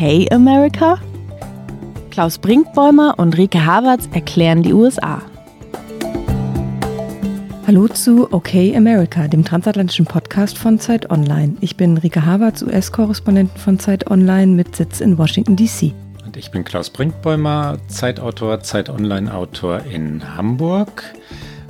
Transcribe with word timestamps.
Okay 0.00 0.28
America? 0.30 0.96
Klaus 2.12 2.38
Brinkbäumer 2.38 3.18
und 3.18 3.36
Rike 3.36 3.66
Havertz 3.66 4.08
erklären 4.12 4.62
die 4.62 4.72
USA. 4.72 5.20
Hallo 7.66 7.88
zu 7.88 8.32
Okay 8.32 8.76
America, 8.76 9.26
dem 9.26 9.44
transatlantischen 9.44 10.06
Podcast 10.06 10.56
von 10.56 10.78
Zeit 10.78 11.10
Online. 11.10 11.56
Ich 11.62 11.76
bin 11.76 11.98
Rike 11.98 12.24
Havertz, 12.24 12.62
US-Korrespondentin 12.62 13.58
von 13.58 13.80
Zeit 13.80 14.08
Online 14.08 14.52
mit 14.52 14.76
Sitz 14.76 15.00
in 15.00 15.18
Washington, 15.18 15.56
D.C. 15.56 15.92
Und 16.24 16.36
ich 16.36 16.52
bin 16.52 16.62
Klaus 16.62 16.90
Brinkbäumer, 16.90 17.78
Zeitautor, 17.88 18.60
Zeit 18.60 18.90
Online-Autor 18.90 19.80
in 19.80 20.36
Hamburg. 20.36 21.02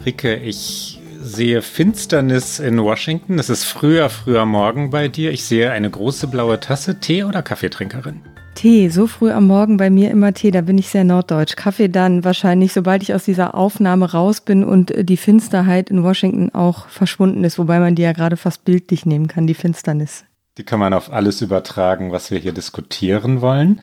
Rike, 0.04 0.36
ich 0.36 0.97
sehe 1.28 1.62
Finsternis 1.62 2.58
in 2.58 2.82
Washington. 2.82 3.38
Es 3.38 3.50
ist 3.50 3.64
früher, 3.64 4.08
früher 4.08 4.46
Morgen 4.46 4.90
bei 4.90 5.08
dir. 5.08 5.30
Ich 5.30 5.44
sehe 5.44 5.70
eine 5.70 5.90
große 5.90 6.26
blaue 6.26 6.58
Tasse. 6.58 7.00
Tee 7.00 7.24
oder 7.24 7.42
Kaffeetrinkerin? 7.42 8.22
Tee, 8.54 8.88
so 8.88 9.06
früh 9.06 9.30
am 9.30 9.46
Morgen 9.46 9.76
bei 9.76 9.88
mir 9.88 10.10
immer 10.10 10.32
Tee, 10.32 10.50
da 10.50 10.62
bin 10.62 10.78
ich 10.78 10.88
sehr 10.88 11.04
norddeutsch. 11.04 11.54
Kaffee 11.54 11.88
dann 11.88 12.24
wahrscheinlich, 12.24 12.72
sobald 12.72 13.02
ich 13.02 13.14
aus 13.14 13.24
dieser 13.24 13.54
Aufnahme 13.54 14.10
raus 14.10 14.40
bin 14.40 14.64
und 14.64 14.92
die 14.96 15.16
Finsterheit 15.16 15.90
in 15.90 16.02
Washington 16.02 16.50
auch 16.54 16.88
verschwunden 16.88 17.44
ist, 17.44 17.58
wobei 17.58 17.78
man 17.78 17.94
die 17.94 18.02
ja 18.02 18.12
gerade 18.12 18.36
fast 18.36 18.64
bildlich 18.64 19.06
nehmen 19.06 19.28
kann, 19.28 19.46
die 19.46 19.54
Finsternis. 19.54 20.24
Die 20.56 20.64
kann 20.64 20.80
man 20.80 20.92
auf 20.92 21.12
alles 21.12 21.40
übertragen, 21.40 22.10
was 22.10 22.32
wir 22.32 22.38
hier 22.38 22.52
diskutieren 22.52 23.40
wollen. 23.42 23.80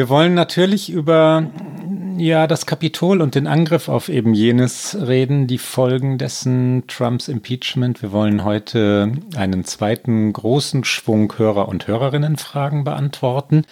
Wir 0.00 0.08
wollen 0.08 0.32
natürlich 0.32 0.88
über 0.88 1.46
ja 2.16 2.46
das 2.46 2.64
Kapitol 2.64 3.20
und 3.20 3.34
den 3.34 3.46
Angriff 3.46 3.90
auf 3.90 4.08
eben 4.08 4.32
jenes 4.32 4.96
reden, 4.98 5.46
die 5.46 5.58
Folgen 5.58 6.16
dessen 6.16 6.84
Trumps 6.86 7.28
Impeachment. 7.28 8.00
Wir 8.00 8.10
wollen 8.10 8.42
heute 8.42 9.12
einen 9.36 9.66
zweiten 9.66 10.32
großen 10.32 10.84
Schwung 10.84 11.30
Hörer 11.36 11.68
und 11.68 11.86
Hörerinnenfragen 11.86 12.82
beantworten 12.82 13.66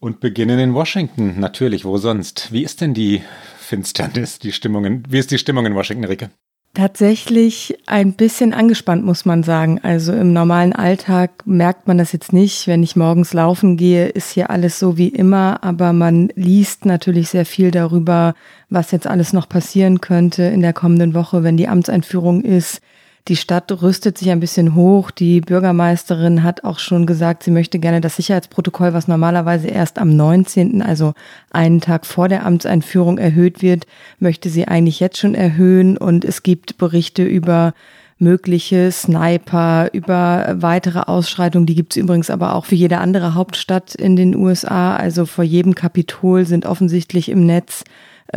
und 0.00 0.18
beginnen 0.18 0.58
in 0.58 0.74
Washington. 0.74 1.38
Natürlich, 1.38 1.84
wo 1.84 1.98
sonst? 1.98 2.50
Wie 2.50 2.64
ist 2.64 2.80
denn 2.80 2.92
die 2.92 3.22
Finsternis, 3.56 4.40
die 4.40 4.50
Stimmung 4.50 4.84
in, 4.84 5.04
wie 5.08 5.20
ist 5.20 5.30
die 5.30 5.38
Stimmung 5.38 5.66
in 5.66 5.76
Washington, 5.76 6.06
Ricke? 6.06 6.30
Tatsächlich 6.74 7.78
ein 7.86 8.14
bisschen 8.14 8.52
angespannt, 8.52 9.04
muss 9.04 9.24
man 9.24 9.44
sagen. 9.44 9.78
Also 9.84 10.12
im 10.12 10.32
normalen 10.32 10.72
Alltag 10.72 11.46
merkt 11.46 11.86
man 11.86 11.98
das 11.98 12.10
jetzt 12.10 12.32
nicht. 12.32 12.66
Wenn 12.66 12.82
ich 12.82 12.96
morgens 12.96 13.32
laufen 13.32 13.76
gehe, 13.76 14.08
ist 14.08 14.32
hier 14.32 14.50
alles 14.50 14.80
so 14.80 14.98
wie 14.98 15.06
immer, 15.06 15.62
aber 15.62 15.92
man 15.92 16.30
liest 16.34 16.84
natürlich 16.84 17.28
sehr 17.28 17.46
viel 17.46 17.70
darüber, 17.70 18.34
was 18.70 18.90
jetzt 18.90 19.06
alles 19.06 19.32
noch 19.32 19.48
passieren 19.48 20.00
könnte 20.00 20.42
in 20.42 20.62
der 20.62 20.72
kommenden 20.72 21.14
Woche, 21.14 21.44
wenn 21.44 21.56
die 21.56 21.68
Amtseinführung 21.68 22.42
ist. 22.42 22.80
Die 23.26 23.36
Stadt 23.36 23.72
rüstet 23.80 24.18
sich 24.18 24.28
ein 24.30 24.40
bisschen 24.40 24.74
hoch. 24.74 25.10
Die 25.10 25.40
Bürgermeisterin 25.40 26.42
hat 26.42 26.62
auch 26.62 26.78
schon 26.78 27.06
gesagt, 27.06 27.42
sie 27.42 27.50
möchte 27.50 27.78
gerne 27.78 28.02
das 28.02 28.16
Sicherheitsprotokoll, 28.16 28.92
was 28.92 29.08
normalerweise 29.08 29.68
erst 29.68 29.98
am 29.98 30.14
19., 30.14 30.82
also 30.82 31.14
einen 31.50 31.80
Tag 31.80 32.04
vor 32.04 32.28
der 32.28 32.44
Amtseinführung 32.44 33.16
erhöht 33.16 33.62
wird, 33.62 33.86
möchte 34.18 34.50
sie 34.50 34.68
eigentlich 34.68 35.00
jetzt 35.00 35.16
schon 35.16 35.34
erhöhen. 35.34 35.96
Und 35.96 36.26
es 36.26 36.42
gibt 36.42 36.76
Berichte 36.76 37.24
über 37.24 37.72
mögliche 38.18 38.92
Sniper, 38.92 39.88
über 39.94 40.56
weitere 40.58 41.00
Ausschreitungen. 41.00 41.64
Die 41.64 41.74
gibt 41.74 41.94
es 41.94 41.96
übrigens 41.96 42.28
aber 42.28 42.54
auch 42.54 42.66
für 42.66 42.74
jede 42.74 42.98
andere 42.98 43.34
Hauptstadt 43.34 43.94
in 43.94 44.16
den 44.16 44.36
USA. 44.36 44.96
Also 44.96 45.24
vor 45.24 45.44
jedem 45.44 45.74
Kapitol 45.74 46.44
sind 46.44 46.66
offensichtlich 46.66 47.30
im 47.30 47.46
Netz 47.46 47.84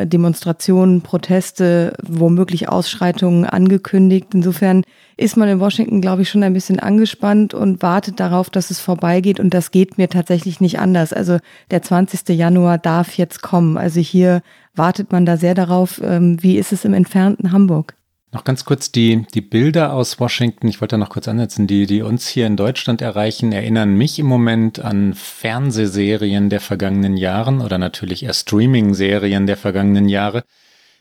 Demonstrationen, 0.05 1.01
Proteste, 1.01 1.93
womöglich 2.03 2.69
Ausschreitungen 2.69 3.45
angekündigt. 3.45 4.27
Insofern 4.33 4.83
ist 5.17 5.35
man 5.35 5.49
in 5.49 5.59
Washington, 5.59 5.99
glaube 5.99 6.21
ich, 6.21 6.29
schon 6.29 6.43
ein 6.43 6.53
bisschen 6.53 6.79
angespannt 6.79 7.53
und 7.53 7.81
wartet 7.81 8.19
darauf, 8.19 8.49
dass 8.49 8.69
es 8.69 8.79
vorbeigeht. 8.79 9.39
Und 9.39 9.53
das 9.53 9.71
geht 9.71 9.97
mir 9.97 10.09
tatsächlich 10.09 10.61
nicht 10.61 10.79
anders. 10.79 11.11
Also 11.11 11.39
der 11.71 11.81
20. 11.81 12.29
Januar 12.29 12.77
darf 12.77 13.17
jetzt 13.17 13.41
kommen. 13.41 13.77
Also 13.77 13.99
hier 13.99 14.41
wartet 14.75 15.11
man 15.11 15.25
da 15.25 15.37
sehr 15.37 15.55
darauf. 15.55 15.99
Ähm, 16.03 16.41
wie 16.41 16.57
ist 16.57 16.71
es 16.71 16.85
im 16.85 16.93
entfernten 16.93 17.51
Hamburg? 17.51 17.96
Noch 18.33 18.43
ganz 18.43 18.65
kurz 18.65 18.91
die, 18.91 19.25
die 19.33 19.41
Bilder 19.41 19.93
aus 19.93 20.19
Washington, 20.19 20.67
ich 20.67 20.81
wollte 20.81 20.95
da 20.95 20.97
noch 20.97 21.09
kurz 21.09 21.29
ansetzen, 21.29 21.65
die, 21.65 21.85
die 21.85 22.01
uns 22.01 22.27
hier 22.27 22.45
in 22.45 22.57
Deutschland 22.57 23.01
erreichen, 23.01 23.53
erinnern 23.53 23.95
mich 23.95 24.19
im 24.19 24.25
Moment 24.25 24.79
an 24.79 25.13
Fernsehserien 25.13 26.49
der 26.49 26.59
vergangenen 26.59 27.15
Jahren 27.15 27.61
oder 27.61 27.77
natürlich 27.77 28.23
eher 28.23 28.33
Streaming-Serien 28.33 29.47
der 29.47 29.55
vergangenen 29.55 30.09
Jahre. 30.09 30.43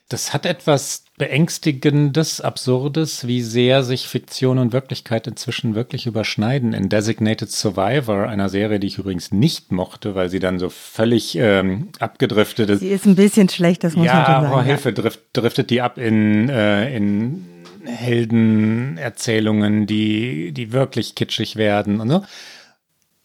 Das 0.09 0.33
hat 0.33 0.45
etwas 0.45 1.03
Beängstigendes, 1.17 2.39
Absurdes, 2.39 3.27
wie 3.27 3.41
sehr 3.41 3.83
sich 3.83 4.07
Fiktion 4.07 4.57
und 4.57 4.71
Wirklichkeit 4.71 5.27
inzwischen 5.27 5.75
wirklich 5.75 6.05
überschneiden. 6.05 6.73
In 6.73 6.87
Designated 6.87 7.51
Survivor, 7.51 8.29
einer 8.29 8.47
Serie, 8.47 8.79
die 8.79 8.87
ich 8.87 8.99
übrigens 8.99 9.33
nicht 9.33 9.73
mochte, 9.73 10.15
weil 10.15 10.29
sie 10.29 10.39
dann 10.39 10.59
so 10.59 10.69
völlig 10.69 11.35
ähm, 11.35 11.89
abgedriftet 11.99 12.69
ist. 12.69 12.79
Sie 12.79 12.87
ist 12.87 13.05
ein 13.05 13.15
bisschen 13.15 13.49
schlecht, 13.49 13.83
das 13.83 13.97
muss 13.97 14.05
ja, 14.05 14.13
man 14.13 14.25
schon 14.25 14.43
sagen. 14.43 14.53
Oh, 14.53 14.61
Hilfe, 14.61 14.93
drift, 14.93 15.19
driftet 15.33 15.71
die 15.71 15.81
ab 15.81 15.97
in, 15.97 16.47
äh, 16.47 16.95
in 16.95 17.43
Heldenerzählungen, 17.83 19.87
die, 19.87 20.53
die 20.53 20.71
wirklich 20.71 21.15
kitschig 21.15 21.57
werden 21.57 21.99
und 21.99 22.09
so 22.09 22.23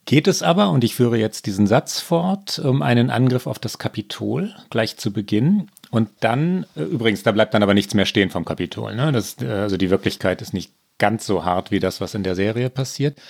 geht 0.04 0.26
es 0.26 0.42
aber, 0.42 0.70
und 0.70 0.84
ich 0.84 0.94
führe 0.94 1.16
jetzt 1.16 1.46
diesen 1.46 1.66
Satz 1.66 2.00
fort, 2.00 2.58
um 2.58 2.82
einen 2.82 3.10
Angriff 3.10 3.46
auf 3.46 3.58
das 3.58 3.78
Kapitol 3.78 4.54
gleich 4.70 4.96
zu 4.96 5.12
Beginn. 5.12 5.68
Und 5.92 6.08
dann, 6.20 6.64
äh, 6.74 6.82
übrigens, 6.82 7.22
da 7.22 7.32
bleibt 7.32 7.52
dann 7.52 7.62
aber 7.62 7.74
nichts 7.74 7.92
mehr 7.92 8.06
stehen 8.06 8.30
vom 8.30 8.46
Kapitol. 8.46 8.96
Ne? 8.96 9.12
Das, 9.12 9.36
äh, 9.42 9.46
also 9.46 9.76
die 9.76 9.90
Wirklichkeit 9.90 10.40
ist 10.40 10.54
nicht 10.54 10.72
ganz 10.98 11.26
so 11.26 11.44
hart 11.44 11.70
wie 11.70 11.80
das, 11.80 12.00
was 12.00 12.14
in 12.14 12.22
der 12.22 12.34
Serie 12.34 12.70
passiert. 12.70 13.20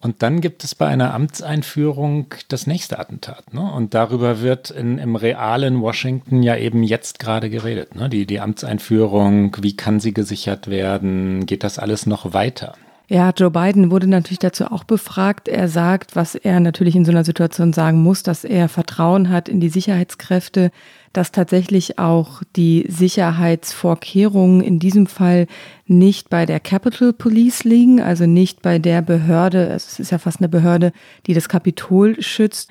Und 0.00 0.22
dann 0.22 0.40
gibt 0.40 0.64
es 0.64 0.74
bei 0.74 0.86
einer 0.86 1.12
Amtseinführung 1.12 2.32
das 2.48 2.66
nächste 2.66 2.98
Attentat. 2.98 3.52
Ne? 3.52 3.60
Und 3.60 3.92
darüber 3.92 4.40
wird 4.40 4.70
in, 4.70 4.96
im 4.96 5.16
realen 5.16 5.82
Washington 5.82 6.42
ja 6.42 6.56
eben 6.56 6.82
jetzt 6.82 7.18
gerade 7.18 7.50
geredet. 7.50 7.94
Ne? 7.94 8.08
Die, 8.08 8.24
die 8.24 8.40
Amtseinführung, 8.40 9.54
wie 9.60 9.76
kann 9.76 10.00
sie 10.00 10.14
gesichert 10.14 10.68
werden? 10.68 11.44
Geht 11.44 11.62
das 11.62 11.78
alles 11.78 12.06
noch 12.06 12.32
weiter? 12.32 12.74
Ja, 13.10 13.30
Joe 13.34 13.50
Biden 13.50 13.90
wurde 13.90 14.06
natürlich 14.06 14.38
dazu 14.38 14.66
auch 14.66 14.84
befragt. 14.84 15.48
Er 15.48 15.68
sagt, 15.68 16.14
was 16.14 16.34
er 16.34 16.60
natürlich 16.60 16.94
in 16.94 17.06
so 17.06 17.10
einer 17.10 17.24
Situation 17.24 17.72
sagen 17.72 18.02
muss, 18.02 18.22
dass 18.22 18.44
er 18.44 18.68
Vertrauen 18.68 19.30
hat 19.30 19.48
in 19.48 19.60
die 19.60 19.70
Sicherheitskräfte, 19.70 20.70
dass 21.14 21.32
tatsächlich 21.32 21.98
auch 21.98 22.42
die 22.54 22.84
Sicherheitsvorkehrungen 22.86 24.60
in 24.60 24.78
diesem 24.78 25.06
Fall 25.06 25.46
nicht 25.86 26.28
bei 26.28 26.44
der 26.44 26.60
Capitol 26.60 27.14
Police 27.14 27.64
liegen, 27.64 28.02
also 28.02 28.26
nicht 28.26 28.60
bei 28.60 28.78
der 28.78 29.00
Behörde, 29.00 29.68
es 29.68 29.98
ist 29.98 30.12
ja 30.12 30.18
fast 30.18 30.40
eine 30.40 30.50
Behörde, 30.50 30.92
die 31.26 31.32
das 31.32 31.48
Kapitol 31.48 32.20
schützt, 32.20 32.70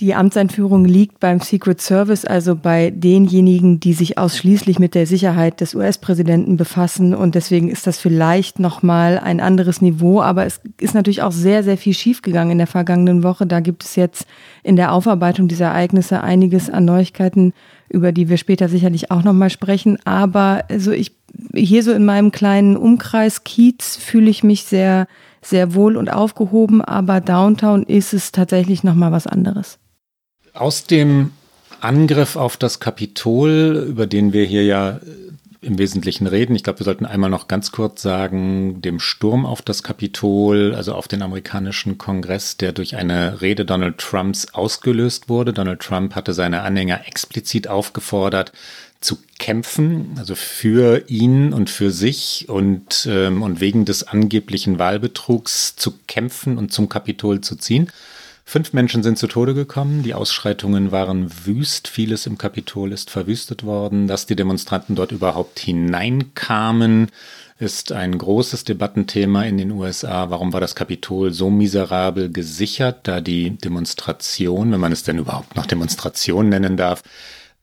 die 0.00 0.14
Amtseinführung 0.14 0.84
liegt 0.84 1.18
beim 1.18 1.40
Secret 1.40 1.80
Service, 1.80 2.24
also 2.24 2.54
bei 2.54 2.90
denjenigen, 2.90 3.80
die 3.80 3.94
sich 3.94 4.16
ausschließlich 4.16 4.78
mit 4.78 4.94
der 4.94 5.08
Sicherheit 5.08 5.60
des 5.60 5.74
US-Präsidenten 5.74 6.56
befassen. 6.56 7.14
Und 7.14 7.34
deswegen 7.34 7.68
ist 7.68 7.86
das 7.86 7.98
vielleicht 7.98 8.60
nochmal 8.60 9.18
ein 9.18 9.40
anderes 9.40 9.80
Niveau. 9.80 10.22
Aber 10.22 10.46
es 10.46 10.60
ist 10.80 10.94
natürlich 10.94 11.22
auch 11.22 11.32
sehr, 11.32 11.64
sehr 11.64 11.76
viel 11.76 11.94
schiefgegangen 11.94 12.52
in 12.52 12.58
der 12.58 12.68
vergangenen 12.68 13.24
Woche. 13.24 13.44
Da 13.44 13.58
gibt 13.58 13.82
es 13.82 13.96
jetzt 13.96 14.26
in 14.62 14.76
der 14.76 14.92
Aufarbeitung 14.92 15.48
dieser 15.48 15.66
Ereignisse 15.66 16.22
einiges 16.22 16.70
an 16.70 16.84
Neuigkeiten, 16.84 17.52
über 17.88 18.12
die 18.12 18.28
wir 18.28 18.36
später 18.36 18.68
sicherlich 18.68 19.10
auch 19.10 19.24
nochmal 19.24 19.50
sprechen. 19.50 19.98
Aber 20.04 20.64
also 20.68 20.92
ich, 20.92 21.16
hier 21.54 21.82
so 21.82 21.92
in 21.92 22.04
meinem 22.04 22.30
kleinen 22.30 22.76
Umkreis 22.76 23.42
Kiez 23.42 23.96
fühle 23.96 24.30
ich 24.30 24.44
mich 24.44 24.62
sehr, 24.62 25.08
sehr 25.42 25.74
wohl 25.74 25.96
und 25.96 26.08
aufgehoben. 26.08 26.82
Aber 26.82 27.20
Downtown 27.20 27.82
ist 27.82 28.14
es 28.14 28.30
tatsächlich 28.30 28.84
nochmal 28.84 29.10
was 29.10 29.26
anderes. 29.26 29.80
Aus 30.58 30.84
dem 30.84 31.30
Angriff 31.80 32.34
auf 32.34 32.56
das 32.56 32.80
Kapitol, 32.80 33.86
über 33.88 34.08
den 34.08 34.32
wir 34.32 34.44
hier 34.44 34.64
ja 34.64 34.90
äh, 34.90 35.00
im 35.60 35.78
Wesentlichen 35.78 36.26
reden. 36.26 36.56
Ich 36.56 36.64
glaube, 36.64 36.80
wir 36.80 36.84
sollten 36.84 37.06
einmal 37.06 37.30
noch 37.30 37.46
ganz 37.46 37.70
kurz 37.70 38.02
sagen, 38.02 38.82
dem 38.82 38.98
Sturm 38.98 39.46
auf 39.46 39.62
das 39.62 39.84
Kapitol, 39.84 40.74
also 40.74 40.94
auf 40.94 41.06
den 41.06 41.22
amerikanischen 41.22 41.96
Kongress, 41.96 42.56
der 42.56 42.72
durch 42.72 42.96
eine 42.96 43.40
Rede 43.40 43.64
Donald 43.64 43.98
Trumps 43.98 44.52
ausgelöst 44.52 45.28
wurde. 45.28 45.52
Donald 45.52 45.78
Trump 45.78 46.16
hatte 46.16 46.32
seine 46.32 46.62
Anhänger 46.62 47.06
explizit 47.06 47.68
aufgefordert, 47.68 48.50
zu 49.00 49.16
kämpfen, 49.38 50.16
also 50.18 50.34
für 50.34 51.08
ihn 51.08 51.52
und 51.52 51.70
für 51.70 51.92
sich 51.92 52.46
und, 52.48 53.08
ähm, 53.08 53.42
und 53.42 53.60
wegen 53.60 53.84
des 53.84 54.08
angeblichen 54.08 54.80
Wahlbetrugs 54.80 55.76
zu 55.76 55.94
kämpfen 56.08 56.58
und 56.58 56.72
zum 56.72 56.88
Kapitol 56.88 57.42
zu 57.42 57.54
ziehen. 57.54 57.92
Fünf 58.50 58.72
Menschen 58.72 59.02
sind 59.02 59.18
zu 59.18 59.26
Tode 59.26 59.52
gekommen, 59.52 60.02
die 60.02 60.14
Ausschreitungen 60.14 60.90
waren 60.90 61.30
wüst, 61.44 61.86
vieles 61.86 62.26
im 62.26 62.38
Kapitol 62.38 62.94
ist 62.94 63.10
verwüstet 63.10 63.62
worden. 63.62 64.06
Dass 64.06 64.24
die 64.24 64.36
Demonstranten 64.36 64.96
dort 64.96 65.12
überhaupt 65.12 65.58
hineinkamen, 65.58 67.10
ist 67.58 67.92
ein 67.92 68.16
großes 68.16 68.64
Debattenthema 68.64 69.42
in 69.44 69.58
den 69.58 69.70
USA. 69.70 70.30
Warum 70.30 70.54
war 70.54 70.62
das 70.62 70.74
Kapitol 70.74 71.34
so 71.34 71.50
miserabel 71.50 72.32
gesichert, 72.32 73.00
da 73.02 73.20
die 73.20 73.50
Demonstration, 73.50 74.72
wenn 74.72 74.80
man 74.80 74.92
es 74.92 75.02
denn 75.02 75.18
überhaupt 75.18 75.54
noch 75.54 75.66
Demonstration 75.66 76.48
nennen 76.48 76.78
darf, 76.78 77.02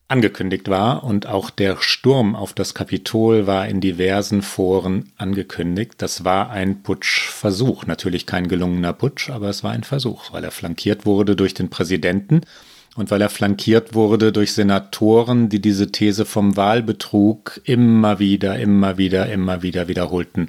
angekündigt 0.07 0.69
war 0.69 1.03
und 1.03 1.25
auch 1.25 1.49
der 1.49 1.77
Sturm 1.81 2.35
auf 2.35 2.53
das 2.53 2.73
Kapitol 2.75 3.47
war 3.47 3.67
in 3.67 3.81
diversen 3.81 4.43
Foren 4.43 5.11
angekündigt. 5.17 5.93
Das 5.97 6.23
war 6.23 6.51
ein 6.51 6.83
Putschversuch, 6.83 7.85
natürlich 7.85 8.25
kein 8.25 8.47
gelungener 8.47 8.93
Putsch, 8.93 9.29
aber 9.29 9.49
es 9.49 9.63
war 9.63 9.71
ein 9.71 9.83
Versuch, 9.83 10.31
weil 10.31 10.43
er 10.43 10.51
flankiert 10.51 11.05
wurde 11.05 11.35
durch 11.35 11.55
den 11.55 11.69
Präsidenten 11.69 12.41
und 12.95 13.09
weil 13.09 13.21
er 13.21 13.29
flankiert 13.29 13.95
wurde 13.95 14.31
durch 14.31 14.53
Senatoren, 14.53 15.49
die 15.49 15.59
diese 15.59 15.91
These 15.91 16.25
vom 16.25 16.55
Wahlbetrug 16.55 17.59
immer 17.63 18.19
wieder, 18.19 18.59
immer 18.59 18.97
wieder, 18.97 19.31
immer 19.31 19.63
wieder 19.63 19.87
wiederholten 19.87 20.47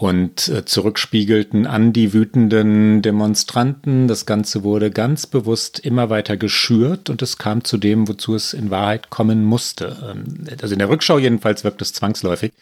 und 0.00 0.48
äh, 0.48 0.64
zurückspiegelten 0.64 1.66
an 1.66 1.92
die 1.92 2.14
wütenden 2.14 3.02
Demonstranten. 3.02 4.08
Das 4.08 4.24
Ganze 4.24 4.64
wurde 4.64 4.90
ganz 4.90 5.26
bewusst 5.26 5.78
immer 5.78 6.08
weiter 6.08 6.38
geschürt 6.38 7.10
und 7.10 7.20
es 7.20 7.36
kam 7.36 7.64
zu 7.64 7.76
dem, 7.76 8.08
wozu 8.08 8.34
es 8.34 8.54
in 8.54 8.70
Wahrheit 8.70 9.10
kommen 9.10 9.44
musste. 9.44 9.98
Ähm, 10.10 10.46
also 10.62 10.72
in 10.72 10.78
der 10.78 10.88
Rückschau 10.88 11.18
jedenfalls 11.18 11.64
wirkt 11.64 11.82
es 11.82 11.92
zwangsläufig. 11.92 12.52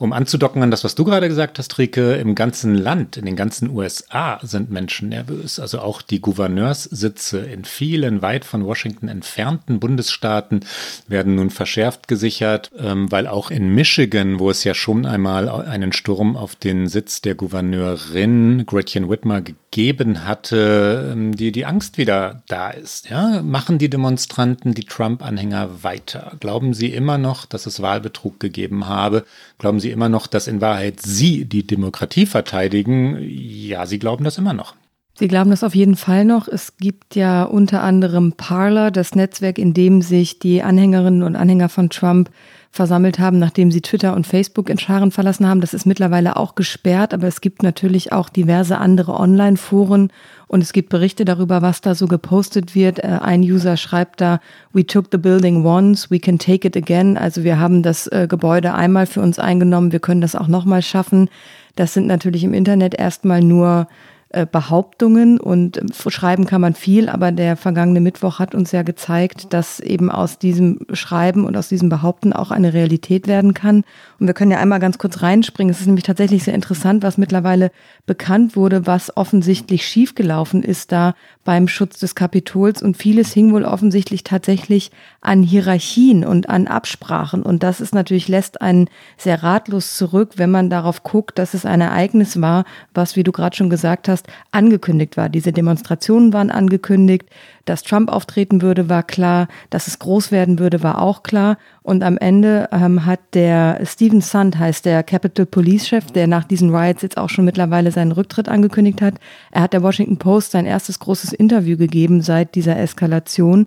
Um 0.00 0.12
anzudocken 0.12 0.62
an 0.62 0.70
das, 0.70 0.84
was 0.84 0.94
du 0.94 1.02
gerade 1.02 1.26
gesagt 1.26 1.58
hast, 1.58 1.76
Rike, 1.76 2.14
im 2.14 2.36
ganzen 2.36 2.76
Land, 2.76 3.16
in 3.16 3.24
den 3.24 3.34
ganzen 3.34 3.68
USA 3.68 4.38
sind 4.42 4.70
Menschen 4.70 5.08
nervös. 5.08 5.58
Also 5.58 5.80
auch 5.80 6.02
die 6.02 6.20
Gouverneurssitze 6.20 7.40
in 7.40 7.64
vielen 7.64 8.22
weit 8.22 8.44
von 8.44 8.64
Washington 8.64 9.08
entfernten 9.08 9.80
Bundesstaaten 9.80 10.60
werden 11.08 11.34
nun 11.34 11.50
verschärft 11.50 12.06
gesichert, 12.06 12.70
ähm, 12.78 13.10
weil 13.10 13.26
auch 13.26 13.50
in 13.50 13.74
Michigan, 13.74 14.38
wo 14.38 14.50
es 14.50 14.62
ja 14.62 14.72
schon 14.72 15.04
einmal 15.04 15.48
einen 15.48 15.92
Sturm 15.92 16.36
auf 16.36 16.54
den 16.54 16.86
Sitz 16.86 17.20
der 17.20 17.34
Gouverneurin 17.34 18.66
Gretchen 18.66 19.10
Whitmer 19.10 19.40
gegeben 19.40 20.24
hatte, 20.24 21.10
ähm, 21.12 21.34
die, 21.34 21.50
die 21.50 21.66
Angst 21.66 21.98
wieder 21.98 22.44
da 22.46 22.70
ist. 22.70 23.10
Ja? 23.10 23.42
Machen 23.42 23.78
die 23.78 23.90
Demonstranten, 23.90 24.74
die 24.74 24.84
Trump-Anhänger 24.84 25.82
weiter? 25.82 26.36
Glauben 26.38 26.72
sie 26.72 26.92
immer 26.94 27.18
noch, 27.18 27.46
dass 27.46 27.66
es 27.66 27.82
Wahlbetrug 27.82 28.38
gegeben 28.38 28.86
habe? 28.86 29.24
Glauben 29.58 29.80
Sie 29.80 29.87
immer 29.90 30.08
noch, 30.08 30.26
dass 30.26 30.46
in 30.46 30.60
Wahrheit 30.60 31.00
Sie 31.00 31.44
die 31.44 31.66
Demokratie 31.66 32.26
verteidigen? 32.26 33.18
Ja, 33.20 33.86
Sie 33.86 33.98
glauben 33.98 34.24
das 34.24 34.38
immer 34.38 34.52
noch. 34.52 34.74
Sie 35.18 35.26
glauben 35.26 35.50
das 35.50 35.64
auf 35.64 35.74
jeden 35.74 35.96
Fall 35.96 36.24
noch. 36.24 36.46
Es 36.46 36.76
gibt 36.76 37.16
ja 37.16 37.42
unter 37.42 37.82
anderem 37.82 38.34
Parler, 38.34 38.92
das 38.92 39.16
Netzwerk, 39.16 39.58
in 39.58 39.74
dem 39.74 40.00
sich 40.00 40.38
die 40.38 40.62
Anhängerinnen 40.62 41.24
und 41.24 41.34
Anhänger 41.34 41.68
von 41.68 41.90
Trump 41.90 42.30
versammelt 42.70 43.18
haben, 43.18 43.40
nachdem 43.40 43.72
sie 43.72 43.80
Twitter 43.80 44.14
und 44.14 44.28
Facebook 44.28 44.70
in 44.70 44.78
Scharen 44.78 45.10
verlassen 45.10 45.48
haben. 45.48 45.60
Das 45.60 45.74
ist 45.74 45.86
mittlerweile 45.86 46.36
auch 46.36 46.54
gesperrt, 46.54 47.14
aber 47.14 47.26
es 47.26 47.40
gibt 47.40 47.64
natürlich 47.64 48.12
auch 48.12 48.28
diverse 48.28 48.78
andere 48.78 49.14
Online-Foren 49.18 50.12
und 50.48 50.62
es 50.62 50.72
gibt 50.72 50.88
Berichte 50.88 51.24
darüber, 51.24 51.62
was 51.62 51.80
da 51.80 51.94
so 51.94 52.06
gepostet 52.06 52.74
wird. 52.74 52.98
Äh, 52.98 53.18
ein 53.20 53.42
User 53.42 53.76
schreibt 53.76 54.20
da, 54.20 54.40
we 54.72 54.84
took 54.84 55.06
the 55.12 55.18
building 55.18 55.64
once, 55.64 56.10
we 56.10 56.18
can 56.18 56.38
take 56.38 56.66
it 56.66 56.76
again. 56.76 57.16
Also 57.16 57.44
wir 57.44 57.60
haben 57.60 57.82
das 57.82 58.06
äh, 58.08 58.26
Gebäude 58.28 58.74
einmal 58.74 59.06
für 59.06 59.20
uns 59.20 59.38
eingenommen, 59.38 59.92
wir 59.92 60.00
können 60.00 60.20
das 60.20 60.34
auch 60.34 60.48
nochmal 60.48 60.82
schaffen. 60.82 61.28
Das 61.76 61.94
sind 61.94 62.06
natürlich 62.06 62.42
im 62.42 62.54
Internet 62.54 62.94
erstmal 62.94 63.42
nur 63.42 63.86
Behauptungen 64.30 65.40
und 65.40 65.78
ähm, 65.78 65.88
schreiben 65.92 66.46
kann 66.46 66.60
man 66.60 66.74
viel, 66.74 67.08
aber 67.08 67.32
der 67.32 67.56
vergangene 67.56 68.00
Mittwoch 68.00 68.38
hat 68.38 68.54
uns 68.54 68.72
ja 68.72 68.82
gezeigt, 68.82 69.52
dass 69.52 69.80
eben 69.80 70.10
aus 70.10 70.38
diesem 70.38 70.80
Schreiben 70.92 71.44
und 71.44 71.56
aus 71.56 71.68
diesem 71.68 71.88
Behaupten 71.88 72.32
auch 72.32 72.50
eine 72.50 72.74
Realität 72.74 73.26
werden 73.26 73.54
kann. 73.54 73.84
Und 74.20 74.26
wir 74.26 74.34
können 74.34 74.50
ja 74.50 74.58
einmal 74.58 74.80
ganz 74.80 74.98
kurz 74.98 75.22
reinspringen. 75.22 75.72
Es 75.72 75.80
ist 75.80 75.86
nämlich 75.86 76.04
tatsächlich 76.04 76.44
sehr 76.44 76.54
interessant, 76.54 77.02
was 77.02 77.16
mittlerweile 77.16 77.70
bekannt 78.06 78.54
wurde, 78.54 78.86
was 78.86 79.16
offensichtlich 79.16 79.86
schiefgelaufen 79.86 80.62
ist 80.62 80.92
da 80.92 81.14
beim 81.44 81.66
Schutz 81.66 81.98
des 81.98 82.14
Kapitols 82.14 82.82
und 82.82 82.96
vieles 82.96 83.32
hing 83.32 83.52
wohl 83.52 83.64
offensichtlich 83.64 84.24
tatsächlich 84.24 84.90
an 85.22 85.42
Hierarchien 85.42 86.24
und 86.24 86.50
an 86.50 86.66
Absprachen 86.66 87.42
und 87.42 87.62
das 87.62 87.80
ist 87.80 87.94
natürlich 87.94 88.28
lässt 88.28 88.60
einen 88.60 88.88
sehr 89.16 89.42
ratlos 89.42 89.96
zurück, 89.96 90.32
wenn 90.36 90.50
man 90.50 90.68
darauf 90.70 91.02
guckt, 91.02 91.38
dass 91.38 91.54
es 91.54 91.64
ein 91.64 91.80
Ereignis 91.80 92.40
war, 92.40 92.64
was 92.92 93.16
wie 93.16 93.22
du 93.22 93.32
gerade 93.32 93.56
schon 93.56 93.70
gesagt 93.70 94.08
hast, 94.08 94.17
angekündigt 94.50 95.16
war. 95.16 95.28
Diese 95.28 95.52
Demonstrationen 95.52 96.32
waren 96.32 96.50
angekündigt, 96.50 97.26
dass 97.64 97.82
Trump 97.82 98.10
auftreten 98.10 98.62
würde, 98.62 98.88
war 98.88 99.02
klar. 99.02 99.48
Dass 99.70 99.86
es 99.86 99.98
groß 99.98 100.32
werden 100.32 100.58
würde, 100.58 100.82
war 100.82 101.02
auch 101.02 101.22
klar. 101.22 101.58
Und 101.82 102.02
am 102.02 102.16
Ende 102.16 102.68
ähm, 102.72 103.04
hat 103.04 103.20
der 103.34 103.80
Stephen 103.84 104.20
Sund, 104.20 104.58
heißt 104.58 104.84
der 104.84 105.02
Capitol 105.02 105.46
Police 105.46 105.88
Chef, 105.88 106.06
der 106.12 106.26
nach 106.26 106.44
diesen 106.44 106.74
Riots 106.74 107.02
jetzt 107.02 107.18
auch 107.18 107.28
schon 107.28 107.44
mittlerweile 107.44 107.92
seinen 107.92 108.12
Rücktritt 108.12 108.48
angekündigt 108.48 109.02
hat, 109.02 109.14
er 109.50 109.62
hat 109.62 109.72
der 109.72 109.82
Washington 109.82 110.16
Post 110.16 110.52
sein 110.52 110.66
erstes 110.66 110.98
großes 110.98 111.32
Interview 111.32 111.76
gegeben 111.76 112.22
seit 112.22 112.54
dieser 112.54 112.78
Eskalation. 112.78 113.66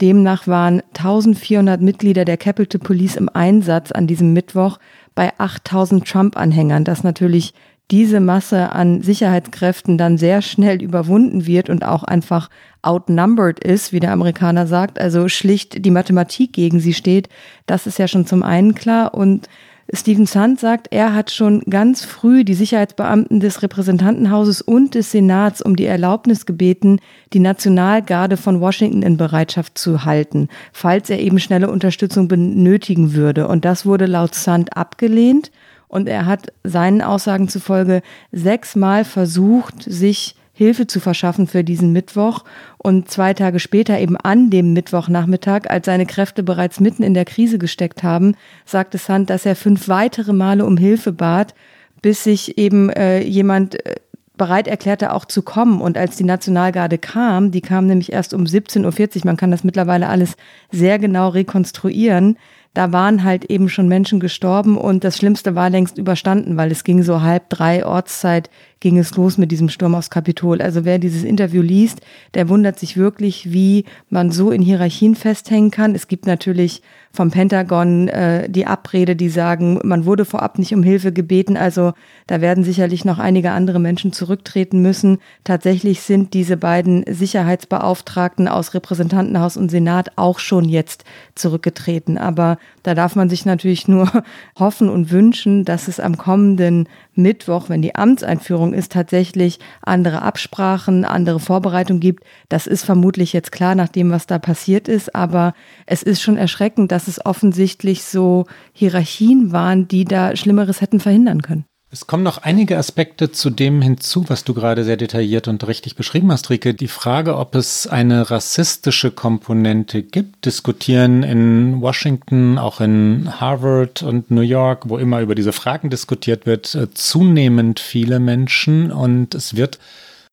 Demnach 0.00 0.46
waren 0.46 0.82
1400 0.96 1.80
Mitglieder 1.80 2.24
der 2.24 2.38
Capitol 2.38 2.80
Police 2.80 3.16
im 3.16 3.28
Einsatz 3.28 3.92
an 3.92 4.06
diesem 4.06 4.32
Mittwoch 4.32 4.78
bei 5.14 5.32
8000 5.38 6.06
Trump-Anhängern. 6.06 6.84
Das 6.84 7.04
natürlich 7.04 7.52
diese 7.92 8.20
Masse 8.20 8.72
an 8.72 9.02
Sicherheitskräften 9.02 9.98
dann 9.98 10.16
sehr 10.16 10.40
schnell 10.40 10.82
überwunden 10.82 11.46
wird 11.46 11.68
und 11.68 11.84
auch 11.84 12.02
einfach 12.02 12.48
outnumbered 12.80 13.62
ist, 13.62 13.92
wie 13.92 14.00
der 14.00 14.12
Amerikaner 14.12 14.66
sagt, 14.66 14.98
also 14.98 15.28
schlicht 15.28 15.84
die 15.84 15.90
Mathematik 15.90 16.54
gegen 16.54 16.80
sie 16.80 16.94
steht, 16.94 17.28
das 17.66 17.86
ist 17.86 17.98
ja 17.98 18.08
schon 18.08 18.24
zum 18.24 18.42
einen 18.42 18.74
klar. 18.74 19.12
Und 19.12 19.46
Stephen 19.92 20.24
Sand 20.24 20.58
sagt, 20.58 20.88
er 20.90 21.14
hat 21.14 21.30
schon 21.30 21.60
ganz 21.68 22.02
früh 22.02 22.44
die 22.44 22.54
Sicherheitsbeamten 22.54 23.40
des 23.40 23.62
Repräsentantenhauses 23.62 24.62
und 24.62 24.94
des 24.94 25.10
Senats 25.10 25.60
um 25.60 25.76
die 25.76 25.84
Erlaubnis 25.84 26.46
gebeten, 26.46 26.98
die 27.34 27.40
Nationalgarde 27.40 28.38
von 28.38 28.62
Washington 28.62 29.02
in 29.02 29.18
Bereitschaft 29.18 29.76
zu 29.76 30.06
halten, 30.06 30.48
falls 30.72 31.10
er 31.10 31.20
eben 31.20 31.38
schnelle 31.38 31.70
Unterstützung 31.70 32.26
benötigen 32.26 33.12
würde. 33.12 33.48
Und 33.48 33.66
das 33.66 33.84
wurde 33.84 34.06
laut 34.06 34.34
Sand 34.34 34.78
abgelehnt. 34.78 35.50
Und 35.92 36.08
er 36.08 36.24
hat 36.24 36.54
seinen 36.64 37.02
Aussagen 37.02 37.48
zufolge 37.48 38.00
sechsmal 38.32 39.04
versucht, 39.04 39.82
sich 39.82 40.36
Hilfe 40.54 40.86
zu 40.86 41.00
verschaffen 41.00 41.46
für 41.46 41.62
diesen 41.64 41.92
Mittwoch. 41.92 42.44
Und 42.78 43.10
zwei 43.10 43.34
Tage 43.34 43.60
später, 43.60 44.00
eben 44.00 44.16
an 44.16 44.48
dem 44.48 44.72
Mittwochnachmittag, 44.72 45.68
als 45.68 45.84
seine 45.84 46.06
Kräfte 46.06 46.42
bereits 46.42 46.80
mitten 46.80 47.02
in 47.02 47.12
der 47.12 47.26
Krise 47.26 47.58
gesteckt 47.58 48.02
haben, 48.02 48.36
sagte 48.64 48.96
Sand, 48.96 49.28
dass 49.28 49.44
er 49.44 49.54
fünf 49.54 49.88
weitere 49.88 50.32
Male 50.32 50.64
um 50.64 50.78
Hilfe 50.78 51.12
bat, 51.12 51.54
bis 52.00 52.24
sich 52.24 52.56
eben 52.56 52.88
äh, 52.88 53.22
jemand 53.22 53.84
äh, 53.84 53.96
bereit 54.38 54.68
erklärte, 54.68 55.12
auch 55.12 55.26
zu 55.26 55.42
kommen. 55.42 55.82
Und 55.82 55.98
als 55.98 56.16
die 56.16 56.24
Nationalgarde 56.24 56.96
kam, 56.96 57.50
die 57.50 57.60
kam 57.60 57.86
nämlich 57.86 58.14
erst 58.14 58.32
um 58.32 58.44
17.40 58.44 59.16
Uhr, 59.16 59.22
man 59.24 59.36
kann 59.36 59.50
das 59.50 59.62
mittlerweile 59.62 60.08
alles 60.08 60.36
sehr 60.70 60.98
genau 60.98 61.28
rekonstruieren, 61.28 62.38
da 62.74 62.90
waren 62.90 63.22
halt 63.22 63.44
eben 63.46 63.68
schon 63.68 63.86
Menschen 63.86 64.18
gestorben 64.18 64.78
und 64.78 65.04
das 65.04 65.18
Schlimmste 65.18 65.54
war 65.54 65.68
längst 65.68 65.98
überstanden, 65.98 66.56
weil 66.56 66.72
es 66.72 66.84
ging 66.84 67.02
so 67.02 67.20
halb 67.20 67.50
drei 67.50 67.84
Ortszeit 67.84 68.48
ging 68.80 68.98
es 68.98 69.14
los 69.16 69.36
mit 69.38 69.52
diesem 69.52 69.68
Sturm 69.68 69.94
aufs 69.94 70.10
Kapitol. 70.10 70.62
Also 70.62 70.84
wer 70.84 70.98
dieses 70.98 71.22
Interview 71.22 71.62
liest, 71.62 72.00
der 72.34 72.48
wundert 72.48 72.78
sich 72.78 72.96
wirklich, 72.96 73.52
wie 73.52 73.84
man 74.08 74.30
so 74.30 74.50
in 74.50 74.62
Hierarchien 74.62 75.14
festhängen 75.14 75.70
kann. 75.70 75.94
Es 75.94 76.08
gibt 76.08 76.26
natürlich 76.26 76.82
vom 77.12 77.30
Pentagon 77.30 78.08
äh, 78.08 78.48
die 78.48 78.66
Abrede, 78.66 79.16
die 79.16 79.28
sagen, 79.28 79.78
man 79.84 80.06
wurde 80.06 80.24
vorab 80.24 80.58
nicht 80.58 80.74
um 80.74 80.82
Hilfe 80.82 81.12
gebeten. 81.12 81.58
Also 81.58 81.92
da 82.26 82.40
werden 82.40 82.64
sicherlich 82.64 83.04
noch 83.04 83.18
einige 83.18 83.50
andere 83.50 83.78
Menschen 83.78 84.12
zurücktreten 84.12 84.80
müssen. 84.80 85.18
Tatsächlich 85.44 86.00
sind 86.00 86.32
diese 86.32 86.56
beiden 86.56 87.04
Sicherheitsbeauftragten 87.06 88.48
aus 88.48 88.72
Repräsentantenhaus 88.72 89.58
und 89.58 89.70
Senat 89.70 90.12
auch 90.16 90.38
schon 90.38 90.66
jetzt 90.66 91.04
zurückgetreten. 91.34 92.16
Aber 92.16 92.58
da 92.82 92.94
darf 92.94 93.14
man 93.14 93.28
sich 93.28 93.44
natürlich 93.44 93.88
nur 93.88 94.10
hoffen 94.58 94.88
und 94.88 95.10
wünschen, 95.10 95.66
dass 95.66 95.88
es 95.88 96.00
am 96.00 96.16
kommenden 96.16 96.88
Mittwoch, 97.14 97.68
wenn 97.68 97.82
die 97.82 97.94
Amtseinführung 97.94 98.72
ist, 98.72 98.92
tatsächlich 98.92 99.58
andere 99.82 100.22
Absprachen, 100.22 101.04
andere 101.04 101.40
Vorbereitungen 101.40 102.00
gibt. 102.00 102.24
Das 102.48 102.66
ist 102.66 102.84
vermutlich 102.84 103.34
jetzt 103.34 103.52
klar 103.52 103.74
nach 103.74 103.88
dem, 103.88 104.10
was 104.10 104.26
da 104.26 104.38
passiert 104.38 104.88
ist. 104.88 105.14
Aber 105.14 105.52
es 105.84 106.02
ist 106.02 106.22
schon 106.22 106.38
erschreckend, 106.38 106.90
dass 106.90 107.01
es 107.08 107.24
offensichtlich 107.24 108.04
so 108.04 108.46
Hierarchien 108.72 109.52
waren, 109.52 109.88
die 109.88 110.04
da 110.04 110.36
Schlimmeres 110.36 110.80
hätten 110.80 111.00
verhindern 111.00 111.42
können. 111.42 111.64
Es 111.94 112.06
kommen 112.06 112.22
noch 112.22 112.38
einige 112.38 112.78
Aspekte 112.78 113.32
zu 113.32 113.50
dem 113.50 113.82
hinzu, 113.82 114.24
was 114.28 114.44
du 114.44 114.54
gerade 114.54 114.82
sehr 114.82 114.96
detailliert 114.96 115.46
und 115.46 115.66
richtig 115.68 115.94
beschrieben 115.94 116.32
hast, 116.32 116.48
Rike. 116.48 116.72
Die 116.72 116.88
Frage, 116.88 117.36
ob 117.36 117.54
es 117.54 117.86
eine 117.86 118.30
rassistische 118.30 119.10
Komponente 119.10 120.02
gibt, 120.02 120.46
diskutieren 120.46 121.22
in 121.22 121.82
Washington, 121.82 122.56
auch 122.56 122.80
in 122.80 123.38
Harvard 123.38 124.02
und 124.02 124.30
New 124.30 124.40
York, 124.40 124.88
wo 124.88 124.96
immer 124.96 125.20
über 125.20 125.34
diese 125.34 125.52
Fragen 125.52 125.90
diskutiert 125.90 126.46
wird, 126.46 126.74
äh, 126.74 126.90
zunehmend 126.94 127.78
viele 127.78 128.20
Menschen 128.20 128.90
und 128.90 129.34
es 129.34 129.54
wird 129.54 129.78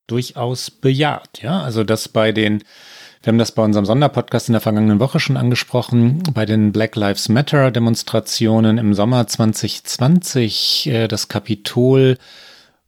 durchaus 0.08 0.72
bejaht. 0.72 1.42
Ja, 1.42 1.62
also 1.62 1.84
dass 1.84 2.08
bei 2.08 2.32
den 2.32 2.64
wir 3.22 3.32
haben 3.32 3.38
das 3.38 3.52
bei 3.52 3.64
unserem 3.64 3.86
Sonderpodcast 3.86 4.48
in 4.48 4.54
der 4.54 4.62
vergangenen 4.62 5.00
Woche 5.00 5.20
schon 5.20 5.36
angesprochen, 5.36 6.24
bei 6.34 6.46
den 6.46 6.72
Black 6.72 6.96
Lives 6.96 7.28
Matter 7.28 7.70
Demonstrationen 7.70 8.78
im 8.78 8.94
Sommer 8.94 9.28
2020 9.28 10.88
äh, 10.88 11.08
das 11.08 11.28
Kapitol 11.28 12.18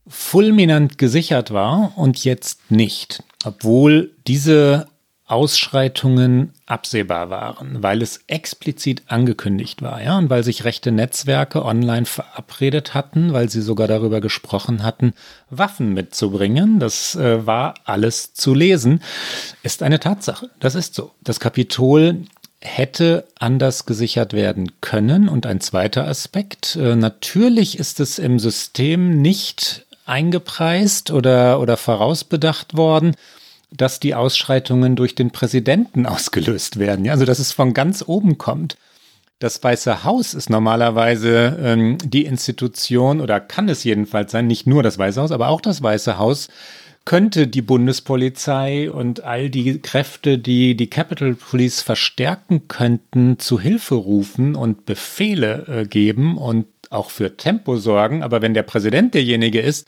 fulminant 0.08 0.98
gesichert 0.98 1.52
war 1.52 1.92
und 1.98 2.24
jetzt 2.24 2.72
nicht. 2.72 3.24
Obwohl 3.44 4.12
diese 4.26 4.88
Ausschreitungen 5.32 6.54
absehbar 6.66 7.30
waren, 7.30 7.82
weil 7.82 8.02
es 8.02 8.20
explizit 8.28 9.04
angekündigt 9.08 9.82
war, 9.82 10.02
ja, 10.02 10.18
und 10.18 10.30
weil 10.30 10.44
sich 10.44 10.66
rechte 10.66 10.92
Netzwerke 10.92 11.64
online 11.64 12.06
verabredet 12.06 12.94
hatten, 12.94 13.32
weil 13.32 13.50
sie 13.50 13.62
sogar 13.62 13.88
darüber 13.88 14.20
gesprochen 14.20 14.84
hatten, 14.84 15.14
Waffen 15.50 15.94
mitzubringen. 15.94 16.80
Das 16.80 17.16
äh, 17.16 17.46
war 17.48 17.76
alles 17.86 18.34
zu 18.34 18.54
lesen. 18.54 19.02
Ist 19.64 19.84
eine 19.84 20.02
Tatsache. 20.02 20.50
Das 20.60 20.76
ist 20.76 20.96
so. 20.96 21.12
Das 21.22 21.40
Kapitol 21.40 22.26
hätte 22.60 23.26
anders 23.40 23.86
gesichert 23.86 24.34
werden 24.34 24.74
können. 24.82 25.30
Und 25.30 25.46
ein 25.46 25.62
zweiter 25.62 26.08
Aspekt, 26.08 26.76
äh, 26.76 26.98
natürlich 26.98 27.80
ist 27.80 28.02
es 28.02 28.20
im 28.20 28.38
System 28.38 29.22
nicht 29.22 29.86
eingepreist 30.06 31.10
oder, 31.10 31.62
oder 31.62 31.78
vorausbedacht 31.78 32.76
worden, 32.76 33.16
dass 33.72 34.00
die 34.00 34.16
Ausschreitungen 34.16 34.96
durch 34.96 35.16
den 35.16 35.32
Präsidenten 35.32 36.06
ausgelöst 36.06 36.80
werden. 36.80 37.06
Ja, 37.06 37.14
also 37.14 37.26
dass 37.26 37.40
es 37.40 37.52
von 37.52 37.74
ganz 37.74 38.04
oben 38.06 38.38
kommt. 38.38 38.78
Das 39.40 39.64
Weiße 39.64 40.04
Haus 40.04 40.36
ist 40.36 40.52
normalerweise 40.52 41.58
ähm, 41.64 41.98
die 42.04 42.26
Institution 42.26 43.22
oder 43.22 43.40
kann 43.40 43.70
es 43.70 43.84
jedenfalls 43.84 44.32
sein, 44.32 44.46
nicht 44.46 44.68
nur 44.68 44.84
das 44.84 45.00
Weiße 45.00 45.20
Haus, 45.20 45.32
aber 45.32 45.48
auch 45.48 45.62
das 45.62 45.82
Weiße 45.82 46.20
Haus 46.20 46.50
könnte 47.06 47.48
die 47.48 47.64
Bundespolizei 47.64 48.92
und 48.92 49.24
all 49.24 49.50
die 49.50 49.80
Kräfte, 49.80 50.38
die 50.38 50.76
die 50.76 50.90
Capitol 50.90 51.34
Police 51.34 51.82
verstärken 51.82 52.68
könnten, 52.68 53.40
zu 53.40 53.60
Hilfe 53.60 53.96
rufen 53.96 54.56
und 54.56 54.86
Befehle 54.86 55.66
äh, 55.68 55.86
geben 55.86 56.38
und 56.38 56.68
auch 56.92 57.10
für 57.10 57.38
Tempo 57.38 57.78
sorgen. 57.78 58.22
Aber 58.22 58.42
wenn 58.42 58.54
der 58.54 58.64
Präsident 58.64 59.16
derjenige 59.16 59.62
ist, 59.62 59.88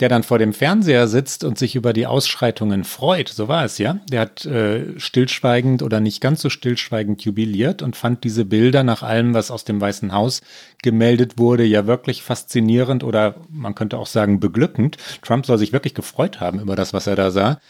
der 0.00 0.08
dann 0.08 0.24
vor 0.24 0.38
dem 0.38 0.52
Fernseher 0.52 1.06
sitzt 1.06 1.44
und 1.44 1.56
sich 1.56 1.76
über 1.76 1.92
die 1.92 2.06
Ausschreitungen 2.06 2.84
freut. 2.84 3.28
So 3.28 3.46
war 3.46 3.64
es 3.64 3.78
ja. 3.78 3.98
Der 4.10 4.22
hat 4.22 4.44
äh, 4.44 4.98
stillschweigend 4.98 5.82
oder 5.82 6.00
nicht 6.00 6.20
ganz 6.20 6.42
so 6.42 6.50
stillschweigend 6.50 7.22
jubiliert 7.22 7.80
und 7.80 7.96
fand 7.96 8.24
diese 8.24 8.44
Bilder 8.44 8.82
nach 8.82 9.02
allem, 9.02 9.34
was 9.34 9.50
aus 9.50 9.64
dem 9.64 9.80
Weißen 9.80 10.12
Haus 10.12 10.42
gemeldet 10.82 11.38
wurde, 11.38 11.64
ja 11.64 11.86
wirklich 11.86 12.22
faszinierend 12.22 13.04
oder 13.04 13.36
man 13.48 13.74
könnte 13.74 13.98
auch 13.98 14.06
sagen 14.08 14.40
beglückend. 14.40 14.96
Trump 15.22 15.46
soll 15.46 15.58
sich 15.58 15.72
wirklich 15.72 15.94
gefreut 15.94 16.40
haben 16.40 16.60
über 16.60 16.74
das, 16.74 16.92
was 16.92 17.06
er 17.06 17.16
da 17.16 17.30
sah. 17.30 17.60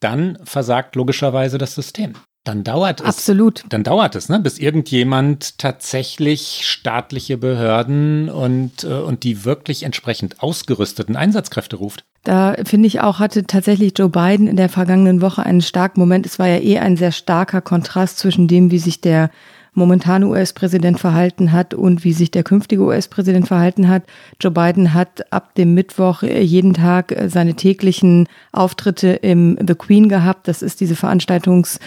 Dann 0.00 0.38
versagt 0.42 0.96
logischerweise 0.96 1.58
das 1.58 1.76
System 1.76 2.14
dann 2.44 2.64
dauert 2.64 3.00
es. 3.00 3.06
Absolut. 3.06 3.64
Dann 3.68 3.84
dauert 3.84 4.16
es, 4.16 4.28
ne, 4.28 4.40
bis 4.40 4.58
irgendjemand 4.58 5.58
tatsächlich 5.58 6.62
staatliche 6.64 7.36
Behörden 7.36 8.28
und, 8.28 8.84
äh, 8.84 8.88
und 8.88 9.22
die 9.22 9.44
wirklich 9.44 9.84
entsprechend 9.84 10.42
ausgerüsteten 10.42 11.16
Einsatzkräfte 11.16 11.76
ruft. 11.76 12.04
Da 12.24 12.54
finde 12.64 12.86
ich 12.86 13.00
auch, 13.00 13.18
hatte 13.18 13.46
tatsächlich 13.46 13.94
Joe 13.96 14.08
Biden 14.08 14.46
in 14.46 14.56
der 14.56 14.68
vergangenen 14.68 15.20
Woche 15.20 15.44
einen 15.44 15.60
starken 15.60 16.00
Moment. 16.00 16.26
Es 16.26 16.38
war 16.38 16.48
ja 16.48 16.58
eh 16.58 16.78
ein 16.78 16.96
sehr 16.96 17.12
starker 17.12 17.60
Kontrast 17.60 18.18
zwischen 18.18 18.48
dem, 18.48 18.70
wie 18.70 18.78
sich 18.78 19.00
der 19.00 19.30
momentane 19.74 20.26
US-Präsident 20.26 21.00
verhalten 21.00 21.50
hat 21.50 21.74
und 21.74 22.04
wie 22.04 22.12
sich 22.12 22.30
der 22.30 22.42
künftige 22.42 22.82
US-Präsident 22.82 23.48
verhalten 23.48 23.88
hat. 23.88 24.02
Joe 24.40 24.52
Biden 24.52 24.92
hat 24.92 25.32
ab 25.32 25.54
dem 25.54 25.74
Mittwoch 25.74 26.22
jeden 26.22 26.74
Tag 26.74 27.14
seine 27.28 27.54
täglichen 27.54 28.28
Auftritte 28.52 29.08
im 29.08 29.56
The 29.66 29.74
Queen 29.74 30.08
gehabt. 30.08 30.46
Das 30.46 30.60
ist 30.60 30.80
diese 30.80 30.94
Veranstaltungs- 30.94 31.78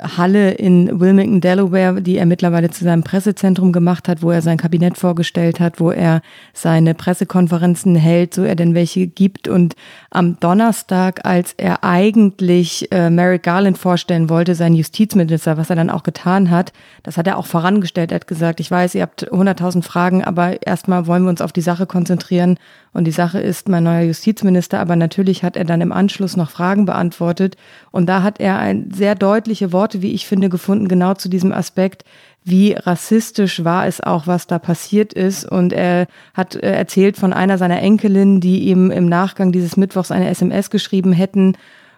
Halle 0.00 0.52
in 0.52 1.00
Wilmington, 1.00 1.40
Delaware, 1.40 2.00
die 2.02 2.16
er 2.16 2.26
mittlerweile 2.26 2.70
zu 2.70 2.84
seinem 2.84 3.02
Pressezentrum 3.02 3.72
gemacht 3.72 4.08
hat, 4.08 4.22
wo 4.22 4.30
er 4.30 4.42
sein 4.42 4.56
Kabinett 4.56 4.96
vorgestellt 4.96 5.60
hat, 5.60 5.80
wo 5.80 5.90
er 5.90 6.22
seine 6.52 6.94
Pressekonferenzen 6.94 7.94
hält, 7.96 8.34
so 8.34 8.42
er 8.42 8.56
denn 8.56 8.74
welche 8.74 9.06
gibt. 9.06 9.48
Und 9.48 9.74
am 10.10 10.38
Donnerstag, 10.40 11.24
als 11.24 11.54
er 11.56 11.84
eigentlich 11.84 12.90
äh, 12.92 13.10
Merrick 13.10 13.42
Garland 13.42 13.78
vorstellen 13.78 14.28
wollte, 14.28 14.54
sein 14.54 14.74
Justizminister, 14.74 15.56
was 15.56 15.70
er 15.70 15.76
dann 15.76 15.90
auch 15.90 16.02
getan 16.02 16.50
hat, 16.50 16.72
das 17.02 17.16
hat 17.16 17.26
er 17.26 17.38
auch 17.38 17.46
vorangestellt. 17.46 18.12
Er 18.12 18.16
hat 18.16 18.26
gesagt, 18.26 18.60
ich 18.60 18.70
weiß, 18.70 18.94
ihr 18.94 19.02
habt 19.02 19.30
100.000 19.30 19.82
Fragen, 19.82 20.24
aber 20.24 20.66
erstmal 20.66 21.06
wollen 21.06 21.24
wir 21.24 21.30
uns 21.30 21.42
auf 21.42 21.52
die 21.52 21.60
Sache 21.60 21.86
konzentrieren. 21.86 22.58
Und 22.92 23.04
die 23.04 23.12
Sache 23.12 23.38
ist 23.38 23.68
mein 23.68 23.84
neuer 23.84 24.02
Justizminister, 24.02 24.80
aber 24.80 24.96
natürlich 24.96 25.44
hat 25.44 25.56
er 25.56 25.64
dann 25.64 25.80
im 25.80 25.92
Anschluss 25.92 26.36
noch 26.36 26.50
Fragen 26.50 26.86
beantwortet. 26.86 27.56
Und 27.92 28.06
da 28.06 28.22
hat 28.22 28.40
er 28.40 28.58
ein 28.58 28.90
sehr 28.92 29.14
deutliche 29.14 29.72
Worte, 29.72 29.89
wie 30.02 30.12
ich 30.12 30.26
finde, 30.26 30.48
gefunden, 30.48 30.88
genau 30.88 31.14
zu 31.14 31.28
diesem 31.28 31.52
Aspekt, 31.52 32.04
wie 32.44 32.72
rassistisch 32.72 33.64
war 33.64 33.86
es 33.86 34.00
auch, 34.00 34.26
was 34.26 34.46
da 34.46 34.58
passiert 34.58 35.12
ist. 35.12 35.44
Und 35.44 35.72
er 35.72 36.06
hat 36.34 36.56
äh, 36.56 36.72
erzählt 36.72 37.16
von 37.16 37.32
einer 37.32 37.58
seiner 37.58 37.80
Enkelinnen, 37.80 38.40
die 38.40 38.68
ihm 38.68 38.90
im 38.90 39.06
Nachgang 39.06 39.52
dieses 39.52 39.76
Mittwochs 39.76 40.10
eine 40.10 40.28
SMS 40.30 40.70
geschrieben 40.70 41.12
hätten 41.12 41.56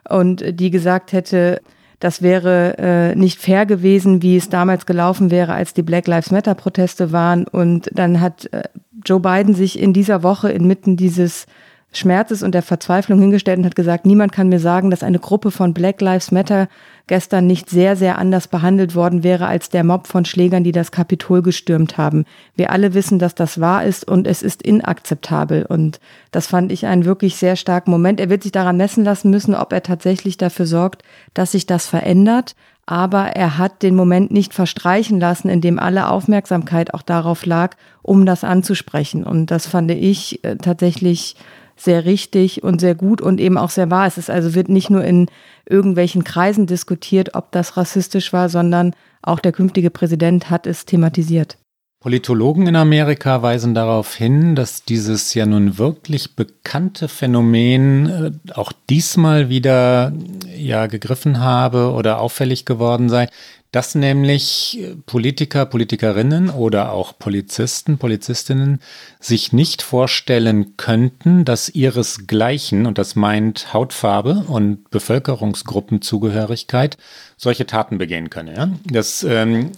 und 0.08 0.44
die 0.58 0.70
gesagt 0.70 1.12
hätte, 1.12 1.60
das 2.00 2.20
wäre 2.20 2.76
äh, 2.78 3.14
nicht 3.14 3.38
fair 3.38 3.64
gewesen, 3.64 4.22
wie 4.22 4.36
es 4.36 4.48
damals 4.48 4.86
gelaufen 4.86 5.30
wäre, 5.30 5.54
als 5.54 5.72
die 5.72 5.82
Black 5.82 6.08
Lives 6.08 6.32
Matter 6.32 6.56
Proteste 6.56 7.12
waren. 7.12 7.46
Und 7.46 7.90
dann 7.92 8.20
hat 8.20 8.52
äh, 8.52 8.64
Joe 9.04 9.20
Biden 9.20 9.54
sich 9.54 9.78
in 9.78 9.92
dieser 9.92 10.24
Woche 10.24 10.50
inmitten 10.50 10.96
dieses 10.96 11.46
Schmerzes 11.92 12.42
und 12.42 12.54
der 12.54 12.62
Verzweiflung 12.62 13.20
hingestellt 13.20 13.58
und 13.58 13.66
hat 13.66 13.76
gesagt, 13.76 14.06
niemand 14.06 14.32
kann 14.32 14.48
mir 14.48 14.58
sagen, 14.58 14.90
dass 14.90 15.02
eine 15.02 15.18
Gruppe 15.18 15.50
von 15.50 15.74
Black 15.74 16.00
Lives 16.00 16.32
Matter 16.32 16.68
gestern 17.06 17.46
nicht 17.46 17.68
sehr, 17.68 17.96
sehr 17.96 18.18
anders 18.18 18.48
behandelt 18.48 18.94
worden 18.94 19.22
wäre 19.22 19.46
als 19.46 19.68
der 19.68 19.84
Mob 19.84 20.06
von 20.06 20.24
Schlägern, 20.24 20.64
die 20.64 20.72
das 20.72 20.90
Kapitol 20.90 21.42
gestürmt 21.42 21.98
haben. 21.98 22.24
Wir 22.56 22.70
alle 22.70 22.94
wissen, 22.94 23.18
dass 23.18 23.34
das 23.34 23.60
wahr 23.60 23.84
ist 23.84 24.08
und 24.08 24.26
es 24.26 24.42
ist 24.42 24.62
inakzeptabel. 24.62 25.66
Und 25.66 26.00
das 26.30 26.46
fand 26.46 26.72
ich 26.72 26.86
einen 26.86 27.04
wirklich 27.04 27.36
sehr 27.36 27.56
starken 27.56 27.90
Moment. 27.90 28.20
Er 28.20 28.30
wird 28.30 28.42
sich 28.42 28.52
daran 28.52 28.78
messen 28.78 29.04
lassen 29.04 29.30
müssen, 29.30 29.54
ob 29.54 29.72
er 29.72 29.82
tatsächlich 29.82 30.38
dafür 30.38 30.66
sorgt, 30.66 31.02
dass 31.34 31.52
sich 31.52 31.66
das 31.66 31.86
verändert 31.86 32.54
aber 32.86 33.28
er 33.28 33.58
hat 33.58 33.82
den 33.82 33.94
Moment 33.94 34.32
nicht 34.32 34.54
verstreichen 34.54 35.20
lassen, 35.20 35.48
in 35.48 35.60
dem 35.60 35.78
alle 35.78 36.08
Aufmerksamkeit 36.08 36.94
auch 36.94 37.02
darauf 37.02 37.46
lag, 37.46 37.76
um 38.02 38.26
das 38.26 38.42
anzusprechen. 38.42 39.24
Und 39.24 39.46
das 39.52 39.66
fand 39.66 39.90
ich 39.92 40.44
äh, 40.44 40.56
tatsächlich 40.56 41.36
sehr 41.76 42.04
richtig 42.04 42.62
und 42.62 42.80
sehr 42.80 42.94
gut 42.94 43.20
und 43.20 43.40
eben 43.40 43.58
auch 43.58 43.70
sehr 43.70 43.90
wahr. 43.90 44.06
Es 44.06 44.18
ist 44.18 44.30
also 44.30 44.54
wird 44.54 44.68
nicht 44.68 44.90
nur 44.90 45.04
in 45.04 45.26
irgendwelchen 45.68 46.24
Kreisen 46.24 46.66
diskutiert, 46.66 47.34
ob 47.34 47.52
das 47.52 47.76
rassistisch 47.76 48.32
war, 48.32 48.48
sondern 48.48 48.94
auch 49.22 49.38
der 49.38 49.52
künftige 49.52 49.90
Präsident 49.90 50.50
hat 50.50 50.66
es 50.66 50.84
thematisiert. 50.84 51.56
Politologen 52.02 52.66
in 52.66 52.74
Amerika 52.74 53.42
weisen 53.42 53.74
darauf 53.74 54.16
hin, 54.16 54.56
dass 54.56 54.84
dieses 54.84 55.34
ja 55.34 55.46
nun 55.46 55.78
wirklich 55.78 56.34
bekannte 56.34 57.06
Phänomen 57.06 58.08
äh, 58.08 58.52
auch 58.54 58.72
diesmal 58.90 59.48
wieder 59.48 60.12
ja 60.52 60.88
gegriffen 60.88 61.38
habe 61.38 61.92
oder 61.92 62.18
auffällig 62.18 62.64
geworden 62.64 63.08
sei, 63.08 63.28
dass 63.72 63.94
nämlich 63.94 64.78
Politiker, 65.06 65.64
Politikerinnen 65.66 66.50
oder 66.50 66.92
auch 66.92 67.18
Polizisten, 67.18 67.98
Polizistinnen 67.98 68.80
sich 69.18 69.54
nicht 69.54 69.82
vorstellen 69.82 70.76
könnten, 70.76 71.44
dass 71.44 71.70
ihresgleichen, 71.70 72.86
und 72.86 72.98
das 72.98 73.16
meint 73.16 73.72
Hautfarbe 73.72 74.44
und 74.46 74.88
Bevölkerungsgruppenzugehörigkeit, 74.90 76.98
solche 77.38 77.66
Taten 77.66 77.98
begehen 77.98 78.30
könne. 78.30 78.54
Ja? 78.54 78.68
Das 78.84 79.24
ähm, 79.24 79.72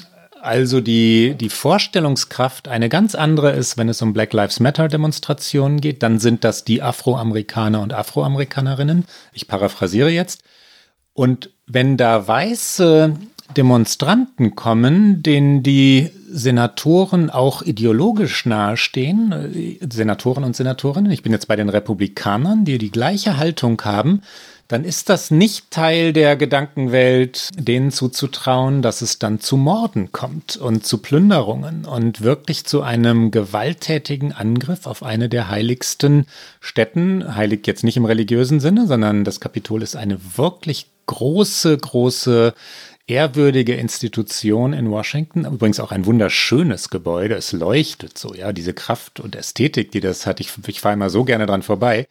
also 0.45 0.83
die, 0.83 1.37
die 1.41 1.49
Vorstellungskraft 1.49 2.69
eine 2.69 2.91
ganz 2.91 3.15
andere 3.15 3.53
ist, 3.53 3.79
wenn 3.79 3.89
es 3.89 4.03
um 4.03 4.13
Black 4.13 4.35
Lives 4.35 4.61
Matter 4.61 4.89
Demonstrationen 4.89 5.81
geht, 5.81 6.03
dann 6.03 6.19
sind 6.19 6.45
das 6.45 6.65
die 6.65 6.83
Afroamerikaner 6.83 7.81
und 7.81 7.95
Afroamerikanerinnen. 7.95 9.07
Ich 9.33 9.49
paraphrasiere 9.49 10.11
jetzt. 10.11 10.43
Und 11.15 11.49
wenn 11.67 11.97
da 11.97 12.29
weiße 12.29 13.17
Demonstranten 13.57 14.55
kommen, 14.55 15.23
denen 15.23 15.63
die 15.63 16.11
Senatoren 16.31 17.31
auch 17.31 17.63
ideologisch 17.63 18.47
nahestehen, 18.47 19.79
Senatoren 19.89 20.45
und 20.45 20.57
Senatorinnen, 20.57 21.13
ich 21.13 21.23
bin 21.23 21.33
jetzt 21.33 21.47
bei 21.47 21.57
den 21.57 21.69
Republikanern, 21.69 22.65
die 22.65 22.79
die 22.79 22.91
gleiche 22.91 23.37
Haltung 23.37 23.81
haben, 23.83 24.23
dann 24.69 24.85
ist 24.85 25.11
das 25.11 25.31
nicht 25.31 25.71
Teil 25.71 26.13
der 26.15 26.37
Gedankenwelt, 26.37 27.51
denen 27.57 27.91
zuzutrauen, 27.91 28.81
dass 28.81 29.03
es 29.03 29.19
dann 29.19 29.39
zu 29.39 29.59
Morden 29.59 30.11
kommt 30.11 30.57
und 30.57 30.87
zu 30.87 30.99
Plünderungen 30.99 31.85
und 31.85 32.23
wirklich 32.23 32.65
zu 32.65 32.83
einem 32.83 33.31
gewalttätigen 33.31 34.33
Angriff 34.33 34.87
auf 34.87 35.03
eine 35.03 35.29
der 35.29 35.51
heiligsten 35.51 36.27
Städten. 36.61 37.37
Heilig 37.37 37.67
jetzt 37.67 37.85
nicht 37.85 37.99
im 37.99 38.07
religiösen 38.07 38.59
Sinne, 38.59 38.87
sondern 38.87 39.25
das 39.25 39.39
Kapitol 39.39 39.83
ist 39.83 39.97
eine 39.97 40.19
wirklich 40.37 40.87
große, 41.07 41.77
große 41.77 42.55
ehrwürdige 43.06 43.75
Institution 43.75 44.73
in 44.73 44.90
Washington. 44.90 45.44
Übrigens 45.44 45.80
auch 45.80 45.92
ein 45.92 46.06
wunderschönes 46.06 46.90
Gebäude. 46.90 47.34
Es 47.34 47.52
leuchtet 47.52 48.16
so, 48.16 48.34
ja, 48.34 48.52
diese 48.52 48.73
Kraft 48.73 49.20
und 49.20 49.37
Ästhetik, 49.37 49.92
die 49.92 50.00
das 50.00 50.26
hat. 50.26 50.40
Ich, 50.40 50.50
ich 50.66 50.80
fahre 50.80 50.94
immer 50.94 51.11
so 51.11 51.25
gerne 51.25 51.46
dran 51.46 51.62
vorbei. 51.62 52.06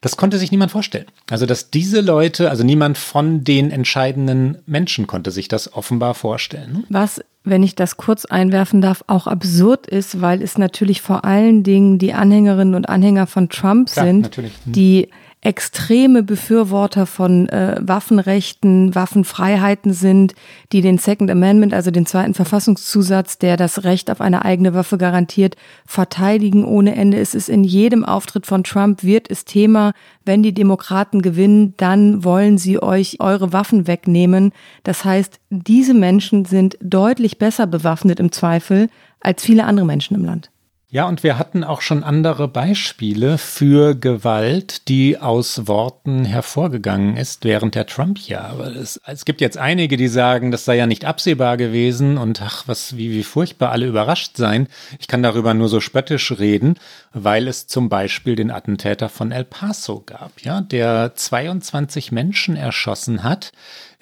Das 0.00 0.16
konnte 0.16 0.36
sich 0.36 0.50
niemand 0.50 0.72
vorstellen. 0.72 1.06
Also, 1.30 1.46
dass 1.46 1.70
diese 1.70 2.00
Leute, 2.00 2.50
also 2.50 2.64
niemand 2.64 2.98
von 2.98 3.44
den 3.44 3.70
entscheidenden 3.70 4.58
Menschen 4.66 5.06
konnte 5.06 5.30
sich 5.30 5.46
das 5.46 5.74
offenbar 5.74 6.14
vorstellen. 6.14 6.84
Was, 6.88 7.22
wenn 7.44 7.62
ich 7.62 7.76
das 7.76 7.96
kurz 7.96 8.24
einwerfen 8.24 8.80
darf, 8.80 9.04
auch 9.06 9.28
absurd 9.28 9.86
ist, 9.86 10.20
weil 10.20 10.42
es 10.42 10.58
natürlich 10.58 11.02
vor 11.02 11.24
allen 11.24 11.62
Dingen 11.62 11.98
die 12.00 12.14
Anhängerinnen 12.14 12.74
und 12.74 12.88
Anhänger 12.88 13.28
von 13.28 13.48
Trump 13.48 13.92
Klar, 13.92 14.06
sind, 14.06 14.22
natürlich. 14.22 14.52
Hm. 14.64 14.72
die 14.72 15.08
extreme 15.44 16.22
Befürworter 16.22 17.04
von 17.04 17.48
äh, 17.48 17.76
Waffenrechten, 17.80 18.94
Waffenfreiheiten 18.94 19.92
sind, 19.92 20.34
die 20.70 20.82
den 20.82 20.98
Second 20.98 21.32
Amendment, 21.32 21.74
also 21.74 21.90
den 21.90 22.06
zweiten 22.06 22.32
Verfassungszusatz, 22.32 23.38
der 23.38 23.56
das 23.56 23.82
Recht 23.82 24.08
auf 24.08 24.20
eine 24.20 24.44
eigene 24.44 24.72
Waffe 24.72 24.98
garantiert, 24.98 25.56
verteidigen 25.84 26.64
ohne 26.64 26.94
Ende. 26.94 27.18
Es 27.18 27.34
ist 27.34 27.48
in 27.48 27.64
jedem 27.64 28.04
Auftritt 28.04 28.46
von 28.46 28.62
Trump 28.62 29.02
wird 29.02 29.28
es 29.32 29.44
Thema, 29.44 29.94
wenn 30.24 30.44
die 30.44 30.54
Demokraten 30.54 31.22
gewinnen, 31.22 31.74
dann 31.76 32.22
wollen 32.22 32.56
sie 32.56 32.80
euch 32.80 33.16
eure 33.18 33.52
Waffen 33.52 33.88
wegnehmen. 33.88 34.52
Das 34.84 35.04
heißt, 35.04 35.40
diese 35.50 35.92
Menschen 35.94 36.44
sind 36.44 36.78
deutlich 36.80 37.38
besser 37.38 37.66
bewaffnet 37.66 38.20
im 38.20 38.30
Zweifel 38.30 38.88
als 39.18 39.42
viele 39.42 39.64
andere 39.64 39.86
Menschen 39.86 40.14
im 40.14 40.24
Land. 40.24 40.51
Ja, 40.94 41.08
und 41.08 41.22
wir 41.22 41.38
hatten 41.38 41.64
auch 41.64 41.80
schon 41.80 42.04
andere 42.04 42.48
Beispiele 42.48 43.38
für 43.38 43.94
Gewalt, 43.94 44.88
die 44.88 45.16
aus 45.16 45.66
Worten 45.66 46.26
hervorgegangen 46.26 47.16
ist 47.16 47.44
während 47.44 47.74
der 47.74 47.86
Trump-Jahre. 47.86 48.72
Es, 48.72 49.00
es, 49.06 49.24
gibt 49.24 49.40
jetzt 49.40 49.56
einige, 49.56 49.96
die 49.96 50.08
sagen, 50.08 50.50
das 50.50 50.66
sei 50.66 50.76
ja 50.76 50.86
nicht 50.86 51.06
absehbar 51.06 51.56
gewesen 51.56 52.18
und 52.18 52.42
ach, 52.42 52.64
was, 52.66 52.94
wie, 52.98 53.10
wie 53.10 53.22
furchtbar 53.22 53.70
alle 53.70 53.86
überrascht 53.86 54.36
sein. 54.36 54.68
Ich 54.98 55.08
kann 55.08 55.22
darüber 55.22 55.54
nur 55.54 55.70
so 55.70 55.80
spöttisch 55.80 56.30
reden, 56.38 56.74
weil 57.14 57.48
es 57.48 57.66
zum 57.66 57.88
Beispiel 57.88 58.36
den 58.36 58.50
Attentäter 58.50 59.08
von 59.08 59.32
El 59.32 59.44
Paso 59.44 60.02
gab, 60.04 60.42
ja, 60.42 60.60
der 60.60 61.14
22 61.14 62.12
Menschen 62.12 62.54
erschossen 62.54 63.22
hat 63.22 63.52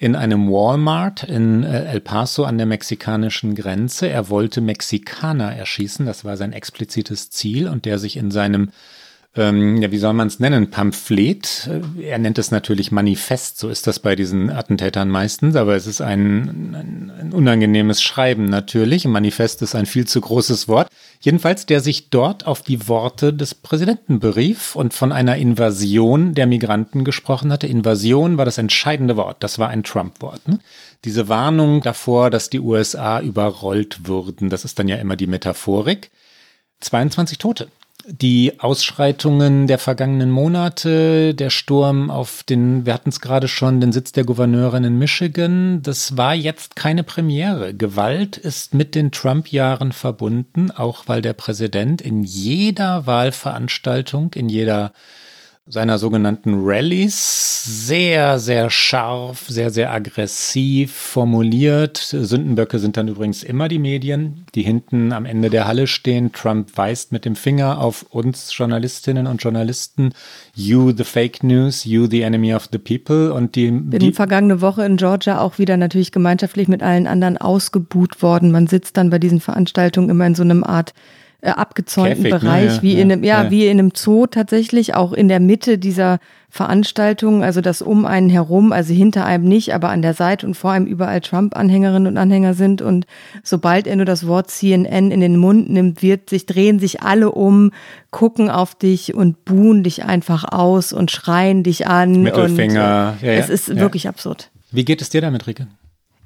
in 0.01 0.15
einem 0.15 0.49
Walmart 0.49 1.21
in 1.21 1.61
äh, 1.61 1.85
El 1.85 2.01
Paso 2.01 2.43
an 2.43 2.57
der 2.57 2.65
mexikanischen 2.65 3.53
Grenze. 3.53 4.09
Er 4.09 4.29
wollte 4.29 4.59
Mexikaner 4.59 5.55
erschießen, 5.55 6.07
das 6.07 6.25
war 6.25 6.37
sein 6.37 6.53
explizites 6.53 7.29
Ziel 7.29 7.67
und 7.67 7.85
der 7.85 7.99
sich 7.99 8.17
in 8.17 8.31
seinem 8.31 8.71
ähm, 9.33 9.81
ja, 9.81 9.91
wie 9.91 9.97
soll 9.97 10.11
man 10.11 10.27
es 10.27 10.41
nennen, 10.41 10.71
Pamphlet. 10.71 11.69
Er 12.01 12.19
nennt 12.19 12.37
es 12.37 12.51
natürlich 12.51 12.91
Manifest, 12.91 13.59
so 13.59 13.69
ist 13.69 13.87
das 13.87 13.99
bei 13.99 14.17
diesen 14.17 14.49
Attentätern 14.49 15.07
meistens, 15.07 15.55
aber 15.55 15.73
es 15.77 15.87
ist 15.87 16.01
ein, 16.01 16.75
ein, 16.75 17.11
ein 17.17 17.33
unangenehmes 17.33 18.01
Schreiben 18.01 18.45
natürlich. 18.45 19.05
Manifest 19.05 19.61
ist 19.61 19.73
ein 19.73 19.85
viel 19.85 20.05
zu 20.05 20.19
großes 20.19 20.67
Wort. 20.67 20.89
Jedenfalls, 21.21 21.65
der 21.65 21.79
sich 21.79 22.09
dort 22.09 22.45
auf 22.45 22.61
die 22.61 22.89
Worte 22.89 23.33
des 23.33 23.55
Präsidenten 23.55 24.19
berief 24.19 24.75
und 24.75 24.93
von 24.93 25.13
einer 25.13 25.37
Invasion 25.37 26.33
der 26.33 26.45
Migranten 26.45 27.05
gesprochen 27.05 27.53
hatte. 27.53 27.67
Invasion 27.67 28.37
war 28.37 28.43
das 28.43 28.57
entscheidende 28.57 29.15
Wort, 29.15 29.43
das 29.43 29.59
war 29.59 29.69
ein 29.69 29.83
Trump-Wort. 29.83 30.45
Ne? 30.49 30.59
Diese 31.05 31.29
Warnung 31.29 31.79
davor, 31.79 32.31
dass 32.31 32.49
die 32.49 32.59
USA 32.59 33.21
überrollt 33.21 34.07
würden, 34.07 34.49
das 34.49 34.65
ist 34.65 34.77
dann 34.77 34.89
ja 34.89 34.97
immer 34.97 35.15
die 35.15 35.27
Metaphorik. 35.27 36.11
22 36.81 37.37
Tote 37.37 37.69
die 38.11 38.59
Ausschreitungen 38.59 39.67
der 39.67 39.79
vergangenen 39.79 40.29
Monate, 40.29 41.33
der 41.33 41.49
Sturm 41.49 42.11
auf 42.11 42.43
den, 42.43 42.85
wir 42.85 42.93
hatten 42.93 43.09
es 43.09 43.21
gerade 43.21 43.47
schon, 43.47 43.79
den 43.79 43.91
Sitz 43.91 44.11
der 44.11 44.25
Gouverneurin 44.25 44.83
in 44.83 44.97
Michigan, 44.97 45.81
das 45.81 46.17
war 46.17 46.35
jetzt 46.35 46.75
keine 46.75 47.03
Premiere. 47.03 47.73
Gewalt 47.73 48.37
ist 48.37 48.73
mit 48.73 48.95
den 48.95 49.11
Trump-Jahren 49.11 49.91
verbunden, 49.91 50.71
auch 50.71 51.03
weil 51.07 51.21
der 51.21 51.33
Präsident 51.33 52.01
in 52.01 52.23
jeder 52.23 53.07
Wahlveranstaltung, 53.07 54.33
in 54.33 54.49
jeder 54.49 54.91
seiner 55.67 55.99
sogenannten 55.99 56.61
Rallies 56.63 57.87
sehr, 57.87 58.39
sehr 58.39 58.71
scharf, 58.71 59.45
sehr, 59.47 59.69
sehr 59.69 59.93
aggressiv 59.93 60.91
formuliert. 60.91 61.97
Sündenböcke 61.97 62.79
sind 62.79 62.97
dann 62.97 63.07
übrigens 63.07 63.43
immer 63.43 63.67
die 63.67 63.77
Medien, 63.77 64.45
die 64.55 64.63
hinten 64.63 65.13
am 65.13 65.25
Ende 65.25 65.51
der 65.51 65.67
Halle 65.67 65.85
stehen. 65.85 66.31
Trump 66.31 66.75
weist 66.75 67.11
mit 67.11 67.25
dem 67.25 67.35
Finger 67.35 67.79
auf 67.79 68.03
uns 68.09 68.57
Journalistinnen 68.57 69.27
und 69.27 69.43
Journalisten. 69.43 70.13
You 70.55 70.91
the 70.91 71.03
fake 71.03 71.43
news, 71.43 71.85
you 71.85 72.07
the 72.07 72.23
enemy 72.23 72.55
of 72.55 72.67
the 72.71 72.79
people. 72.79 73.31
Und 73.31 73.55
die, 73.55 73.69
Bin 73.69 73.99
die 73.99 74.13
vergangene 74.13 74.61
Woche 74.61 74.83
in 74.83 74.97
Georgia 74.97 75.39
auch 75.39 75.59
wieder 75.59 75.77
natürlich 75.77 76.11
gemeinschaftlich 76.11 76.69
mit 76.69 76.81
allen 76.81 77.05
anderen 77.05 77.37
ausgebuht 77.37 78.23
worden. 78.23 78.51
Man 78.51 78.65
sitzt 78.65 78.97
dann 78.97 79.11
bei 79.11 79.19
diesen 79.19 79.39
Veranstaltungen 79.39 80.09
immer 80.09 80.25
in 80.25 80.35
so 80.35 80.41
einem 80.41 80.63
Art 80.63 80.93
äh, 81.41 81.49
abgezäunten 81.49 82.23
Käfig, 82.23 82.33
ne? 82.33 82.39
Bereich, 82.39 82.75
ne? 82.77 82.81
wie 82.81 82.93
ja, 82.93 83.01
in 83.01 83.11
einem, 83.11 83.23
ja, 83.23 83.43
ja, 83.43 83.51
wie 83.51 83.67
in 83.67 83.79
einem 83.79 83.91
Zoo 83.95 84.27
tatsächlich, 84.27 84.95
auch 84.95 85.11
in 85.11 85.27
der 85.27 85.39
Mitte 85.39 85.77
dieser 85.77 86.19
Veranstaltung, 86.49 87.43
also 87.43 87.61
das 87.61 87.81
um 87.81 88.05
einen 88.05 88.29
herum, 88.29 88.73
also 88.73 88.93
hinter 88.93 89.25
einem 89.25 89.45
nicht, 89.45 89.73
aber 89.73 89.89
an 89.89 90.01
der 90.01 90.13
Seite 90.13 90.45
und 90.45 90.55
vor 90.55 90.71
einem 90.71 90.85
überall 90.85 91.21
Trump-Anhängerinnen 91.21 92.11
und 92.11 92.17
Anhänger 92.17 92.53
sind. 92.53 92.81
Und 92.81 93.07
sobald 93.41 93.87
er 93.87 93.95
nur 93.95 94.05
das 94.05 94.27
Wort 94.27 94.51
CNN 94.51 95.11
in 95.11 95.21
den 95.21 95.37
Mund 95.37 95.69
nimmt, 95.69 96.01
wird 96.01 96.29
sich, 96.29 96.45
drehen 96.45 96.77
sich 96.79 97.01
alle 97.01 97.31
um, 97.31 97.71
gucken 98.11 98.49
auf 98.49 98.75
dich 98.75 99.15
und 99.15 99.45
buhen 99.45 99.83
dich 99.83 100.03
einfach 100.03 100.43
aus 100.43 100.91
und 100.91 101.09
schreien 101.09 101.63
dich 101.63 101.87
an. 101.87 102.21
Mittelfinger. 102.21 103.15
Und, 103.15 103.23
äh, 103.25 103.33
ja, 103.33 103.39
es 103.39 103.49
ist 103.49 103.75
wirklich 103.77 104.09
absurd. 104.09 104.51
Wie 104.71 104.83
geht 104.83 105.01
es 105.01 105.09
dir 105.09 105.21
damit, 105.21 105.47
Rike? 105.47 105.67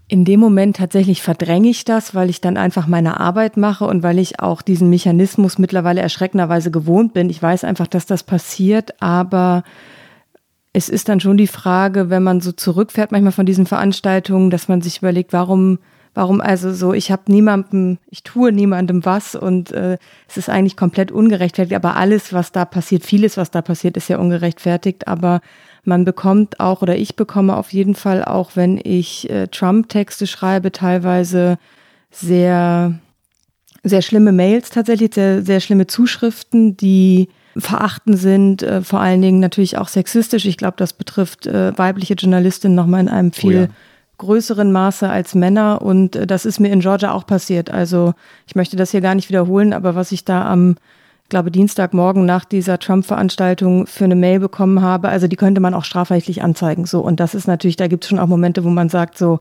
In 0.08 0.24
dem 0.24 0.40
Moment 0.40 0.78
tatsächlich 0.78 1.24
verdränge 1.24 1.70
ich 1.70 1.84
das, 1.84 2.14
weil 2.14 2.30
ich 2.30 2.40
dann 2.40 2.58
einfach 2.58 2.86
meine 2.86 3.20
Arbeit 3.20 3.58
mache 3.58 3.86
und 3.86 4.04
weil 4.04 4.20
ich 4.20 4.40
auch 4.40 4.62
diesen 4.62 4.90
Mechanismus 4.90 5.58
mittlerweile 5.58 6.02
erschreckenderweise 6.02 6.70
gewohnt 6.70 7.14
bin. 7.14 7.32
Ich 7.32 7.42
weiß 7.42 7.64
einfach, 7.64 7.88
dass 7.88 8.06
das 8.06 8.24
passiert, 8.24 9.02
aber 9.02 9.64
es 10.74 10.90
ist 10.90 11.10
dann 11.10 11.20
schon 11.20 11.38
die 11.38 11.48
Frage, 11.48 12.12
wenn 12.12 12.22
man 12.22 12.40
so 12.40 12.52
zurückfährt 12.52 13.12
manchmal 13.12 13.32
von 13.32 13.48
diesen 13.48 13.66
Veranstaltungen, 13.66 14.52
dass 14.52 14.68
man 14.68 14.82
sich 14.82 15.00
überlegt, 15.00 15.34
warum, 15.34 15.80
warum 16.14 16.40
also 16.40 16.72
so, 16.72 16.94
ich 16.94 17.12
habe 17.12 17.24
niemandem, 17.32 17.98
ich 18.12 18.22
tue 18.22 18.52
niemandem 18.52 19.06
was 19.06 19.34
und 19.34 19.72
äh, 19.72 19.98
es 20.28 20.38
ist 20.38 20.50
eigentlich 20.50 20.78
komplett 20.78 21.12
ungerechtfertigt, 21.12 21.76
aber 21.76 21.96
alles, 21.96 22.32
was 22.32 22.52
da 22.52 22.66
passiert, 22.66 23.04
vieles, 23.04 23.38
was 23.38 23.50
da 23.50 23.64
passiert, 23.64 23.98
ist 23.98 24.10
ja 24.10 24.20
ungerechtfertigt, 24.20 25.08
aber 25.08 25.42
man 25.88 26.06
bekommt 26.06 26.60
auch 26.60 26.82
oder 26.82 26.96
ich 26.96 27.16
bekomme 27.16 27.56
auf 27.56 27.74
jeden 27.74 27.96
Fall 27.96 28.24
auch, 28.24 28.52
wenn 28.56 28.80
ich 28.84 29.30
äh, 29.30 29.48
Trump-Texte 29.48 30.28
schreibe, 30.28 30.72
teilweise 30.72 31.58
sehr, 32.12 33.00
sehr 33.84 34.02
schlimme 34.02 34.32
Mails 34.32 34.70
tatsächlich, 34.70 35.14
sehr, 35.14 35.44
sehr 35.44 35.60
schlimme 35.60 35.88
Zuschriften, 35.88 36.78
die 36.78 37.30
verachten 37.58 38.18
sind, 38.18 38.64
äh, 38.64 38.82
vor 38.82 39.00
allen 39.00 39.22
Dingen 39.22 39.40
natürlich 39.40 39.78
auch 39.78 39.88
sexistisch. 39.88 40.46
Ich 40.46 40.58
glaube, 40.58 40.76
das 40.78 40.94
betrifft 40.94 41.48
äh, 41.48 41.78
weibliche 41.78 42.16
Journalistinnen 42.16 42.76
nochmal 42.76 43.02
in 43.02 43.10
einem 43.10 43.32
viel 43.32 43.56
oh 43.56 43.62
ja. 43.62 43.68
größeren 44.18 44.72
Maße 44.72 45.10
als 45.10 45.36
Männer. 45.36 45.82
Und 45.82 46.16
äh, 46.16 46.28
das 46.28 46.46
ist 46.46 46.60
mir 46.60 46.72
in 46.72 46.82
Georgia 46.82 47.14
auch 47.14 47.26
passiert. 47.26 47.72
Also 47.72 48.14
ich 48.46 48.56
möchte 48.56 48.76
das 48.76 48.92
hier 48.92 49.02
gar 49.02 49.16
nicht 49.16 49.30
wiederholen, 49.30 49.74
aber 49.74 49.96
was 49.96 50.12
ich 50.12 50.26
da 50.26 50.46
am 50.46 50.76
glaube, 51.30 51.52
Dienstagmorgen 51.52 52.26
nach 52.26 52.46
dieser 52.46 52.80
Trump-Veranstaltung 52.80 53.88
für 53.88 54.06
eine 54.06 54.16
Mail 54.16 54.40
bekommen 54.40 54.82
habe. 54.82 55.10
Also 55.10 55.28
die 55.28 55.36
könnte 55.36 55.62
man 55.62 55.74
auch 55.74 55.84
strafrechtlich 55.84 56.44
anzeigen. 56.44 56.86
So, 56.86 57.02
und 57.02 57.20
das 57.20 57.36
ist 57.36 57.48
natürlich, 57.48 57.76
da 57.76 57.88
gibt 57.88 58.04
es 58.04 58.10
schon 58.10 58.20
auch 58.20 58.28
Momente, 58.28 58.64
wo 58.64 58.70
man 58.70 58.90
sagt, 58.90 59.18
so, 59.18 59.40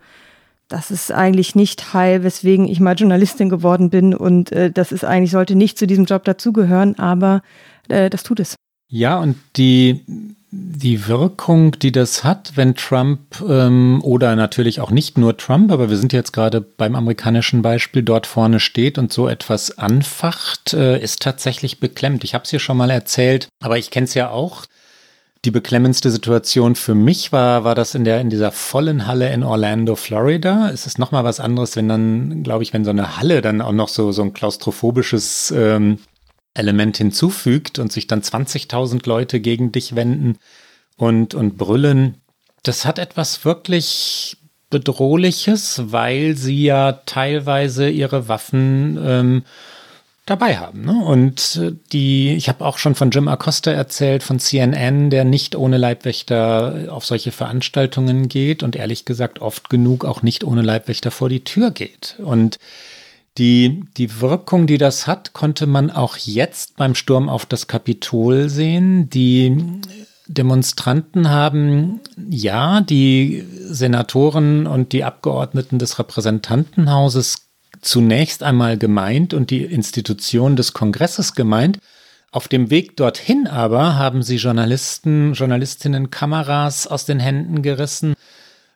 das 0.69 0.91
ist 0.91 1.13
eigentlich 1.13 1.55
nicht 1.55 1.93
heil, 1.93 2.25
weswegen 2.25 2.67
ich 2.67 2.81
mal 2.81 2.95
Journalistin 2.95 3.49
geworden 3.49 3.91
bin 3.91 4.15
und 4.15 4.51
äh, 4.53 4.71
das 4.71 4.93
ist 4.93 5.05
eigentlich, 5.05 5.31
sollte 5.31 5.55
nicht 5.55 5.79
zu 5.79 5.87
diesem 5.87 6.07
Job 6.07 6.25
dazugehören, 6.25 6.99
aber 6.99 7.43
äh, 7.89 8.09
das 8.09 8.23
tut 8.23 8.41
es. 8.41 8.57
Ja, 8.89 9.19
und 9.19 9.37
die 9.57 10.05
die 10.57 11.09
Wirkung, 11.09 11.73
die 11.73 11.93
das 11.93 12.23
hat, 12.25 12.53
wenn 12.57 12.75
Trump 12.75 13.41
ähm, 13.49 14.01
oder 14.03 14.37
natürlich 14.37 14.81
auch 14.81 14.91
nicht 14.91 15.19
nur 15.19 15.37
Trump, 15.37 15.73
aber 15.73 15.91
wir 15.91 15.97
sind 15.97 16.13
jetzt 16.13 16.33
gerade 16.33 16.61
beim 16.61 16.95
amerikanischen 16.95 17.63
Beispiel 17.63 18.03
dort 18.03 18.27
vorne 18.27 18.61
steht 18.61 18.99
und 18.99 19.13
so 19.13 19.27
etwas 19.29 19.79
anfacht, 19.79 20.73
äh, 20.73 21.01
ist 21.01 21.23
tatsächlich 21.23 21.81
beklemmt. 21.81 22.23
Ich 22.23 22.35
habe 22.35 22.45
es 22.45 22.51
hier 22.51 22.59
schon 22.59 22.77
mal 22.77 22.91
erzählt, 22.91 23.49
aber 23.61 23.79
ich 23.79 23.91
kenne 23.91 24.05
es 24.05 24.15
ja 24.15 24.31
auch. 24.31 24.67
Die 25.45 25.51
beklemmendste 25.51 26.11
Situation 26.11 26.75
für 26.75 26.95
mich 26.95 27.33
war, 27.33 27.65
war 27.65 27.75
das 27.75 27.95
in 27.95 28.05
der 28.05 28.21
in 28.21 28.31
dieser 28.31 28.53
vollen 28.53 29.07
Halle 29.07 29.33
in 29.33 29.43
Orlando, 29.43 29.97
Florida. 29.97 30.71
Es 30.71 30.87
ist 30.87 30.99
noch 30.99 31.13
mal 31.13 31.25
was 31.25 31.41
anderes, 31.41 31.77
wenn 31.77 31.89
dann, 31.89 32.43
glaube 32.43 32.63
ich, 32.63 32.73
wenn 32.73 32.85
so 32.85 32.91
eine 32.91 33.19
Halle 33.19 33.43
dann 33.43 33.61
auch 33.61 33.73
noch 33.73 33.89
so 33.89 34.13
so 34.13 34.23
ein 34.23 34.33
klaustrophobisches 34.33 35.51
ähm, 35.51 35.99
Element 36.55 36.97
hinzufügt 36.97 37.79
und 37.79 37.93
sich 37.93 38.07
dann 38.07 38.23
20.000 38.23 39.07
Leute 39.09 39.41
gegen 39.41 39.73
dich 39.73 39.95
wenden 39.95 40.39
und, 40.97 41.35
und 41.35 41.59
brüllen, 41.59 42.21
das 42.63 42.87
hat 42.87 42.99
etwas 42.99 43.45
wirklich 43.45 44.37
Bedrohliches, 44.71 45.83
weil 45.93 46.37
sie 46.37 46.65
ja 46.65 46.93
teilweise 47.07 47.89
ihre 47.89 48.27
Waffen 48.29 48.99
ähm, 49.01 49.43
dabei 50.27 50.57
haben. 50.57 50.85
Ne? 50.85 51.05
Und 51.05 51.61
äh, 51.63 51.73
die, 51.93 52.35
ich 52.35 52.49
habe 52.49 52.65
auch 52.65 52.79
schon 52.79 52.95
von 52.95 53.11
Jim 53.11 53.29
Acosta 53.29 53.71
erzählt, 53.71 54.23
von 54.23 54.39
CNN, 54.39 55.11
der 55.11 55.25
nicht 55.25 55.55
ohne 55.55 55.77
Leibwächter 55.77 56.87
auf 56.89 57.05
solche 57.05 57.31
Veranstaltungen 57.31 58.29
geht 58.29 58.63
und 58.63 58.75
ehrlich 58.75 59.05
gesagt 59.05 59.41
oft 59.41 59.69
genug 59.69 60.05
auch 60.05 60.23
nicht 60.23 60.43
ohne 60.43 60.63
Leibwächter 60.63 61.11
vor 61.11 61.29
die 61.29 61.45
Tür 61.45 61.71
geht. 61.71 62.17
Und 62.19 62.59
die, 63.39 63.85
die 63.97 64.21
Wirkung, 64.21 64.67
die 64.67 64.79
das 64.79 65.07
hat, 65.07 65.33
konnte 65.33 65.67
man 65.67 65.91
auch 65.91 66.17
jetzt 66.17 66.77
beim 66.77 66.95
Sturm 66.95 67.29
auf 67.29 67.47
das 67.47 67.67
Kapitol 67.67 68.49
sehen. 68.49 69.11
Die 69.11 69.81
Demonstranten 70.27 71.31
haben 71.31 72.01
ja 72.31 72.81
die 72.81 73.45
Senatoren 73.69 74.67
und 74.67 74.93
die 74.93 75.05
Abgeordneten 75.05 75.79
des 75.79 75.99
Repräsentantenhauses 75.99 77.49
zunächst 77.81 78.43
einmal 78.43 78.79
gemeint 78.79 79.35
und 79.35 79.51
die 79.51 79.65
Institution 79.65 80.57
des 80.57 80.73
Kongresses 80.73 81.35
gemeint, 81.35 81.79
Auf 82.35 82.49
dem 82.49 82.69
Weg 82.69 82.97
dorthin 82.97 83.47
aber 83.47 83.95
haben 83.95 84.25
sie 84.25 84.39
Journalisten, 84.39 85.35
Journalistinnen 85.35 86.11
Kameras 86.11 86.89
aus 86.89 87.05
den 87.05 87.21
Händen 87.21 87.63
gerissen. 87.63 88.15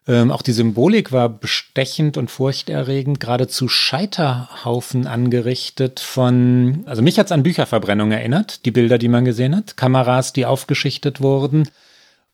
Ähm, 0.08 0.30
auch 0.30 0.40
die 0.40 0.52
Symbolik 0.52 1.12
war 1.12 1.28
bestechend 1.28 2.16
und 2.16 2.30
furchterregend, 2.30 3.20
geradezu 3.20 3.68
Scheiterhaufen 3.68 5.06
angerichtet 5.06 6.00
von, 6.00 6.82
also 6.86 7.02
mich 7.02 7.18
hat's 7.18 7.30
an 7.30 7.42
Bücherverbrennung 7.42 8.10
erinnert, 8.10 8.64
die 8.64 8.70
Bilder, 8.70 8.96
die 8.96 9.08
man 9.08 9.26
gesehen 9.26 9.54
hat, 9.54 9.76
Kameras, 9.76 10.32
die 10.32 10.46
aufgeschichtet 10.46 11.20
wurden. 11.20 11.68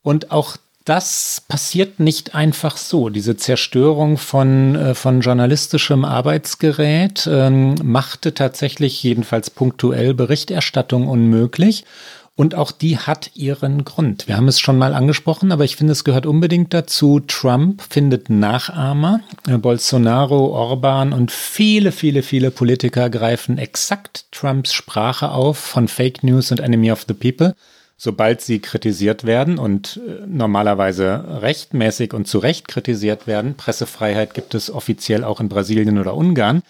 Und 0.02 0.30
auch 0.30 0.56
das 0.84 1.42
passiert 1.48 1.98
nicht 1.98 2.34
einfach 2.34 2.76
so. 2.76 3.08
Diese 3.08 3.36
Zerstörung 3.36 4.18
von, 4.18 4.76
äh, 4.76 4.94
von 4.94 5.20
journalistischem 5.20 6.04
Arbeitsgerät 6.04 7.28
ähm, 7.28 7.74
machte 7.82 8.34
tatsächlich 8.34 9.02
jedenfalls 9.02 9.50
punktuell 9.50 10.14
Berichterstattung 10.14 11.08
unmöglich. 11.08 11.84
Und 12.36 12.56
auch 12.56 12.72
die 12.72 12.98
hat 12.98 13.30
ihren 13.34 13.84
Grund. 13.84 14.26
Wir 14.26 14.36
haben 14.36 14.48
es 14.48 14.58
schon 14.58 14.76
mal 14.76 14.92
angesprochen, 14.92 15.52
aber 15.52 15.64
ich 15.64 15.76
finde, 15.76 15.92
es 15.92 16.02
gehört 16.02 16.26
unbedingt 16.26 16.74
dazu. 16.74 17.20
Trump 17.20 17.80
findet 17.88 18.28
Nachahmer. 18.28 19.20
Bolsonaro, 19.46 20.46
Orban 20.52 21.12
und 21.12 21.30
viele, 21.30 21.92
viele, 21.92 22.24
viele 22.24 22.50
Politiker 22.50 23.08
greifen 23.08 23.56
exakt 23.56 24.26
Trumps 24.32 24.72
Sprache 24.72 25.30
auf 25.30 25.58
von 25.58 25.86
Fake 25.86 26.24
News 26.24 26.50
und 26.50 26.58
Enemy 26.58 26.90
of 26.90 27.04
the 27.06 27.14
People 27.14 27.54
sobald 27.96 28.40
sie 28.40 28.58
kritisiert 28.58 29.24
werden 29.24 29.58
und 29.58 30.00
äh, 30.06 30.26
normalerweise 30.26 31.40
rechtmäßig 31.40 32.12
und 32.12 32.26
zu 32.26 32.38
Recht 32.38 32.68
kritisiert 32.68 33.26
werden, 33.26 33.54
Pressefreiheit 33.56 34.34
gibt 34.34 34.54
es 34.54 34.70
offiziell 34.70 35.24
auch 35.24 35.40
in 35.40 35.48
Brasilien 35.48 35.98
oder 35.98 36.14
Ungarn, 36.14 36.62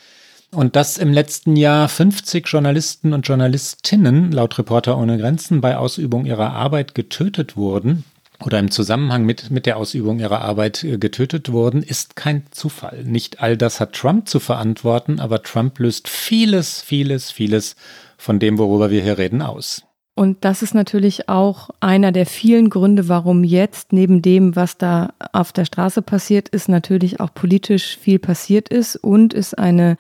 und 0.54 0.76
dass 0.76 0.98
im 0.98 1.12
letzten 1.12 1.56
Jahr 1.56 1.88
50 1.88 2.46
Journalisten 2.48 3.12
und 3.12 3.26
Journalistinnen 3.26 4.32
laut 4.32 4.58
Reporter 4.58 4.96
ohne 4.96 5.18
Grenzen 5.18 5.60
bei 5.60 5.76
Ausübung 5.76 6.24
ihrer 6.26 6.52
Arbeit 6.52 6.94
getötet 6.94 7.56
wurden 7.56 8.04
oder 8.44 8.58
im 8.58 8.70
Zusammenhang 8.70 9.24
mit, 9.24 9.50
mit 9.50 9.66
der 9.66 9.76
Ausübung 9.76 10.18
ihrer 10.18 10.40
Arbeit 10.40 10.84
äh, 10.84 10.98
getötet 10.98 11.52
wurden, 11.52 11.82
ist 11.82 12.16
kein 12.16 12.44
Zufall. 12.50 13.04
Nicht 13.04 13.40
all 13.40 13.56
das 13.56 13.80
hat 13.80 13.92
Trump 13.92 14.28
zu 14.28 14.40
verantworten, 14.40 15.20
aber 15.20 15.42
Trump 15.42 15.78
löst 15.78 16.08
vieles, 16.08 16.82
vieles, 16.82 17.30
vieles 17.30 17.76
von 18.16 18.38
dem, 18.38 18.58
worüber 18.58 18.90
wir 18.90 19.02
hier 19.02 19.18
reden, 19.18 19.42
aus. 19.42 19.82
Und 20.16 20.44
das 20.44 20.62
ist 20.62 20.74
natürlich 20.74 21.28
auch 21.28 21.70
einer 21.80 22.12
der 22.12 22.26
vielen 22.26 22.70
Gründe, 22.70 23.08
warum 23.08 23.42
jetzt 23.42 23.92
neben 23.92 24.22
dem, 24.22 24.54
was 24.54 24.78
da 24.78 25.12
auf 25.32 25.52
der 25.52 25.64
Straße 25.64 26.02
passiert 26.02 26.48
ist, 26.48 26.68
natürlich 26.68 27.18
auch 27.18 27.34
politisch 27.34 27.98
viel 28.00 28.20
passiert 28.20 28.68
ist 28.68 28.94
und 28.94 29.34
es 29.34 29.54
eine 29.54 29.96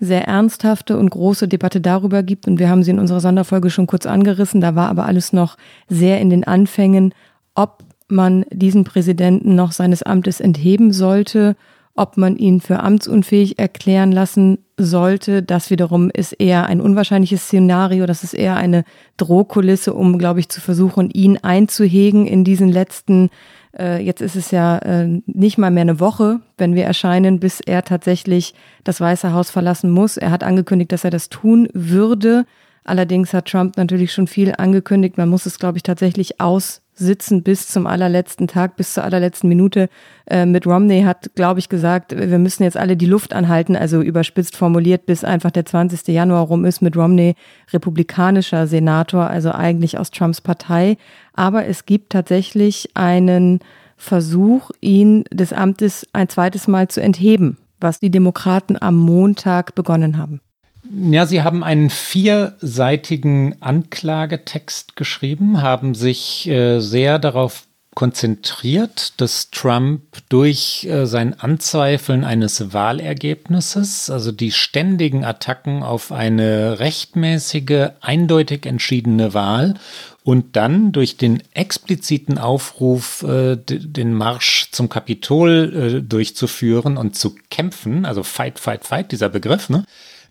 sehr 0.00 0.26
ernsthafte 0.26 0.98
und 0.98 1.10
große 1.10 1.46
Debatte 1.46 1.80
darüber 1.80 2.22
gibt. 2.22 2.48
Und 2.48 2.58
wir 2.58 2.68
haben 2.68 2.82
sie 2.82 2.90
in 2.90 2.98
unserer 2.98 3.20
Sonderfolge 3.20 3.70
schon 3.70 3.86
kurz 3.86 4.06
angerissen. 4.06 4.60
Da 4.60 4.74
war 4.74 4.88
aber 4.88 5.06
alles 5.06 5.32
noch 5.32 5.56
sehr 5.88 6.20
in 6.20 6.30
den 6.30 6.44
Anfängen, 6.44 7.14
ob 7.54 7.84
man 8.08 8.44
diesen 8.50 8.84
Präsidenten 8.84 9.54
noch 9.54 9.72
seines 9.72 10.02
Amtes 10.02 10.40
entheben 10.40 10.92
sollte 10.92 11.54
ob 12.00 12.16
man 12.16 12.36
ihn 12.36 12.60
für 12.60 12.80
amtsunfähig 12.80 13.58
erklären 13.58 14.10
lassen 14.10 14.58
sollte. 14.78 15.42
Das 15.42 15.68
wiederum 15.68 16.10
ist 16.10 16.32
eher 16.32 16.64
ein 16.64 16.80
unwahrscheinliches 16.80 17.44
Szenario. 17.44 18.06
Das 18.06 18.24
ist 18.24 18.32
eher 18.32 18.56
eine 18.56 18.84
Drohkulisse, 19.18 19.92
um, 19.92 20.18
glaube 20.18 20.40
ich, 20.40 20.48
zu 20.48 20.60
versuchen, 20.60 21.10
ihn 21.10 21.38
einzuhegen 21.38 22.26
in 22.26 22.44
diesen 22.44 22.70
letzten, 22.70 23.28
äh, 23.78 24.02
jetzt 24.02 24.20
ist 24.20 24.36
es 24.36 24.50
ja 24.50 24.78
äh, 24.78 25.20
nicht 25.26 25.58
mal 25.58 25.70
mehr 25.70 25.82
eine 25.82 26.00
Woche, 26.00 26.40
wenn 26.58 26.74
wir 26.74 26.84
erscheinen, 26.84 27.40
bis 27.40 27.60
er 27.60 27.84
tatsächlich 27.84 28.54
das 28.84 29.00
Weiße 29.00 29.32
Haus 29.32 29.50
verlassen 29.50 29.90
muss. 29.90 30.16
Er 30.16 30.30
hat 30.30 30.44
angekündigt, 30.44 30.92
dass 30.92 31.04
er 31.04 31.10
das 31.10 31.28
tun 31.28 31.68
würde. 31.72 32.46
Allerdings 32.84 33.32
hat 33.32 33.46
Trump 33.46 33.76
natürlich 33.76 34.12
schon 34.12 34.26
viel 34.26 34.54
angekündigt. 34.56 35.16
Man 35.18 35.28
muss 35.28 35.46
es, 35.46 35.58
glaube 35.58 35.78
ich, 35.78 35.82
tatsächlich 35.82 36.40
aus 36.40 36.79
sitzen 37.00 37.42
bis 37.42 37.66
zum 37.68 37.86
allerletzten 37.86 38.46
Tag, 38.46 38.76
bis 38.76 38.94
zur 38.94 39.04
allerletzten 39.04 39.48
Minute. 39.48 39.88
Äh, 40.26 40.46
mit 40.46 40.66
Romney 40.66 41.02
hat, 41.02 41.30
glaube 41.34 41.58
ich, 41.58 41.68
gesagt, 41.68 42.16
wir 42.16 42.38
müssen 42.38 42.62
jetzt 42.62 42.76
alle 42.76 42.96
die 42.96 43.06
Luft 43.06 43.32
anhalten, 43.32 43.76
also 43.76 44.00
überspitzt 44.00 44.56
formuliert, 44.56 45.06
bis 45.06 45.24
einfach 45.24 45.50
der 45.50 45.66
20. 45.66 46.06
Januar 46.08 46.42
rum 46.42 46.64
ist 46.64 46.82
mit 46.82 46.96
Romney 46.96 47.34
republikanischer 47.72 48.66
Senator, 48.66 49.28
also 49.28 49.50
eigentlich 49.50 49.98
aus 49.98 50.10
Trumps 50.10 50.40
Partei. 50.40 50.96
Aber 51.32 51.66
es 51.66 51.86
gibt 51.86 52.10
tatsächlich 52.10 52.90
einen 52.94 53.60
Versuch, 53.96 54.70
ihn 54.80 55.24
des 55.30 55.52
Amtes 55.52 56.06
ein 56.12 56.28
zweites 56.28 56.68
Mal 56.68 56.88
zu 56.88 57.02
entheben, 57.02 57.58
was 57.80 58.00
die 58.00 58.10
Demokraten 58.10 58.80
am 58.80 58.96
Montag 58.96 59.74
begonnen 59.74 60.16
haben. 60.16 60.40
Ja, 60.88 61.26
Sie 61.26 61.42
haben 61.42 61.62
einen 61.62 61.90
vierseitigen 61.90 63.60
Anklagetext 63.60 64.96
geschrieben, 64.96 65.62
haben 65.62 65.94
sich 65.94 66.48
äh, 66.48 66.80
sehr 66.80 67.18
darauf 67.18 67.66
konzentriert, 67.94 69.20
dass 69.20 69.50
Trump 69.50 70.02
durch 70.28 70.86
äh, 70.88 71.06
sein 71.06 71.38
Anzweifeln 71.38 72.24
eines 72.24 72.72
Wahlergebnisses, 72.72 74.10
also 74.10 74.32
die 74.32 74.52
ständigen 74.52 75.24
Attacken 75.24 75.82
auf 75.82 76.12
eine 76.12 76.78
rechtmäßige, 76.78 77.90
eindeutig 78.00 78.64
entschiedene 78.64 79.34
Wahl 79.34 79.74
und 80.22 80.56
dann 80.56 80.92
durch 80.92 81.16
den 81.16 81.42
expliziten 81.52 82.38
Aufruf, 82.38 83.22
äh, 83.24 83.56
den 83.56 84.14
Marsch 84.14 84.68
zum 84.70 84.88
Kapitol 84.88 85.98
äh, 85.98 86.02
durchzuführen 86.02 86.96
und 86.96 87.16
zu 87.16 87.34
kämpfen, 87.50 88.06
also 88.06 88.22
Fight, 88.22 88.60
Fight, 88.60 88.86
Fight, 88.86 89.12
dieser 89.12 89.28
Begriff, 89.28 89.68
ne? 89.68 89.84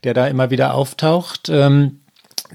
Der 0.04 0.14
da 0.14 0.28
immer 0.28 0.50
wieder 0.50 0.74
auftaucht. 0.74 1.50
Ähm, 1.50 2.00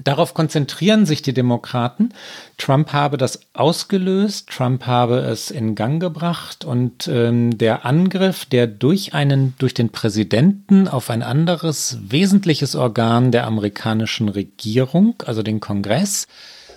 Darauf 0.03 0.33
konzentrieren 0.33 1.05
sich 1.05 1.21
die 1.21 1.33
Demokraten. 1.33 2.09
Trump 2.57 2.91
habe 2.91 3.17
das 3.17 3.39
ausgelöst, 3.53 4.49
Trump 4.49 4.85
habe 4.85 5.19
es 5.19 5.51
in 5.51 5.73
Gang 5.73 6.01
gebracht 6.01 6.65
und 6.65 7.07
ähm, 7.07 7.57
der 7.57 7.85
Angriff, 7.85 8.43
der 8.43 8.67
durch 8.67 9.13
einen, 9.13 9.53
durch 9.57 9.73
den 9.73 9.89
Präsidenten 9.89 10.89
auf 10.89 11.09
ein 11.09 11.23
anderes 11.23 11.97
wesentliches 12.01 12.75
Organ 12.75 13.31
der 13.31 13.47
amerikanischen 13.47 14.27
Regierung, 14.27 15.15
also 15.25 15.43
den 15.43 15.61
Kongress, 15.61 16.27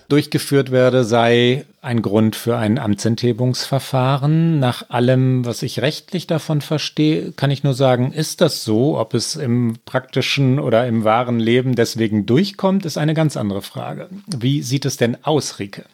durchgeführt 0.08 0.70
werde, 0.70 1.04
sei 1.04 1.66
ein 1.82 2.02
Grund 2.02 2.34
für 2.34 2.56
ein 2.56 2.78
Amtsenthebungsverfahren. 2.78 4.58
Nach 4.58 4.88
allem, 4.90 5.44
was 5.44 5.62
ich 5.62 5.80
rechtlich 5.80 6.26
davon 6.26 6.60
verstehe, 6.60 7.32
kann 7.32 7.50
ich 7.50 7.62
nur 7.62 7.74
sagen, 7.74 8.12
ist 8.12 8.40
das 8.40 8.64
so? 8.64 8.98
Ob 8.98 9.14
es 9.14 9.36
im 9.36 9.76
praktischen 9.84 10.58
oder 10.58 10.86
im 10.86 11.04
wahren 11.04 11.38
Leben 11.38 11.74
deswegen 11.74 12.26
durchkommt, 12.26 12.86
ist 12.86 12.98
eine 12.98 13.14
ganz 13.14 13.36
andere 13.36 13.62
Frage. 13.62 14.08
Wie 14.26 14.62
sieht 14.62 14.86
es 14.86 14.96
denn 14.96 15.18
aus, 15.22 15.58
Rike? 15.58 15.84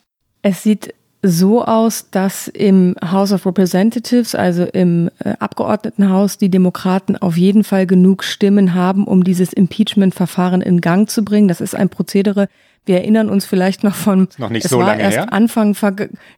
Es 0.42 0.62
sieht 0.62 0.94
so 1.26 1.64
aus, 1.64 2.10
dass 2.10 2.48
im 2.48 2.94
House 3.02 3.32
of 3.32 3.46
Representatives, 3.46 4.34
also 4.34 4.64
im 4.64 5.10
äh, 5.24 5.32
Abgeordnetenhaus, 5.38 6.36
die 6.36 6.50
Demokraten 6.50 7.16
auf 7.16 7.38
jeden 7.38 7.64
Fall 7.64 7.86
genug 7.86 8.24
Stimmen 8.24 8.74
haben, 8.74 9.06
um 9.06 9.24
dieses 9.24 9.52
Impeachment-Verfahren 9.54 10.60
in 10.60 10.82
Gang 10.82 11.08
zu 11.08 11.24
bringen. 11.24 11.48
Das 11.48 11.62
ist 11.62 11.74
ein 11.74 11.88
Prozedere, 11.88 12.48
wir 12.86 12.96
erinnern 12.96 13.30
uns 13.30 13.46
vielleicht 13.46 13.84
noch 13.84 13.94
von. 13.94 14.26
Ist 14.26 14.38
noch 14.38 14.50
nicht 14.50 14.68
so 14.68 14.80
lange 14.80 15.08
her. 15.08 15.32
Anfang, 15.32 15.76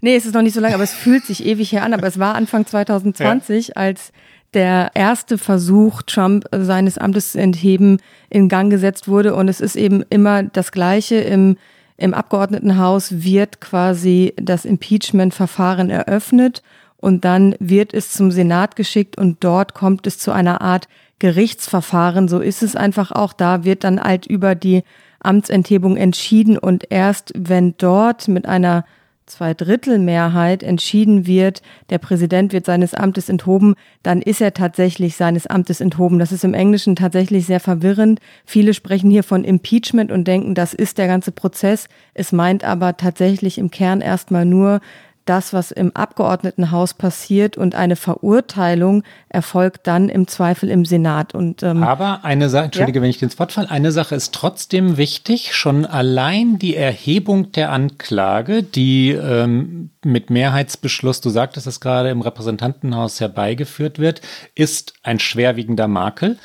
nee, 0.01 0.15
es 0.15 0.27
ist 0.27 0.35
noch 0.35 0.43
nicht 0.43 0.55
so 0.55 0.61
lange, 0.61 0.75
aber 0.75 0.85
es 0.85 0.95
fühlt 0.95 1.25
sich 1.25 1.45
ewig 1.45 1.73
her 1.73 1.83
an. 1.83 1.93
Aber 1.93 2.07
es 2.07 2.19
war 2.19 2.35
Anfang 2.35 2.67
2020, 2.67 3.69
ja. 3.69 3.75
als 3.75 4.13
der 4.55 4.91
erste 4.95 5.39
Versuch, 5.39 6.03
Trump 6.03 6.47
seines 6.53 6.99
Amtes 6.99 7.33
zu 7.33 7.41
entheben, 7.41 7.99
in 8.31 8.49
Gang 8.49 8.71
gesetzt 8.71 9.09
wurde. 9.09 9.35
Und 9.35 9.49
es 9.49 9.61
ist 9.61 9.77
eben 9.77 10.05
immer 10.09 10.45
das 10.45 10.73
Gleiche. 10.73 11.17
Im, 11.17 11.57
im 11.97 12.15
Abgeordnetenhaus 12.15 13.25
wird 13.25 13.61
quasi 13.61 14.33
das 14.37 14.65
Impeachment-Verfahren 14.65 15.91
eröffnet 15.91 16.63
und 16.99 17.25
dann 17.25 17.55
wird 17.59 17.93
es 17.93 18.13
zum 18.13 18.31
Senat 18.31 18.77
geschickt 18.77 19.19
und 19.19 19.43
dort 19.45 19.75
kommt 19.75 20.07
es 20.07 20.19
zu 20.19 20.33
einer 20.33 20.61
Art 20.61 20.89
Gerichtsverfahren. 21.19 22.29
So 22.29 22.41
ist 22.41 22.63
es 22.63 22.77
einfach 22.77 23.11
auch. 23.13 23.33
Da 23.33 23.65
wird 23.65 23.85
dann 23.85 24.01
halt 24.01 24.27
über 24.27 24.55
die 24.55 24.83
Amtsenthebung 25.27 25.97
entschieden 25.97 26.57
und 26.57 26.85
erst 26.91 27.33
wenn 27.37 27.75
dort 27.79 28.29
mit 28.29 28.47
einer 28.47 28.85
Zweidrittelmehrheit 29.27 30.63
entschieden 30.63 31.27
wird, 31.27 31.61
der 31.91 31.99
Präsident 31.99 32.53
wird 32.53 32.65
seines 32.65 32.95
Amtes 32.95 33.29
enthoben, 33.29 33.75
dann 34.05 34.23
ist 34.23 34.41
er 34.41 34.55
tatsächlich 34.55 35.17
seines 35.17 35.49
Amtes 35.49 35.81
enthoben. 35.81 36.21
Das 36.21 36.31
ist 36.31 36.45
im 36.45 36.55
Englischen 36.55 36.95
tatsächlich 36.95 37.45
sehr 37.45 37.59
verwirrend. 37.59 38.21
Viele 38.45 38.73
sprechen 38.73 39.11
hier 39.11 39.25
von 39.25 39.43
Impeachment 39.43 40.13
und 40.13 40.29
denken, 40.29 40.55
das 40.55 40.75
ist 40.75 40.99
der 40.99 41.09
ganze 41.09 41.33
Prozess. 41.33 41.89
Es 42.15 42.31
meint 42.31 42.63
aber 42.63 42.97
tatsächlich 42.97 43.59
im 43.59 43.71
Kern 43.71 44.01
erstmal 44.01 44.45
nur, 44.45 44.81
das, 45.27 45.53
was 45.53 45.71
im 45.71 45.95
Abgeordnetenhaus 45.95 46.95
passiert 46.95 47.57
und 47.57 47.75
eine 47.75 47.97
Verurteilung 47.97 49.03
erfolgt 49.29 49.87
dann 49.87 50.09
im 50.09 50.27
Zweifel 50.27 50.71
im 50.71 50.85
Senat. 50.85 51.35
Und, 51.35 51.63
ähm, 51.63 51.83
Aber 51.83 52.25
eine 52.25 52.49
Sache, 52.49 52.67
entschuldige, 52.67 53.01
ja? 53.01 53.03
wenn 53.03 53.11
ich 53.11 53.23
ins 53.23 53.39
Wort 53.39 53.53
falle, 53.53 53.71
eine 53.71 53.93
Sache 53.93 54.15
ist 54.15 54.33
trotzdem 54.33 54.97
wichtig, 54.97 55.55
schon 55.55 55.85
allein 55.85 56.59
die 56.59 56.77
Erhebung 56.77 57.53
der 57.53 57.71
Anklage, 57.73 58.63
die 58.63 59.11
ähm, 59.11 59.91
mit 60.05 60.31
Mehrheitsbeschluss, 60.31 61.21
du 61.21 61.31
sagtest 61.31 61.67
es 61.67 61.81
gerade, 61.81 62.11
im 62.11 62.21
Repräsentantenhaus 62.21 63.21
herbeigeführt 63.21 63.99
wird, 63.99 64.23
ist 64.55 64.95
ein 65.03 65.19
schwerwiegender 65.19 65.89
Makel. 65.89 66.39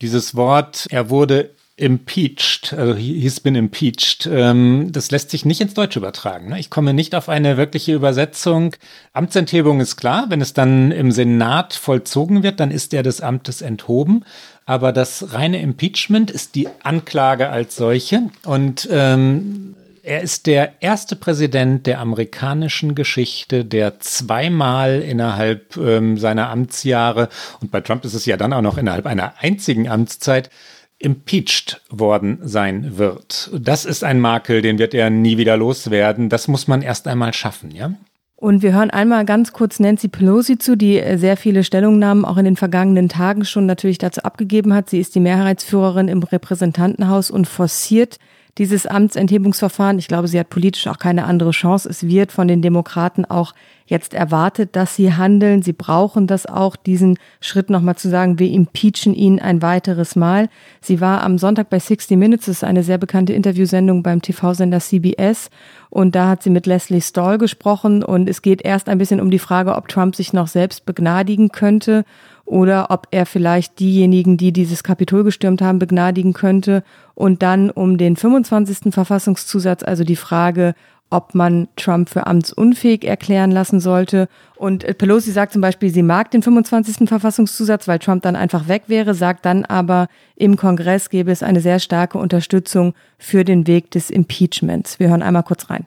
Dieses 0.00 0.36
Wort, 0.36 0.86
er 0.90 1.10
wurde 1.10 1.50
impeached, 1.78 2.74
also 2.74 2.94
he's 2.94 3.40
been 3.40 3.54
impeached. 3.54 4.28
Ähm, 4.30 4.88
das 4.90 5.10
lässt 5.10 5.30
sich 5.30 5.44
nicht 5.44 5.60
ins 5.60 5.74
Deutsche 5.74 6.00
übertragen. 6.00 6.50
Ne? 6.50 6.58
Ich 6.58 6.70
komme 6.70 6.92
nicht 6.92 7.14
auf 7.14 7.28
eine 7.28 7.56
wirkliche 7.56 7.94
Übersetzung. 7.94 8.74
Amtsenthebung 9.12 9.80
ist 9.80 9.96
klar, 9.96 10.26
wenn 10.28 10.40
es 10.40 10.52
dann 10.52 10.90
im 10.90 11.12
Senat 11.12 11.74
vollzogen 11.74 12.42
wird, 12.42 12.60
dann 12.60 12.72
ist 12.72 12.92
er 12.92 13.02
des 13.02 13.20
Amtes 13.20 13.62
enthoben. 13.62 14.24
Aber 14.66 14.92
das 14.92 15.32
reine 15.32 15.62
Impeachment 15.62 16.30
ist 16.30 16.56
die 16.56 16.68
Anklage 16.82 17.48
als 17.48 17.76
solche. 17.76 18.22
Und 18.44 18.88
ähm, 18.90 19.76
er 20.02 20.22
ist 20.22 20.46
der 20.46 20.82
erste 20.82 21.16
Präsident 21.16 21.86
der 21.86 22.00
amerikanischen 22.00 22.94
Geschichte, 22.94 23.64
der 23.64 24.00
zweimal 24.00 25.00
innerhalb 25.00 25.76
ähm, 25.76 26.18
seiner 26.18 26.50
Amtsjahre, 26.50 27.28
und 27.60 27.70
bei 27.70 27.82
Trump 27.82 28.04
ist 28.04 28.14
es 28.14 28.26
ja 28.26 28.36
dann 28.36 28.52
auch 28.52 28.62
noch 28.62 28.78
innerhalb 28.78 29.06
einer 29.06 29.34
einzigen 29.38 29.88
Amtszeit, 29.88 30.50
impeached 30.98 31.80
worden 31.90 32.38
sein 32.42 32.98
wird. 32.98 33.50
Das 33.58 33.84
ist 33.84 34.02
ein 34.02 34.20
Makel, 34.20 34.62
den 34.62 34.78
wird 34.78 34.94
er 34.94 35.10
nie 35.10 35.38
wieder 35.38 35.56
loswerden. 35.56 36.28
Das 36.28 36.48
muss 36.48 36.66
man 36.66 36.82
erst 36.82 37.06
einmal 37.06 37.32
schaffen, 37.32 37.70
ja? 37.70 37.92
Und 38.40 38.62
wir 38.62 38.72
hören 38.72 38.90
einmal 38.90 39.24
ganz 39.24 39.52
kurz 39.52 39.80
Nancy 39.80 40.06
Pelosi 40.06 40.58
zu, 40.58 40.76
die 40.76 41.00
äh, 41.00 41.18
sehr 41.18 41.36
viele 41.36 41.64
Stellungnahmen 41.64 42.24
auch 42.24 42.36
in 42.36 42.44
den 42.44 42.54
vergangenen 42.54 43.08
Tagen 43.08 43.44
schon 43.44 43.66
natürlich 43.66 43.98
dazu 43.98 44.22
abgegeben 44.22 44.72
hat. 44.74 44.90
Sie 44.90 45.00
ist 45.00 45.16
die 45.16 45.20
Mehrheitsführerin 45.20 46.06
im 46.06 46.22
Repräsentantenhaus 46.22 47.32
und 47.32 47.48
forciert 47.48 48.18
dieses 48.58 48.86
Amtsenthebungsverfahren. 48.86 49.98
Ich 49.98 50.08
glaube, 50.08 50.28
sie 50.28 50.38
hat 50.38 50.50
politisch 50.50 50.86
auch 50.88 50.98
keine 50.98 51.24
andere 51.24 51.52
Chance. 51.52 51.88
Es 51.88 52.06
wird 52.06 52.32
von 52.32 52.48
den 52.48 52.60
Demokraten 52.60 53.24
auch 53.24 53.54
jetzt 53.86 54.12
erwartet, 54.12 54.76
dass 54.76 54.96
sie 54.96 55.14
handeln. 55.14 55.62
Sie 55.62 55.72
brauchen 55.72 56.26
das 56.26 56.44
auch, 56.44 56.76
diesen 56.76 57.18
Schritt 57.40 57.70
nochmal 57.70 57.96
zu 57.96 58.10
sagen, 58.10 58.38
wir 58.38 58.50
impeachen 58.50 59.14
ihn 59.14 59.40
ein 59.40 59.62
weiteres 59.62 60.16
Mal. 60.16 60.48
Sie 60.80 61.00
war 61.00 61.22
am 61.22 61.38
Sonntag 61.38 61.70
bei 61.70 61.78
60 61.78 62.18
Minutes, 62.18 62.46
das 62.46 62.56
ist 62.56 62.64
eine 62.64 62.82
sehr 62.82 62.98
bekannte 62.98 63.32
Interviewsendung 63.32 64.02
beim 64.02 64.20
TV-Sender 64.20 64.80
CBS. 64.80 65.50
Und 65.88 66.14
da 66.14 66.28
hat 66.28 66.42
sie 66.42 66.50
mit 66.50 66.66
Leslie 66.66 67.00
Stahl 67.00 67.38
gesprochen. 67.38 68.02
Und 68.02 68.28
es 68.28 68.42
geht 68.42 68.62
erst 68.62 68.88
ein 68.88 68.98
bisschen 68.98 69.20
um 69.20 69.30
die 69.30 69.38
Frage, 69.38 69.76
ob 69.76 69.88
Trump 69.88 70.16
sich 70.16 70.32
noch 70.32 70.48
selbst 70.48 70.84
begnadigen 70.84 71.50
könnte 71.50 72.04
oder 72.48 72.90
ob 72.90 73.08
er 73.10 73.26
vielleicht 73.26 73.78
diejenigen, 73.78 74.38
die 74.38 74.52
dieses 74.52 74.82
Kapitol 74.82 75.22
gestürmt 75.22 75.60
haben, 75.60 75.78
begnadigen 75.78 76.32
könnte. 76.32 76.82
Und 77.14 77.42
dann 77.42 77.70
um 77.70 77.98
den 77.98 78.16
25. 78.16 78.92
Verfassungszusatz, 78.92 79.82
also 79.82 80.02
die 80.02 80.16
Frage, 80.16 80.74
ob 81.10 81.34
man 81.34 81.68
Trump 81.76 82.08
für 82.08 82.26
amtsunfähig 82.26 83.04
erklären 83.04 83.50
lassen 83.50 83.80
sollte. 83.80 84.28
Und 84.56 84.84
Pelosi 84.98 85.30
sagt 85.30 85.52
zum 85.52 85.62
Beispiel, 85.62 85.90
sie 85.90 86.02
mag 86.02 86.30
den 86.30 86.42
25. 86.42 87.08
Verfassungszusatz, 87.08 87.86
weil 87.86 87.98
Trump 87.98 88.22
dann 88.22 88.36
einfach 88.36 88.68
weg 88.68 88.84
wäre, 88.86 89.14
sagt 89.14 89.44
dann 89.44 89.64
aber, 89.64 90.08
im 90.36 90.56
Kongress 90.56 91.10
gäbe 91.10 91.30
es 91.30 91.42
eine 91.42 91.60
sehr 91.60 91.80
starke 91.80 92.18
Unterstützung 92.18 92.94
für 93.18 93.44
den 93.44 93.66
Weg 93.66 93.90
des 93.90 94.10
Impeachments. 94.10 94.98
Wir 94.98 95.10
hören 95.10 95.22
einmal 95.22 95.42
kurz 95.42 95.68
rein. 95.68 95.84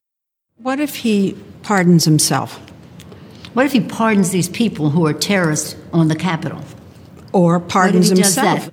What 0.60 0.80
if 0.80 0.94
he 0.94 1.36
pardons 1.64 2.06
himself? 2.06 2.60
What 3.54 3.66
if 3.66 3.74
he 3.74 3.82
pardons 3.82 4.32
these 4.32 4.48
people 4.48 4.92
who 4.92 5.06
are 5.06 5.14
terrorists 5.14 5.76
on 5.92 6.08
the 6.08 6.16
Capitol? 6.16 6.62
Or 7.34 7.60
pardons 7.60 8.10
he 8.10 8.16
himself? 8.16 8.70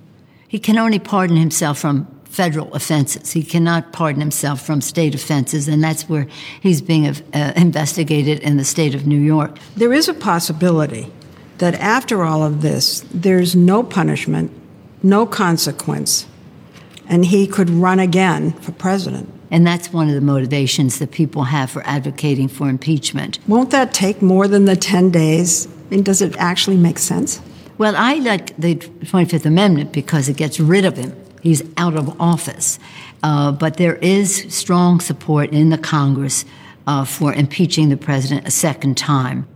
He 0.46 0.58
can 0.58 0.78
only 0.78 0.98
pardon 0.98 1.36
himself 1.36 1.78
from 1.78 2.06
federal 2.24 2.72
offenses. 2.74 3.32
He 3.32 3.42
cannot 3.42 3.92
pardon 3.92 4.20
himself 4.20 4.64
from 4.64 4.80
state 4.80 5.14
offenses, 5.14 5.66
and 5.66 5.82
that's 5.82 6.08
where 6.08 6.28
he's 6.60 6.80
being 6.80 7.06
uh, 7.06 7.52
investigated 7.56 8.40
in 8.40 8.56
the 8.56 8.64
state 8.64 8.94
of 8.94 9.06
New 9.06 9.18
York. 9.20 9.58
There 9.76 9.92
is 9.92 10.08
a 10.08 10.14
possibility 10.14 11.10
that 11.58 11.74
after 11.74 12.22
all 12.22 12.44
of 12.44 12.62
this, 12.62 13.04
there's 13.12 13.56
no 13.56 13.82
punishment, 13.82 14.52
no 15.02 15.26
consequence, 15.26 16.26
and 17.08 17.24
he 17.26 17.46
could 17.46 17.68
run 17.70 17.98
again 17.98 18.52
for 18.52 18.72
president. 18.72 19.28
And 19.50 19.66
that's 19.66 19.92
one 19.92 20.08
of 20.08 20.14
the 20.14 20.20
motivations 20.20 20.98
that 20.98 21.11
people 21.11 21.44
have 21.44 21.70
for 21.70 21.82
advocating 21.87 22.48
for 22.48 22.68
impeachment. 22.68 23.38
Won't 23.48 23.70
that 23.70 23.94
take 23.94 24.20
more 24.20 24.46
than 24.46 24.66
the 24.66 24.76
10 24.76 25.11
days? 25.11 25.66
I 25.66 25.94
mean, 25.94 26.02
does 26.02 26.20
it 26.20 26.37
actually 26.37 26.76
make 26.76 26.98
sense? 26.98 27.40
Well, 27.78 27.94
I 27.96 28.14
like 28.14 28.56
the 28.56 28.74
25th 28.74 29.46
Amendment 29.46 29.92
because 29.92 30.28
it 30.28 30.37
gets 30.37 30.61
rid 30.61 30.84
of 30.84 30.96
him. 30.96 31.14
He's 31.42 31.62
out 31.76 31.96
of 31.96 32.20
office. 32.20 32.78
Uh, 33.22 33.52
but 33.52 33.76
there 33.76 33.96
is 33.96 34.46
strong 34.54 35.00
support 35.00 35.50
in 35.50 35.70
the 35.70 35.78
Congress 35.78 36.44
uh, 36.87 37.04
for 37.04 37.32
impeaching 37.32 37.88
the 37.88 37.96
president 37.96 38.46
a 38.46 38.50
second 38.50 38.96
time. 38.96 39.46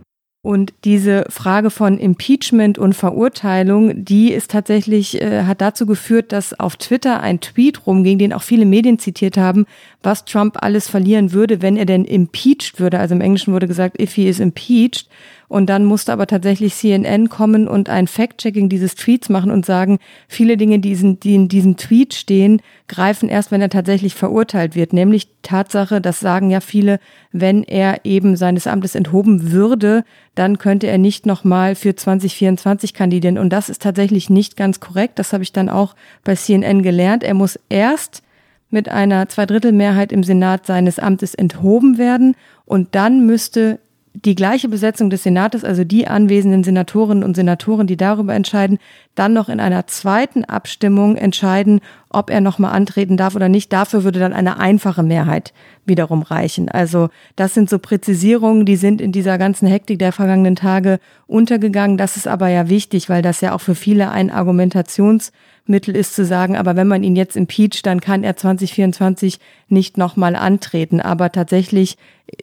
Und 0.45 0.73
diese 0.83 1.23
Frage 1.29 1.69
von 1.69 1.97
Impeachment 1.97 2.77
und 2.77 2.95
Verurteilung, 2.95 4.03
die 4.03 4.33
ist 4.33 4.51
tatsächlich, 4.51 5.21
äh, 5.21 5.43
hat 5.43 5.61
dazu 5.61 5.85
geführt, 5.85 6.33
dass 6.33 6.59
auf 6.59 6.75
Twitter 6.75 7.21
ein 7.21 7.39
Tweet 7.39 7.87
rumging, 7.87 8.17
den 8.17 8.33
auch 8.33 8.41
viele 8.41 8.65
Medien 8.65 8.99
zitiert 8.99 9.37
haben, 9.37 9.65
was 10.03 10.25
Trump 10.25 10.57
alles 10.61 10.89
verlieren 10.89 11.31
würde, 11.31 11.61
wenn 11.61 11.77
er 11.77 11.85
denn 11.85 12.03
impeached 12.03 12.77
würde. 12.81 12.99
Also 12.99 13.15
im 13.15 13.21
Englischen 13.21 13.53
wurde 13.53 13.69
gesagt, 13.69 14.01
if 14.01 14.15
he 14.15 14.27
is 14.27 14.41
impeached. 14.41 15.07
Und 15.53 15.67
dann 15.67 15.85
musste 15.85 16.11
aber 16.11 16.25
tatsächlich 16.25 16.73
CNN 16.73 17.29
kommen 17.29 17.67
und 17.67 17.87
ein 17.87 18.07
Fact-Checking 18.07 18.69
dieses 18.69 18.95
Tweets 18.95 19.29
machen 19.29 19.51
und 19.51 19.67
sagen, 19.67 19.99
viele 20.27 20.57
Dinge, 20.57 20.79
die 20.79 21.35
in 21.35 21.47
diesem 21.47 21.77
Tweet 21.77 22.15
stehen, 22.15 22.59
greifen 22.87 23.29
erst, 23.29 23.51
wenn 23.51 23.61
er 23.61 23.69
tatsächlich 23.69 24.15
verurteilt 24.15 24.73
wird. 24.73 24.93
Nämlich 24.93 25.27
Tatsache, 25.43 26.01
das 26.01 26.19
sagen 26.19 26.49
ja 26.49 26.59
viele, 26.59 26.99
wenn 27.31 27.61
er 27.61 28.03
eben 28.03 28.35
seines 28.35 28.65
Amtes 28.65 28.95
enthoben 28.95 29.51
würde, 29.51 30.05
dann 30.33 30.57
könnte 30.57 30.87
er 30.87 30.97
nicht 30.97 31.27
nochmal 31.27 31.75
für 31.75 31.95
2024 31.95 32.95
kandidieren. 32.95 33.37
Und 33.37 33.51
das 33.51 33.69
ist 33.69 33.83
tatsächlich 33.83 34.31
nicht 34.31 34.57
ganz 34.57 34.79
korrekt. 34.79 35.19
Das 35.19 35.33
habe 35.33 35.43
ich 35.43 35.53
dann 35.53 35.69
auch 35.69 35.93
bei 36.23 36.33
CNN 36.33 36.81
gelernt. 36.81 37.23
Er 37.23 37.35
muss 37.35 37.59
erst 37.69 38.23
mit 38.71 38.89
einer 38.89 39.29
Zweidrittelmehrheit 39.29 40.11
im 40.11 40.23
Senat 40.23 40.65
seines 40.65 40.97
Amtes 40.97 41.35
enthoben 41.35 41.99
werden 41.99 42.35
und 42.65 42.95
dann 42.95 43.27
müsste 43.27 43.77
die 44.13 44.35
gleiche 44.35 44.69
Besetzung 44.69 45.09
des 45.09 45.23
Senates, 45.23 45.63
also 45.63 45.83
die 45.83 46.07
anwesenden 46.07 46.63
Senatorinnen 46.63 47.23
und 47.23 47.35
Senatoren, 47.35 47.87
die 47.87 47.97
darüber 47.97 48.35
entscheiden, 48.35 48.77
dann 49.15 49.33
noch 49.33 49.49
in 49.49 49.59
einer 49.59 49.87
zweiten 49.87 50.45
Abstimmung 50.45 51.15
entscheiden, 51.15 51.81
ob 52.13 52.29
er 52.29 52.41
nochmal 52.41 52.73
antreten 52.73 53.17
darf 53.17 53.35
oder 53.35 53.49
nicht. 53.49 53.73
Dafür 53.73 54.03
würde 54.03 54.19
dann 54.19 54.33
eine 54.33 54.59
einfache 54.59 55.03
Mehrheit 55.03 55.53
wiederum 55.85 56.21
reichen. 56.21 56.69
Also 56.69 57.09
das 57.35 57.53
sind 57.53 57.69
so 57.69 57.79
Präzisierungen, 57.79 58.65
die 58.65 58.75
sind 58.75 59.01
in 59.01 59.11
dieser 59.11 59.37
ganzen 59.37 59.67
Hektik 59.67 59.99
der 59.99 60.13
vergangenen 60.13 60.55
Tage 60.55 60.99
untergegangen. 61.27 61.97
Das 61.97 62.15
ist 62.15 62.27
aber 62.27 62.47
ja 62.47 62.69
wichtig, 62.69 63.09
weil 63.09 63.21
das 63.21 63.41
ja 63.41 63.53
auch 63.53 63.61
für 63.61 63.75
viele 63.75 64.11
ein 64.11 64.29
Argumentationsmittel 64.29 65.95
ist 65.95 66.15
zu 66.15 66.25
sagen, 66.25 66.55
aber 66.55 66.75
wenn 66.75 66.87
man 66.87 67.03
ihn 67.03 67.15
jetzt 67.15 67.35
impeacht, 67.35 67.85
dann 67.85 67.99
kann 67.99 68.23
er 68.23 68.37
2024 68.37 69.39
nicht 69.67 69.97
nochmal 69.97 70.35
antreten. 70.35 71.01
Aber 71.01 71.31
tatsächlich 71.31 71.97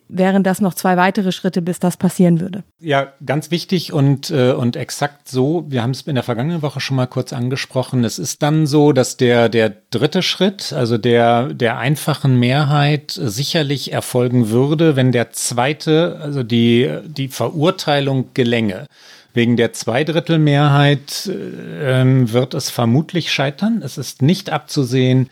wären 0.08 0.42
das 0.42 0.60
noch 0.60 0.74
zwei 0.74 0.96
weitere 0.96 1.32
Schritte, 1.32 1.62
bis 1.62 1.78
das 1.78 1.96
passieren 1.96 2.40
würde. 2.40 2.64
Ja, 2.80 3.12
ganz 3.24 3.50
wichtig 3.50 3.92
und, 3.92 4.30
äh, 4.30 4.52
und 4.52 4.76
exakt 4.76 5.28
so. 5.28 5.64
Wir 5.68 5.82
haben 5.82 5.92
es 5.92 6.02
in 6.02 6.14
der 6.14 6.24
vergangenen 6.24 6.62
Woche 6.62 6.80
schon 6.80 6.96
mal 6.96 7.06
kurz 7.06 7.32
angesprochen. 7.32 8.04
Es 8.04 8.18
ist 8.18 8.42
dann 8.42 8.66
so, 8.66 8.92
dass 8.92 9.16
der, 9.16 9.48
der 9.48 9.59
dritte 9.68 10.22
Schritt, 10.22 10.72
also 10.72 10.96
der, 10.96 11.52
der 11.52 11.78
einfachen 11.78 12.38
Mehrheit, 12.38 13.12
sicherlich 13.12 13.92
erfolgen 13.92 14.48
würde, 14.48 14.96
wenn 14.96 15.12
der 15.12 15.32
zweite, 15.32 16.18
also 16.22 16.42
die, 16.42 16.90
die 17.04 17.28
Verurteilung 17.28 18.30
gelänge. 18.32 18.86
Wegen 19.34 19.56
der 19.56 19.72
Zweidrittelmehrheit 19.72 21.26
äh, 21.26 22.32
wird 22.32 22.54
es 22.54 22.70
vermutlich 22.70 23.30
scheitern. 23.30 23.82
Es 23.84 23.98
ist 23.98 24.22
nicht 24.22 24.50
abzusehen, 24.50 25.28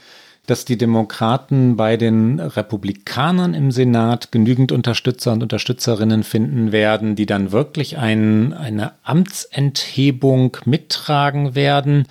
dass 0.48 0.64
die 0.64 0.78
Demokraten 0.78 1.76
bei 1.76 1.98
den 1.98 2.40
Republikanern 2.40 3.52
im 3.52 3.70
Senat 3.70 4.32
genügend 4.32 4.72
Unterstützer 4.72 5.32
und 5.32 5.42
Unterstützerinnen 5.42 6.22
finden 6.22 6.72
werden, 6.72 7.16
die 7.16 7.26
dann 7.26 7.52
wirklich 7.52 7.98
ein, 7.98 8.54
eine 8.54 8.92
Amtsenthebung 9.02 10.56
mittragen 10.64 11.54
werden. 11.54 12.06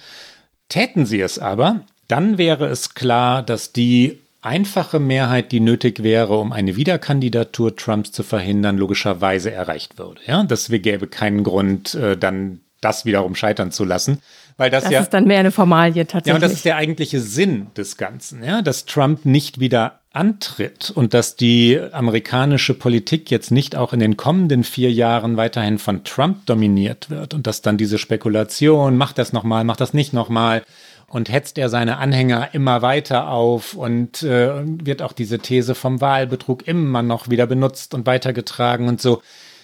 Täten 0.70 1.08
sie 1.08 1.20
es 1.20 1.40
aber, 1.40 1.82
dann 2.08 2.38
wäre 2.38 2.68
es 2.68 2.94
klar, 2.94 3.44
dass 3.44 3.74
die 3.74 4.20
einfache 4.42 5.00
Mehrheit, 5.00 5.52
die 5.52 5.60
nötig 5.60 6.04
wäre, 6.04 6.38
um 6.38 6.52
eine 6.54 6.76
Wiederkandidatur 6.76 7.76
Trumps 7.76 8.12
zu 8.12 8.24
verhindern, 8.24 8.78
logischerweise 8.78 9.52
erreicht 9.52 9.98
würde. 9.98 10.22
Ja, 10.26 10.44
das 10.44 10.70
gäbe 10.70 11.08
keinen 11.08 11.44
Grund, 11.44 11.96
äh, 11.96 12.18
dann 12.18 12.62
das 12.80 13.06
wiederum 13.06 13.36
scheitern 13.36 13.72
zu 13.72 13.84
lassen. 13.84 14.22
Weil 14.56 14.70
das, 14.70 14.86
das 14.86 14.94
ja, 14.94 15.02
ist 15.02 15.10
dann 15.10 15.26
mehr 15.26 15.40
eine 15.40 15.52
Formalie 15.52 16.06
tatsächlich. 16.06 16.28
Ja, 16.30 16.36
und 16.36 16.42
das 16.42 16.54
ist 16.54 16.66
der 16.66 16.78
eigentliche 16.78 17.20
Sinn 17.20 17.68
des 17.76 17.98
Ganzen, 17.98 18.44
ja, 18.44 18.62
dass 18.62 18.86
Trump 18.86 19.26
nicht 19.26 19.60
wieder 19.60 20.00
antritt 20.14 20.90
und 20.90 21.14
dass 21.14 21.36
die 21.36 21.80
amerikanische 21.92 22.74
Politik 22.74 23.30
jetzt 23.30 23.52
nicht 23.52 23.76
auch 23.76 23.94
in 23.94 24.00
den 24.00 24.18
kommenden 24.18 24.64
vier 24.64 24.92
Jahren 24.92 25.38
weiterhin 25.38 25.78
von 25.78 26.04
Trump 26.04 26.46
dominiert 26.48 27.12
wird 27.12 27.36
und 27.36 27.46
dass 27.46 27.62
dann 27.62 27.78
diese 27.78 28.00
Spekulation, 28.00 28.98
macht 28.98 29.20
das 29.20 29.32
nochmal, 29.32 29.64
macht 29.64 29.80
das 29.80 29.94
nicht 29.94 30.14
nochmal 30.14 30.64
und 31.10 31.30
hetzt 31.32 31.58
er 31.58 31.70
seine 31.70 31.98
Anhänger 31.98 32.50
immer 32.54 32.82
weiter 32.82 33.30
auf 33.30 33.74
und 33.74 34.24
äh, 34.24 34.64
wird 34.66 35.02
auch 35.02 35.14
diese 35.14 35.40
These 35.40 35.74
vom 35.76 36.02
Wahlbetrug 36.02 36.68
immer 36.68 37.02
noch 37.02 37.30
wieder 37.30 37.48
benutzt 37.48 37.94
und 37.94 38.06
weitergetragen 38.06 38.88
und 38.88 39.02
so 39.02 39.22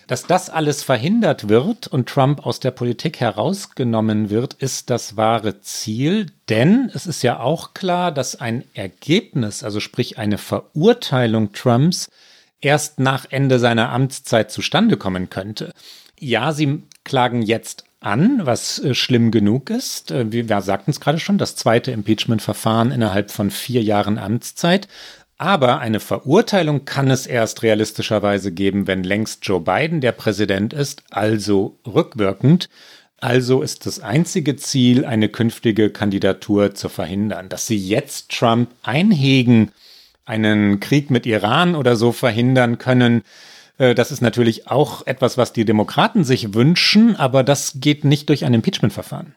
Dass 0.08 0.28
das 0.28 0.50
alles 0.50 0.84
verhindert 0.84 1.48
wird 1.48 1.88
und 1.88 2.10
Trump 2.10 2.46
aus 2.46 2.60
der 2.60 2.72
Politik 2.72 3.20
herausgenommen 3.20 4.30
wird, 4.30 4.54
ist 4.54 4.90
das 4.90 5.16
wahre 5.16 5.62
Ziel. 5.62 6.28
Denn 6.50 6.92
es 6.94 7.08
ist 7.08 7.24
ja 7.24 7.40
auch 7.40 7.74
klar, 7.74 8.12
dass 8.12 8.40
ein 8.40 8.66
Ergebnis, 8.74 9.64
also 9.64 9.80
sprich 9.80 10.18
eine 10.18 10.38
Verurteilung 10.38 11.54
Trumps, 11.54 12.10
erst 12.60 13.00
nach 13.00 13.26
Ende 13.30 13.60
seiner 13.60 13.92
Amtszeit 13.92 14.52
zustande 14.52 14.98
kommen 14.98 15.30
könnte. 15.30 15.74
Ja, 16.20 16.52
sie 16.52 16.84
klagen 17.04 17.42
jetzt 17.42 17.86
an, 18.04 18.46
was 18.46 18.80
äh, 18.80 18.94
schlimm 18.94 19.32
genug 19.32 19.70
ist. 19.70 20.12
Äh, 20.12 20.32
wir 20.32 20.62
sagten 20.62 20.92
es 20.92 21.00
gerade 21.00 21.20
schon, 21.20 21.38
das 21.38 21.56
zweite 21.56 21.92
Impeachment-Verfahren 21.92 22.92
innerhalb 22.92 23.32
von 23.32 23.52
vier 23.52 23.82
Jahren 23.82 24.18
Amtszeit. 24.18 24.88
Aber 25.38 25.80
eine 25.80 26.00
Verurteilung 26.00 26.86
kann 26.86 27.10
es 27.10 27.28
erst 27.28 27.64
realistischerweise 27.64 28.52
geben, 28.52 28.88
wenn 28.88 29.04
längst 29.04 29.46
Joe 29.46 29.60
Biden 29.60 30.00
der 30.00 30.12
Präsident 30.12 30.74
ist, 30.74 31.04
also 31.10 31.78
rückwirkend. 31.86 32.70
Also 33.20 33.62
ist 33.62 33.86
das 33.86 34.00
einzige 34.00 34.58
Ziel, 34.58 35.06
eine 35.06 35.30
künftige 35.30 35.90
Kandidatur 35.90 36.76
zu 36.76 36.90
verhindern. 36.90 37.50
Dass 37.50 37.68
sie 37.68 37.78
jetzt 37.78 38.32
Trump 38.32 38.70
einhegen, 38.84 39.72
einen 40.26 40.80
Krieg 40.80 41.10
mit 41.10 41.26
Iran 41.26 41.76
oder 41.76 41.96
so 41.96 42.12
verhindern 42.12 42.78
können, 42.78 43.24
das 43.78 44.12
ist 44.12 44.22
natürlich 44.22 44.68
auch 44.68 45.06
etwas, 45.08 45.38
was 45.38 45.54
die 45.54 45.66
Demokraten 45.66 46.24
sich 46.24 46.54
wünschen, 46.54 47.16
aber 47.16 47.44
das 47.44 47.80
geht 47.80 48.06
nicht 48.06 48.30
durch 48.30 48.46
ein 48.46 48.54
Impeachment-Verfahren. 48.54 49.36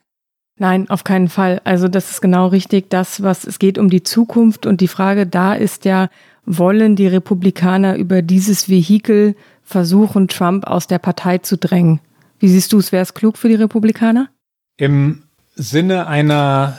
Nein, 0.59 0.88
auf 0.88 1.05
keinen 1.05 1.29
Fall. 1.29 1.61
Also 1.64 1.88
das 1.88 2.11
ist 2.11 2.20
genau 2.22 2.46
richtig. 2.46 2.88
Das, 2.88 3.22
was 3.22 3.44
es 3.44 3.59
geht 3.59 3.79
um 3.79 3.90
die 3.90 4.03
Zukunft 4.03 4.66
und 4.66 4.81
die 4.81 4.88
Frage 4.88 5.27
da 5.27 5.53
ist 5.53 5.85
ja, 5.85 6.09
wollen 6.46 6.96
die 6.96 7.07
Republikaner 7.07 7.96
über 7.96 8.22
dieses 8.22 8.68
Vehikel 8.68 9.37
versuchen, 9.62 10.29
Trump 10.29 10.66
aus 10.66 10.87
der 10.87 10.99
Partei 10.99 11.38
zu 11.38 11.59
drängen? 11.59 12.01
Wie 12.38 12.49
siehst 12.49 12.72
du 12.72 12.79
es? 12.79 12.92
Wäre 12.92 13.03
es 13.03 13.14
klug 13.14 13.37
für 13.37 13.49
die 13.49 13.55
Republikaner? 13.55 14.29
Im 14.77 15.25
Sinne 15.55 16.07
einer 16.07 16.79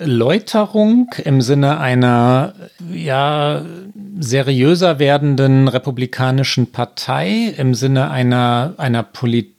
Läuterung, 0.00 1.14
im 1.24 1.40
Sinne 1.40 1.78
einer 1.78 2.54
ja 2.92 3.62
seriöser 4.18 4.98
werdenden 4.98 5.68
republikanischen 5.68 6.72
Partei, 6.72 7.54
im 7.56 7.74
Sinne 7.74 8.10
einer 8.10 8.74
einer 8.78 9.02
Politik 9.02 9.54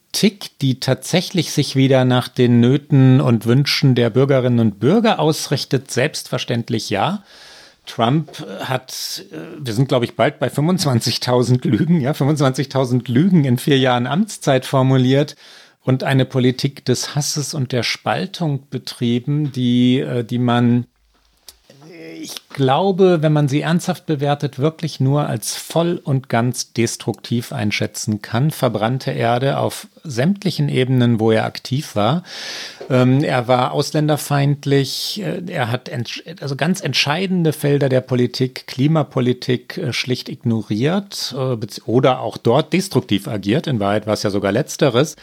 die 0.60 0.80
tatsächlich 0.80 1.51
sich 1.51 1.75
wieder 1.75 2.04
nach 2.06 2.27
den 2.27 2.60
Nöten 2.60 3.21
und 3.21 3.45
Wünschen 3.45 3.95
der 3.95 4.10
Bürgerinnen 4.10 4.60
und 4.60 4.80
Bürger 4.80 5.19
ausrichtet, 5.19 5.89
selbstverständlich 5.89 6.89
ja. 6.89 7.23
Trump 7.88 8.45
hat, 8.60 9.23
äh, 9.32 9.38
wir 9.60 9.73
sind 9.73 9.88
glaube 9.88 10.06
ich 10.06 10.15
bald 10.15 10.39
bei 10.39 10.47
25.000 10.47 11.67
Lügen, 11.67 12.01
ja, 12.01 12.12
25.000 12.12 13.12
Lügen 13.12 13.45
in 13.45 13.58
vier 13.58 13.80
Jahren 13.80 14.06
Amtszeit 14.06 14.65
formuliert 14.65 15.36
und 15.84 16.04
eine 16.04 16.26
Politik 16.26 16.86
des 16.86 17.15
Hasses 17.15 17.54
und 17.54 17.72
der 17.72 17.84
Spaltung 17.84 18.67
betrieben, 18.70 19.52
die, 19.52 20.00
äh, 20.00 20.24
die 20.24 20.39
man 20.39 20.86
ich 22.22 22.50
glaube, 22.50 23.22
wenn 23.22 23.34
man 23.34 23.48
sie 23.48 23.62
ernsthaft 23.62 24.06
bewertet, 24.06 24.60
wirklich 24.60 25.00
nur 25.00 25.28
als 25.28 25.56
voll 25.56 26.00
und 26.04 26.30
ganz 26.30 26.74
destruktiv 26.74 27.52
einschätzen 27.52 28.22
kann. 28.22 28.52
Verbrannte 28.52 29.12
Erde 29.12 29.58
auf 29.58 29.88
sämtlichen 30.04 30.70
Ebenen, 30.70 31.20
wo 31.20 31.32
er 31.32 31.46
aktiv 31.46 31.96
war. 31.96 32.24
Ähm, 32.89 33.24
er 33.24 33.48
war 33.48 33.72
ausländerfeindlich. 33.72 35.22
Äh, 35.24 35.41
er 35.48 35.72
hat 35.72 35.89
also 36.41 36.56
ganz 36.56 36.82
entscheidende 36.82 37.54
Felder 37.54 37.89
der 37.89 38.02
Politik, 38.02 38.67
Klimapolitik, 38.67 39.78
äh, 39.78 39.94
schlicht 39.94 40.30
ignoriert 40.30 41.36
äh, 41.36 41.58
oder 41.86 42.20
auch 42.20 42.38
dort 42.38 42.74
destruktiv 42.74 43.28
agiert. 43.28 43.67
In 43.67 43.80
Wahrheit 43.80 44.06
war 44.06 44.13
es 44.13 44.24
ja 44.24 44.30
sogar 44.30 44.52
letzteres. 44.52 45.15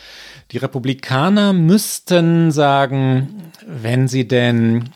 Die 0.50 0.58
Republikaner 0.58 1.52
müssten 1.52 2.50
sagen, 2.50 3.52
wenn 3.66 4.08
sie 4.08 4.26
denn 4.26 4.90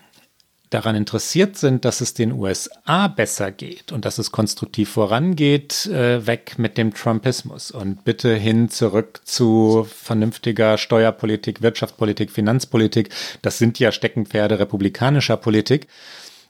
daran 0.71 0.95
interessiert 0.95 1.57
sind, 1.57 1.85
dass 1.85 2.01
es 2.01 2.15
den 2.15 2.31
USA 2.31 3.07
besser 3.07 3.51
geht 3.51 3.91
und 3.91 4.05
dass 4.05 4.17
es 4.17 4.31
konstruktiv 4.31 4.89
vorangeht, 4.89 5.85
äh, 5.85 6.25
weg 6.25 6.55
mit 6.57 6.79
dem 6.79 6.95
Trumpismus 6.95 7.69
und 7.69 8.03
bitte 8.03 8.33
hin 8.33 8.69
zurück 8.69 9.21
zu 9.23 9.87
vernünftiger 9.87 10.79
Steuerpolitik, 10.79 11.61
Wirtschaftspolitik, 11.61 12.31
Finanzpolitik. 12.31 13.09
Das 13.43 13.59
sind 13.59 13.77
ja 13.77 13.91
Steckenpferde 13.91 14.57
republikanischer 14.57 15.37
Politik. 15.37 15.87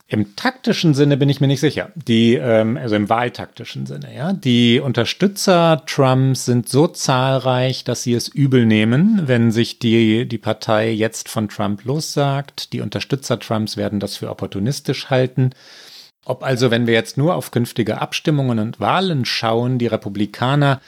Im 0.08 0.36
taktischen 0.36 0.94
Sinne 0.94 1.18
bin 1.18 1.30
ich 1.30 1.40
mir 1.40 1.48
nicht 1.48 1.62
sicher. 1.62 1.92
Die, 1.96 2.36
ähm, 2.36 2.78
also 2.78 2.96
im 2.96 3.10
wahltaktischen 3.10 3.86
Sinne, 3.86 4.14
ja. 4.16 4.34
Die 4.34 4.80
Unterstützer 4.80 5.84
Trumps 5.88 6.46
sind 6.46 6.68
so 6.70 6.88
zahlreich, 6.88 7.84
dass 7.84 8.04
sie 8.04 8.14
es 8.14 8.28
übel 8.28 8.66
nehmen, 8.66 9.24
wenn 9.26 9.52
sich 9.52 9.80
die, 9.80 10.28
die 10.28 10.38
Partei 10.38 10.92
jetzt 10.92 11.30
von 11.30 11.48
Trump 11.48 11.86
lossagt. 11.86 12.74
Die 12.74 12.82
Unterstützer 12.82 13.40
Trumps 13.40 13.78
werden 13.78 14.00
das 14.00 14.18
für 14.18 14.30
opportunistisch 14.30 15.10
halten. 15.10 15.52
Ob 16.26 16.44
also, 16.44 16.70
wenn 16.70 16.86
wir 16.86 16.94
jetzt 16.94 17.18
nur 17.18 17.36
auf 17.36 17.52
künftige 17.52 18.02
Abstimmungen 18.02 18.60
und 18.60 18.80
Wahlen 18.80 19.26
schauen, 19.26 19.78
die 19.78 19.88
Republikaner 19.88 20.80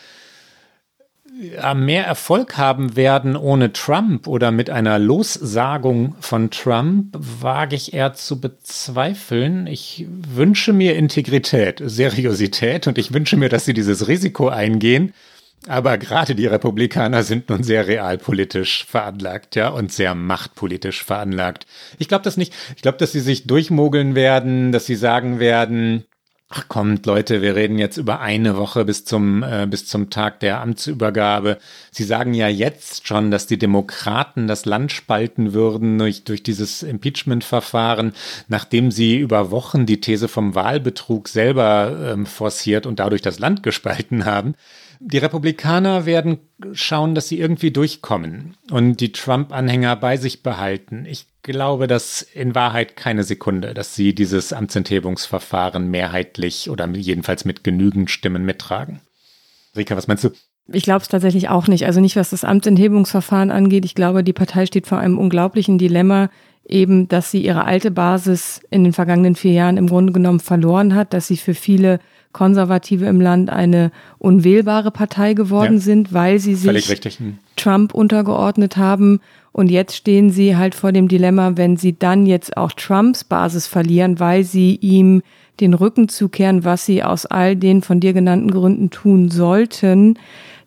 mehr 1.75 2.05
Erfolg 2.05 2.57
haben 2.57 2.95
werden 2.95 3.35
ohne 3.35 3.73
Trump 3.73 4.27
oder 4.27 4.51
mit 4.51 4.69
einer 4.69 4.99
Lossagung 4.99 6.15
von 6.19 6.49
Trump, 6.49 7.15
wage 7.17 7.75
ich 7.75 7.93
eher 7.93 8.13
zu 8.13 8.39
bezweifeln. 8.39 9.67
Ich 9.67 10.05
wünsche 10.09 10.71
mir 10.71 10.95
Integrität, 10.95 11.81
Seriosität 11.83 12.87
und 12.87 12.97
ich 12.97 13.13
wünsche 13.13 13.37
mir, 13.37 13.49
dass 13.49 13.65
sie 13.65 13.73
dieses 13.73 14.07
Risiko 14.07 14.47
eingehen. 14.47 15.13
Aber 15.67 15.97
gerade 15.97 16.35
die 16.35 16.45
Republikaner 16.45 17.23
sind 17.23 17.49
nun 17.49 17.63
sehr 17.63 17.87
realpolitisch 17.87 18.85
veranlagt, 18.85 19.55
ja, 19.55 19.69
und 19.69 19.91
sehr 19.91 20.13
machtpolitisch 20.13 21.03
veranlagt. 21.03 21.65
Ich 21.97 22.07
glaube 22.07 22.23
das 22.23 22.37
nicht. 22.37 22.53
Ich 22.75 22.83
glaube, 22.83 22.99
dass 22.99 23.11
sie 23.11 23.19
sich 23.19 23.47
durchmogeln 23.47 24.13
werden, 24.13 24.71
dass 24.71 24.85
sie 24.85 24.95
sagen 24.95 25.39
werden, 25.39 26.05
Ach 26.47 26.67
kommt, 26.67 27.07
Leute, 27.07 27.41
wir 27.41 27.55
reden 27.55 27.79
jetzt 27.79 27.97
über 27.97 28.19
eine 28.19 28.55
Woche 28.55 28.85
bis 28.85 29.03
zum, 29.03 29.41
äh, 29.41 29.65
bis 29.67 29.87
zum 29.87 30.11
Tag 30.11 30.39
der 30.41 30.61
Amtsübergabe. 30.61 31.57
Sie 31.89 32.03
sagen 32.03 32.35
ja 32.35 32.47
jetzt 32.47 33.07
schon, 33.07 33.31
dass 33.31 33.47
die 33.47 33.57
Demokraten 33.57 34.45
das 34.47 34.65
Land 34.65 34.91
spalten 34.91 35.53
würden 35.53 35.97
durch, 35.97 36.23
durch 36.23 36.43
dieses 36.43 36.83
Impeachment-Verfahren, 36.83 38.13
nachdem 38.47 38.91
sie 38.91 39.17
über 39.17 39.49
Wochen 39.49 39.87
die 39.87 39.99
These 40.01 40.27
vom 40.27 40.53
Wahlbetrug 40.53 41.29
selber 41.29 42.11
ähm, 42.13 42.27
forciert 42.27 42.85
und 42.85 42.99
dadurch 42.99 43.23
das 43.23 43.39
Land 43.39 43.63
gespalten 43.63 44.25
haben. 44.25 44.53
Die 44.99 45.17
Republikaner 45.17 46.05
werden 46.05 46.39
schauen, 46.73 47.15
dass 47.15 47.27
sie 47.27 47.39
irgendwie 47.39 47.71
durchkommen 47.71 48.55
und 48.71 48.99
die 48.99 49.11
Trump-Anhänger 49.11 49.95
bei 49.95 50.17
sich 50.17 50.43
behalten. 50.43 51.05
Ich 51.05 51.27
glaube 51.43 51.87
das 51.87 52.21
in 52.21 52.55
Wahrheit 52.55 52.95
keine 52.95 53.23
Sekunde, 53.23 53.73
dass 53.73 53.95
sie 53.95 54.15
dieses 54.15 54.53
Amtsenthebungsverfahren 54.53 55.89
mehrheitlich 55.89 56.69
oder 56.69 56.87
jedenfalls 56.89 57.45
mit 57.45 57.63
genügend 57.63 58.09
Stimmen 58.09 58.45
mittragen. 58.45 59.01
Rika, 59.75 59.95
was 59.95 60.07
meinst 60.07 60.23
du? 60.23 60.29
Ich 60.67 60.83
glaube 60.83 61.01
es 61.01 61.07
tatsächlich 61.07 61.49
auch 61.49 61.67
nicht. 61.67 61.85
Also 61.85 61.99
nicht, 61.99 62.15
was 62.15 62.31
das 62.31 62.43
Amtsenthebungsverfahren 62.43 63.51
angeht. 63.51 63.85
Ich 63.85 63.93
glaube, 63.93 64.23
die 64.23 64.33
Partei 64.33 64.65
steht 64.65 64.87
vor 64.87 64.97
einem 64.97 65.19
unglaublichen 65.19 65.77
Dilemma, 65.77 66.29
eben, 66.67 67.07
dass 67.07 67.29
sie 67.29 67.43
ihre 67.43 67.65
alte 67.65 67.91
Basis 67.91 68.61
in 68.71 68.83
den 68.83 68.93
vergangenen 68.93 69.35
vier 69.35 69.51
Jahren 69.51 69.77
im 69.77 69.87
Grunde 69.87 70.13
genommen 70.13 70.39
verloren 70.39 70.95
hat, 70.95 71.13
dass 71.13 71.27
sie 71.27 71.37
für 71.37 71.53
viele 71.53 71.99
Konservative 72.35 73.05
im 73.05 73.21
Land 73.21 73.49
eine 73.49 73.91
unwählbare 74.19 74.91
Partei 74.91 75.33
geworden 75.33 75.75
ja, 75.75 75.79
sind, 75.79 76.13
weil 76.13 76.37
sie 76.37 76.55
sich 76.55 76.89
hm. 77.17 77.37
Trump 77.55 77.93
untergeordnet 77.93 78.75
haben. 78.75 79.21
Und 79.53 79.71
jetzt 79.71 79.95
stehen 79.95 80.31
sie 80.31 80.57
halt 80.57 80.75
vor 80.75 80.91
dem 80.91 81.07
Dilemma, 81.07 81.53
wenn 81.55 81.77
sie 81.77 81.97
dann 81.97 82.25
jetzt 82.25 82.57
auch 82.57 82.73
Trumps 82.73 83.23
Basis 83.23 83.67
verlieren, 83.67 84.19
weil 84.19 84.43
sie 84.43 84.75
ihm 84.81 85.21
den 85.61 85.73
Rücken 85.73 86.09
zukehren, 86.09 86.65
was 86.65 86.85
sie 86.85 87.03
aus 87.03 87.25
all 87.25 87.55
den 87.55 87.81
von 87.81 88.01
dir 88.01 88.11
genannten 88.11 88.51
Gründen 88.51 88.89
tun 88.89 89.29
sollten, 89.29 90.19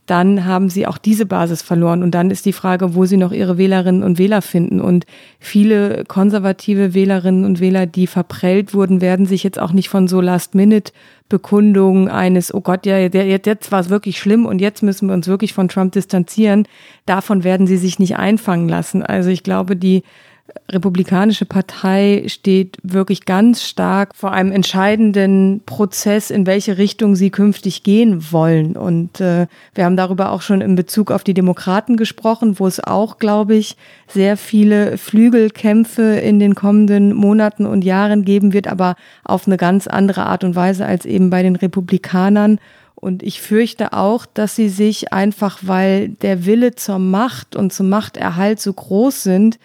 dann 0.09 0.47
haben 0.47 0.71
sie 0.71 0.87
auch 0.87 0.97
diese 0.97 1.27
Basis 1.27 1.61
verloren. 1.61 2.03
Und 2.03 2.13
dann 2.13 2.31
ist 2.31 2.47
die 2.47 2.55
Frage, 2.55 2.95
wo 2.95 3.05
sie 3.05 3.19
noch 3.19 3.31
ihre 3.31 3.59
Wählerinnen 3.59 4.03
und 4.03 4.19
Wähler 4.19 4.41
finden. 4.41 4.81
Und 4.81 5.05
viele 5.39 6.05
konservative 6.05 6.95
Wählerinnen 6.95 7.45
und 7.45 7.61
Wähler, 7.61 7.85
die 7.85 8.07
verprellt 8.07 8.73
wurden, 8.73 9.03
werden 9.03 9.27
sich 9.27 9.43
jetzt 9.45 9.59
auch 9.59 9.73
nicht 9.73 9.91
von 9.91 10.09
so 10.09 10.23
Last-Minute-Bekundungen 10.23 12.09
eines, 12.09 12.55
oh 12.55 12.63
Gott, 12.63 12.87
ja, 12.87 12.99
jetzt, 12.99 13.71
war 13.71 13.81
es 13.81 13.91
wirklich 13.91 14.19
schlimm 14.19 14.47
und 14.47 14.61
jetzt 14.63 14.83
müssen 14.83 15.09
wir 15.09 15.15
uns 15.15 15.29
wirklich 15.29 15.53
von 15.53 15.69
Trump 15.69 15.93
distanzieren. 15.93 16.67
Davon 17.05 17.45
werden 17.45 17.67
sie 17.67 17.77
sich 17.77 17.99
nicht 17.99 18.17
einfangen 18.17 18.69
lassen. 18.69 19.03
Also 19.03 19.29
ich 19.29 19.43
glaube, 19.43 19.77
die 19.77 20.05
Republikanische 20.71 21.45
Partei 21.45 22.25
steht 22.27 22.79
wirklich 22.83 23.27
ganz 23.27 23.63
stark 23.63 24.15
vor 24.15 24.33
einem 24.33 24.53
entscheidenden 24.53 25.63
Prozess, 25.65 26.31
in 26.31 26.47
welche 26.47 26.79
Richtung 26.79 27.17
sie 27.17 27.31
künftig 27.31 27.83
gehen 27.83 28.33
wollen. 28.33 28.77
Und 28.77 29.21
äh, 29.21 29.47
wir 29.75 29.85
haben 29.85 29.97
darüber 29.97 30.31
auch 30.31 30.43
schon 30.43 30.61
in 30.61 30.75
Bezug 30.75 31.11
auf 31.11 31.25
die 31.25 31.35
Demokraten 31.35 31.97
gesprochen, 31.97 32.59
wo 32.59 32.67
es 32.67 32.81
auch, 32.81 33.19
glaube 33.19 33.57
ich, 33.57 33.77
sehr 34.09 34.37
viele 34.37 34.97
Flügelkämpfe 34.97 36.03
in 36.03 36.39
den 36.39 36.55
kommenden 36.55 37.15
Monaten 37.15 37.67
und 37.67 37.85
Jahren 37.85 38.25
geben 38.25 38.53
wird, 38.53 38.69
aber 38.69 38.97
auf 39.25 39.47
eine 39.47 39.59
ganz 39.59 39.87
andere 39.87 40.27
Art 40.27 40.45
und 40.45 40.55
Weise 40.55 40.87
als 40.87 41.05
eben 41.05 41.29
bei 41.31 41.43
den 41.43 41.57
Republikanern. 41.57 42.59
Und 42.95 43.23
ich 43.23 43.41
fürchte 43.41 43.93
auch, 43.93 44.27
dass 44.27 44.57
sie 44.57 44.69
sich 44.69 45.13
einfach, 45.13 45.61
weil 45.63 46.09
der 46.09 46.47
Wille 46.47 46.75
zur 46.75 46.99
Macht 46.99 47.55
und 47.55 47.73
zum 47.73 47.89
Machterhalt 47.89 48.61
so 48.61 48.73
groß 48.73 49.23
sind, 49.23 49.59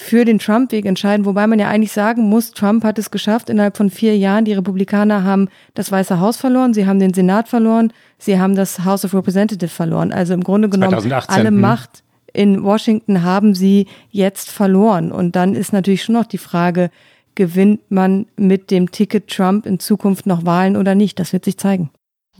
für 0.00 0.24
den 0.24 0.38
Trump-Weg 0.38 0.86
entscheiden, 0.86 1.26
wobei 1.26 1.48
man 1.48 1.58
ja 1.58 1.66
eigentlich 1.66 1.90
sagen 1.90 2.28
muss, 2.28 2.52
Trump 2.52 2.84
hat 2.84 3.00
es 3.00 3.10
geschafft, 3.10 3.50
innerhalb 3.50 3.76
von 3.76 3.90
vier 3.90 4.16
Jahren, 4.16 4.44
die 4.44 4.52
Republikaner 4.52 5.24
haben 5.24 5.48
das 5.74 5.90
Weiße 5.90 6.20
Haus 6.20 6.36
verloren, 6.36 6.72
sie 6.72 6.86
haben 6.86 7.00
den 7.00 7.12
Senat 7.12 7.48
verloren, 7.48 7.92
sie 8.16 8.38
haben 8.38 8.54
das 8.54 8.84
House 8.84 9.04
of 9.04 9.12
Representatives 9.12 9.74
verloren. 9.74 10.12
Also 10.12 10.34
im 10.34 10.44
Grunde 10.44 10.68
genommen 10.68 10.92
2018, 10.92 11.34
alle 11.34 11.48
hm. 11.48 11.60
Macht 11.60 12.04
in 12.32 12.62
Washington 12.62 13.24
haben 13.24 13.56
sie 13.56 13.88
jetzt 14.10 14.50
verloren. 14.50 15.10
Und 15.10 15.34
dann 15.34 15.56
ist 15.56 15.72
natürlich 15.72 16.04
schon 16.04 16.14
noch 16.14 16.26
die 16.26 16.38
Frage, 16.38 16.90
gewinnt 17.34 17.90
man 17.90 18.26
mit 18.36 18.70
dem 18.70 18.92
Ticket 18.92 19.26
Trump 19.26 19.66
in 19.66 19.80
Zukunft 19.80 20.26
noch 20.26 20.46
Wahlen 20.46 20.76
oder 20.76 20.94
nicht? 20.94 21.18
Das 21.18 21.32
wird 21.32 21.44
sich 21.44 21.58
zeigen. 21.58 21.90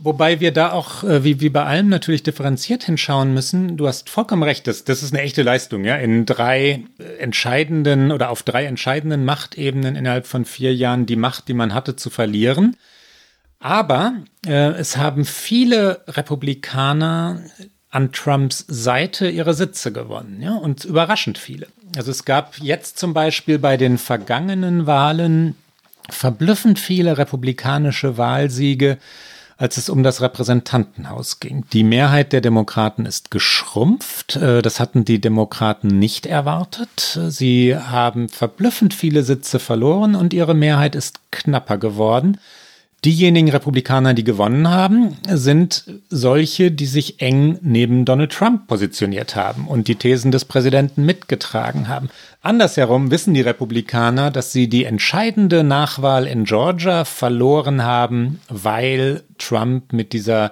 Wobei 0.01 0.39
wir 0.39 0.53
da 0.53 0.71
auch, 0.71 1.03
äh, 1.03 1.25
wie, 1.25 1.41
wie 1.41 1.49
bei 1.49 1.65
allem, 1.65 1.89
natürlich 1.89 2.23
differenziert 2.23 2.85
hinschauen 2.85 3.33
müssen. 3.33 3.75
Du 3.75 3.85
hast 3.85 4.09
vollkommen 4.09 4.43
recht, 4.43 4.65
das, 4.65 4.85
das 4.85 5.03
ist 5.03 5.13
eine 5.13 5.21
echte 5.21 5.43
Leistung, 5.43 5.83
ja. 5.83 5.97
In 5.97 6.25
drei 6.25 6.83
äh, 6.97 7.17
entscheidenden 7.19 8.13
oder 8.13 8.29
auf 8.29 8.43
drei 8.43 8.65
entscheidenden 8.65 9.25
Machtebenen 9.25 9.97
innerhalb 9.97 10.25
von 10.25 10.45
vier 10.45 10.73
Jahren 10.73 11.05
die 11.05 11.17
Macht, 11.17 11.49
die 11.49 11.53
man 11.53 11.73
hatte, 11.73 11.97
zu 11.97 12.09
verlieren. 12.09 12.77
Aber 13.59 14.13
äh, 14.47 14.71
es 14.71 14.95
haben 14.95 15.25
viele 15.25 16.01
Republikaner 16.07 17.41
an 17.89 18.13
Trumps 18.13 18.63
Seite 18.69 19.29
ihre 19.29 19.53
Sitze 19.53 19.91
gewonnen, 19.91 20.41
ja, 20.41 20.55
und 20.55 20.85
überraschend 20.85 21.37
viele. 21.37 21.67
Also 21.97 22.11
es 22.11 22.23
gab 22.23 22.57
jetzt 22.59 22.99
zum 22.99 23.13
Beispiel 23.13 23.59
bei 23.59 23.75
den 23.75 23.97
vergangenen 23.97 24.85
Wahlen 24.85 25.55
verblüffend 26.09 26.79
viele 26.79 27.17
republikanische 27.17 28.17
Wahlsiege 28.17 28.97
als 29.59 29.75
es 29.75 29.89
um 29.89 30.03
das 30.03 30.21
Repräsentantenhaus 30.21 31.41
ging. 31.41 31.65
Die 31.73 31.83
Mehrheit 31.83 32.31
der 32.31 32.39
Demokraten 32.39 33.05
ist 33.05 33.29
geschrumpft. 33.29 34.37
Äh, 34.37 34.61
das 34.61 34.79
hatten 34.79 35.03
die 35.03 35.19
Demokraten 35.19 35.99
nicht 35.99 36.25
erwartet. 36.25 37.19
Sie 37.27 37.75
haben 37.75 38.29
verblüffend 38.29 38.93
viele 38.93 39.21
Sitze 39.21 39.59
verloren 39.59 40.15
und 40.15 40.33
ihre 40.33 40.55
Mehrheit 40.55 40.95
ist 40.95 41.19
knapper 41.31 41.77
geworden. 41.77 42.39
Diejenigen 43.05 43.49
Republikaner, 43.49 44.13
die 44.13 44.25
gewonnen 44.25 44.69
haben, 44.69 45.15
sind 45.25 45.85
solche, 46.09 46.69
die 46.69 46.85
sich 46.85 47.21
eng 47.21 47.57
neben 47.61 48.03
Donald 48.03 48.33
Trump 48.33 48.67
positioniert 48.67 49.37
haben 49.37 49.69
und 49.69 49.87
die 49.87 49.95
Thesen 49.95 50.31
des 50.31 50.43
Präsidenten 50.43 51.05
mitgetragen 51.05 51.87
haben. 51.87 52.09
Andersherum 52.41 53.09
wissen 53.09 53.33
die 53.33 53.41
Republikaner, 53.41 54.31
dass 54.31 54.51
sie 54.51 54.67
die 54.67 54.83
entscheidende 54.83 55.63
Nachwahl 55.63 56.27
in 56.27 56.43
Georgia 56.43 57.05
verloren 57.05 57.83
haben, 57.83 58.41
weil 58.49 59.23
Trump 59.37 59.93
mit 59.93 60.11
dieser 60.11 60.51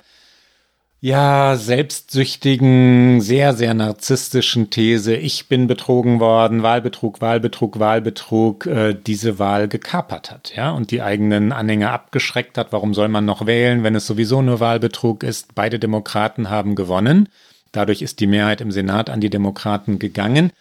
ja, 1.07 1.55
selbstsüchtigen, 1.55 3.21
sehr, 3.21 3.53
sehr 3.53 3.73
narzisstischen 3.73 4.69
These, 4.69 5.15
ich 5.15 5.47
bin 5.47 5.65
betrogen 5.65 6.19
worden, 6.19 6.63
Wahlbetrug, 6.63 7.21
Wahlbetrug, 7.21 7.79
Wahlbetrug, 7.79 8.65
äh, 8.65 8.93
diese 8.93 9.39
Wahl 9.39 9.69
gekapert 9.69 10.31
hat, 10.31 10.53
ja, 10.53 10.71
und 10.71 10.91
die 10.91 11.01
eigenen 11.01 11.53
Anhänger 11.53 11.93
abgeschreckt 11.93 12.57
hat. 12.57 12.73
Warum 12.73 12.93
soll 12.93 13.07
man 13.07 13.23
noch 13.23 13.45
wählen, 13.45 13.83
wenn 13.83 13.95
es 13.95 14.05
sowieso 14.05 14.41
nur 14.41 14.59
Wahlbetrug 14.59 15.23
ist? 15.23 15.55
Beide 15.55 15.79
Demokraten 15.79 16.49
haben 16.49 16.75
gewonnen. 16.75 17.29
Dadurch 17.71 18.01
ist 18.01 18.19
die 18.19 18.27
Mehrheit 18.27 18.59
im 18.59 18.73
Senat 18.73 19.09
an 19.09 19.21
die 19.21 19.29
Demokraten 19.29 19.99
gegangen. 19.99 20.51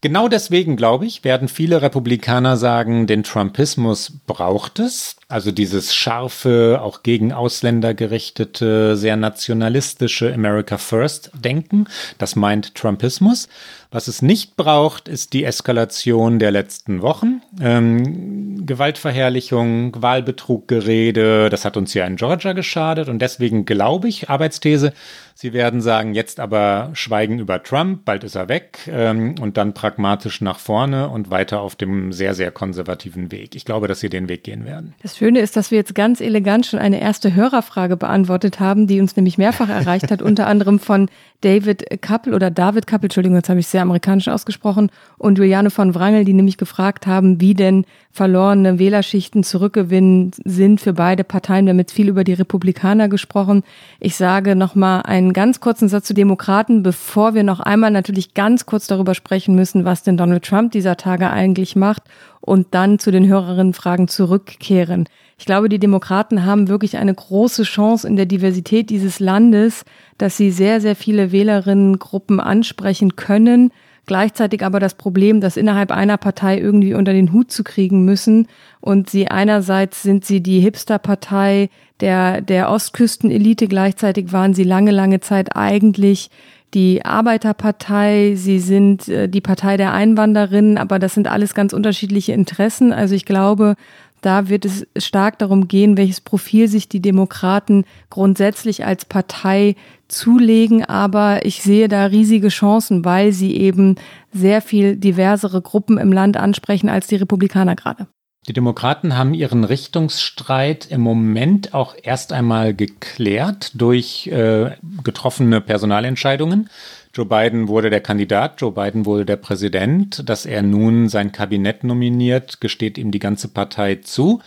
Genau 0.00 0.26
deswegen, 0.26 0.76
glaube 0.76 1.06
ich, 1.06 1.22
werden 1.22 1.46
viele 1.46 1.80
Republikaner 1.80 2.56
sagen, 2.56 3.06
den 3.06 3.22
Trumpismus 3.22 4.12
braucht 4.26 4.80
es. 4.80 5.16
Also 5.28 5.50
dieses 5.50 5.92
scharfe, 5.92 6.78
auch 6.80 7.02
gegen 7.02 7.32
Ausländer 7.32 7.94
gerichtete, 7.94 8.96
sehr 8.96 9.16
nationalistische 9.16 10.32
America 10.32 10.78
First 10.78 11.32
Denken. 11.34 11.88
Das 12.18 12.36
meint 12.36 12.76
Trumpismus. 12.76 13.48
Was 13.90 14.06
es 14.06 14.22
nicht 14.22 14.56
braucht, 14.56 15.08
ist 15.08 15.32
die 15.32 15.44
Eskalation 15.44 16.38
der 16.38 16.52
letzten 16.52 17.02
Wochen. 17.02 17.40
Ähm, 17.60 18.66
Gewaltverherrlichung, 18.66 20.00
Wahlbetruggerede, 20.00 21.50
das 21.50 21.64
hat 21.64 21.76
uns 21.76 21.92
ja 21.94 22.06
in 22.06 22.16
Georgia 22.16 22.52
geschadet. 22.52 23.08
Und 23.08 23.20
deswegen 23.20 23.64
glaube 23.64 24.08
ich, 24.08 24.30
Arbeitsthese, 24.30 24.92
Sie 25.38 25.52
werden 25.52 25.82
sagen, 25.82 26.14
jetzt 26.14 26.40
aber 26.40 26.88
schweigen 26.94 27.38
über 27.38 27.62
Trump, 27.62 28.06
bald 28.06 28.24
ist 28.24 28.36
er 28.36 28.48
weg 28.48 28.78
ähm, 28.90 29.34
und 29.38 29.58
dann 29.58 29.74
pragmatisch 29.74 30.40
nach 30.40 30.58
vorne 30.58 31.10
und 31.10 31.30
weiter 31.30 31.60
auf 31.60 31.76
dem 31.76 32.14
sehr, 32.14 32.32
sehr 32.32 32.50
konservativen 32.50 33.30
Weg. 33.30 33.54
Ich 33.54 33.66
glaube, 33.66 33.86
dass 33.86 34.00
Sie 34.00 34.08
den 34.08 34.30
Weg 34.30 34.44
gehen 34.44 34.64
werden. 34.64 34.94
Das 35.02 35.15
Schöne 35.16 35.40
ist, 35.40 35.56
dass 35.56 35.70
wir 35.70 35.78
jetzt 35.78 35.94
ganz 35.94 36.20
elegant 36.20 36.66
schon 36.66 36.78
eine 36.78 37.00
erste 37.00 37.34
Hörerfrage 37.34 37.96
beantwortet 37.96 38.60
haben, 38.60 38.86
die 38.86 39.00
uns 39.00 39.16
nämlich 39.16 39.38
mehrfach 39.38 39.70
erreicht 39.70 40.10
hat, 40.10 40.20
unter 40.20 40.46
anderem 40.46 40.78
von 40.78 41.08
David 41.40 42.02
Kappel 42.02 42.34
oder 42.34 42.50
David 42.50 42.86
Kappel, 42.86 43.06
Entschuldigung, 43.06 43.36
jetzt 43.36 43.48
habe 43.48 43.60
ich 43.60 43.66
sehr 43.66 43.80
amerikanisch 43.80 44.28
ausgesprochen, 44.28 44.90
und 45.16 45.38
Juliane 45.38 45.70
von 45.70 45.94
Wrangel, 45.94 46.26
die 46.26 46.34
nämlich 46.34 46.58
gefragt 46.58 47.06
haben, 47.06 47.40
wie 47.40 47.54
denn 47.54 47.86
verlorene 48.10 48.78
Wählerschichten 48.78 49.42
zurückgewinnen 49.42 50.32
sind 50.44 50.82
für 50.82 50.92
beide 50.92 51.24
Parteien. 51.24 51.64
Wir 51.64 51.70
haben 51.70 51.78
jetzt 51.78 51.92
viel 51.92 52.08
über 52.08 52.24
die 52.24 52.34
Republikaner 52.34 53.08
gesprochen. 53.08 53.62
Ich 54.00 54.16
sage 54.16 54.54
nochmal 54.54 55.02
einen 55.02 55.32
ganz 55.32 55.60
kurzen 55.60 55.88
Satz 55.88 56.08
zu 56.08 56.14
Demokraten, 56.14 56.82
bevor 56.82 57.34
wir 57.34 57.42
noch 57.42 57.60
einmal 57.60 57.90
natürlich 57.90 58.34
ganz 58.34 58.66
kurz 58.66 58.86
darüber 58.86 59.14
sprechen 59.14 59.54
müssen, 59.54 59.86
was 59.86 60.02
denn 60.02 60.18
Donald 60.18 60.44
Trump 60.44 60.72
dieser 60.72 60.98
Tage 60.98 61.30
eigentlich 61.30 61.74
macht 61.74 62.02
und 62.40 62.68
dann 62.72 62.98
zu 62.98 63.10
den 63.10 63.26
Hörerinnenfragen 63.26 64.08
zurückkehren. 64.08 65.08
Ich 65.38 65.44
glaube, 65.44 65.68
die 65.68 65.78
Demokraten 65.78 66.44
haben 66.44 66.68
wirklich 66.68 66.96
eine 66.96 67.14
große 67.14 67.64
Chance 67.64 68.08
in 68.08 68.16
der 68.16 68.26
Diversität 68.26 68.88
dieses 68.90 69.20
Landes, 69.20 69.84
dass 70.16 70.36
sie 70.36 70.50
sehr, 70.50 70.80
sehr 70.80 70.96
viele 70.96 71.30
Wählerinnengruppen 71.32 72.40
ansprechen 72.40 73.16
können. 73.16 73.70
Gleichzeitig 74.06 74.64
aber 74.64 74.78
das 74.78 74.94
Problem, 74.94 75.40
dass 75.40 75.56
innerhalb 75.56 75.90
einer 75.90 76.16
Partei 76.16 76.58
irgendwie 76.58 76.94
unter 76.94 77.12
den 77.12 77.32
Hut 77.32 77.50
zu 77.50 77.64
kriegen 77.64 78.04
müssen. 78.04 78.46
Und 78.80 79.10
sie 79.10 79.28
einerseits 79.28 80.02
sind 80.02 80.24
sie 80.24 80.40
die 80.40 80.60
Hipster-Partei 80.60 81.70
der, 82.00 82.40
der 82.40 82.70
Ostküstenelite, 82.70 83.68
gleichzeitig 83.68 84.32
waren 84.32 84.54
sie 84.54 84.64
lange, 84.64 84.90
lange 84.90 85.20
Zeit 85.20 85.56
eigentlich 85.56 86.30
die 86.76 87.06
Arbeiterpartei, 87.06 88.34
sie 88.36 88.58
sind 88.58 89.08
äh, 89.08 89.30
die 89.30 89.40
Partei 89.40 89.78
der 89.78 89.94
Einwanderinnen, 89.94 90.76
aber 90.76 90.98
das 90.98 91.14
sind 91.14 91.26
alles 91.26 91.54
ganz 91.54 91.72
unterschiedliche 91.72 92.34
Interessen. 92.34 92.92
Also 92.92 93.14
ich 93.14 93.24
glaube, 93.24 93.76
da 94.20 94.50
wird 94.50 94.66
es 94.66 94.86
stark 94.98 95.38
darum 95.38 95.68
gehen, 95.68 95.96
welches 95.96 96.20
Profil 96.20 96.68
sich 96.68 96.90
die 96.90 97.00
Demokraten 97.00 97.86
grundsätzlich 98.10 98.84
als 98.84 99.06
Partei 99.06 99.74
zulegen. 100.08 100.84
Aber 100.84 101.46
ich 101.46 101.62
sehe 101.62 101.88
da 101.88 102.04
riesige 102.04 102.48
Chancen, 102.48 103.06
weil 103.06 103.32
sie 103.32 103.56
eben 103.56 103.94
sehr 104.32 104.60
viel 104.60 104.96
diversere 104.96 105.62
Gruppen 105.62 105.96
im 105.96 106.12
Land 106.12 106.36
ansprechen 106.36 106.90
als 106.90 107.06
die 107.06 107.16
Republikaner 107.16 107.74
gerade. 107.74 108.06
Die 108.48 108.52
Demokraten 108.52 109.16
haben 109.16 109.34
ihren 109.34 109.64
Richtungsstreit 109.64 110.86
im 110.86 111.00
Moment 111.00 111.74
auch 111.74 111.96
erst 112.00 112.32
einmal 112.32 112.74
geklärt 112.74 113.72
durch 113.74 114.28
äh, 114.28 114.70
getroffene 115.02 115.60
Personalentscheidungen. 115.60 116.70
Joe 117.12 117.26
Biden 117.26 117.66
wurde 117.66 117.90
der 117.90 118.02
Kandidat, 118.02 118.60
Joe 118.60 118.70
Biden 118.70 119.04
wurde 119.04 119.24
der 119.24 119.36
Präsident. 119.36 120.28
Dass 120.28 120.46
er 120.46 120.62
nun 120.62 121.08
sein 121.08 121.32
Kabinett 121.32 121.82
nominiert, 121.82 122.60
gesteht 122.60 122.98
ihm 122.98 123.10
die 123.10 123.18
ganze 123.18 123.48
Partei 123.48 123.96
zu. 123.96 124.40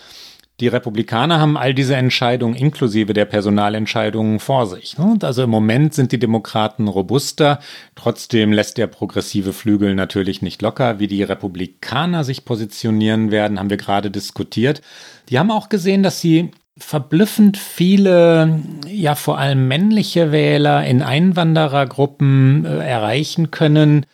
Die 0.60 0.68
Republikaner 0.68 1.40
haben 1.40 1.58
all 1.58 1.74
diese 1.74 1.96
Entscheidungen 1.96 2.56
inklusive 2.56 3.14
der 3.14 3.26
Personalentscheidungen 3.26 4.40
vor 4.40 4.68
sich. 4.68 4.96
Also 5.22 5.44
im 5.44 5.50
Moment 5.50 5.94
sind 5.94 6.12
die 6.12 6.20
Demokraten 6.20 6.88
robuster. 6.88 7.60
Trotzdem 7.96 8.52
lässt 8.52 8.78
der 8.78 8.88
progressive 8.88 9.54
Flügel 9.54 9.96
natürlich 9.96 10.42
nicht 10.42 10.62
locker. 10.62 11.00
Wie 11.00 11.08
die 11.08 11.24
Republikaner 11.24 12.24
sich 12.26 12.44
positionieren 12.44 13.32
werden, 13.32 13.58
haben 13.58 13.70
wir 13.70 13.78
gerade 13.78 14.12
diskutiert. 14.12 14.82
Die 15.30 15.40
haben 15.40 15.52
auch 15.52 15.70
gesehen, 15.70 16.04
dass 16.04 16.20
sie 16.20 16.52
verblüffend 16.78 17.58
viele, 17.58 18.62
ja 18.88 19.16
vor 19.16 19.38
allem 19.38 19.68
männliche 19.68 20.32
Wähler 20.32 20.86
in 20.86 21.02
Einwanderergruppen 21.02 22.66
äh, 22.66 22.80
erreichen 22.80 23.52
können. 23.52 24.06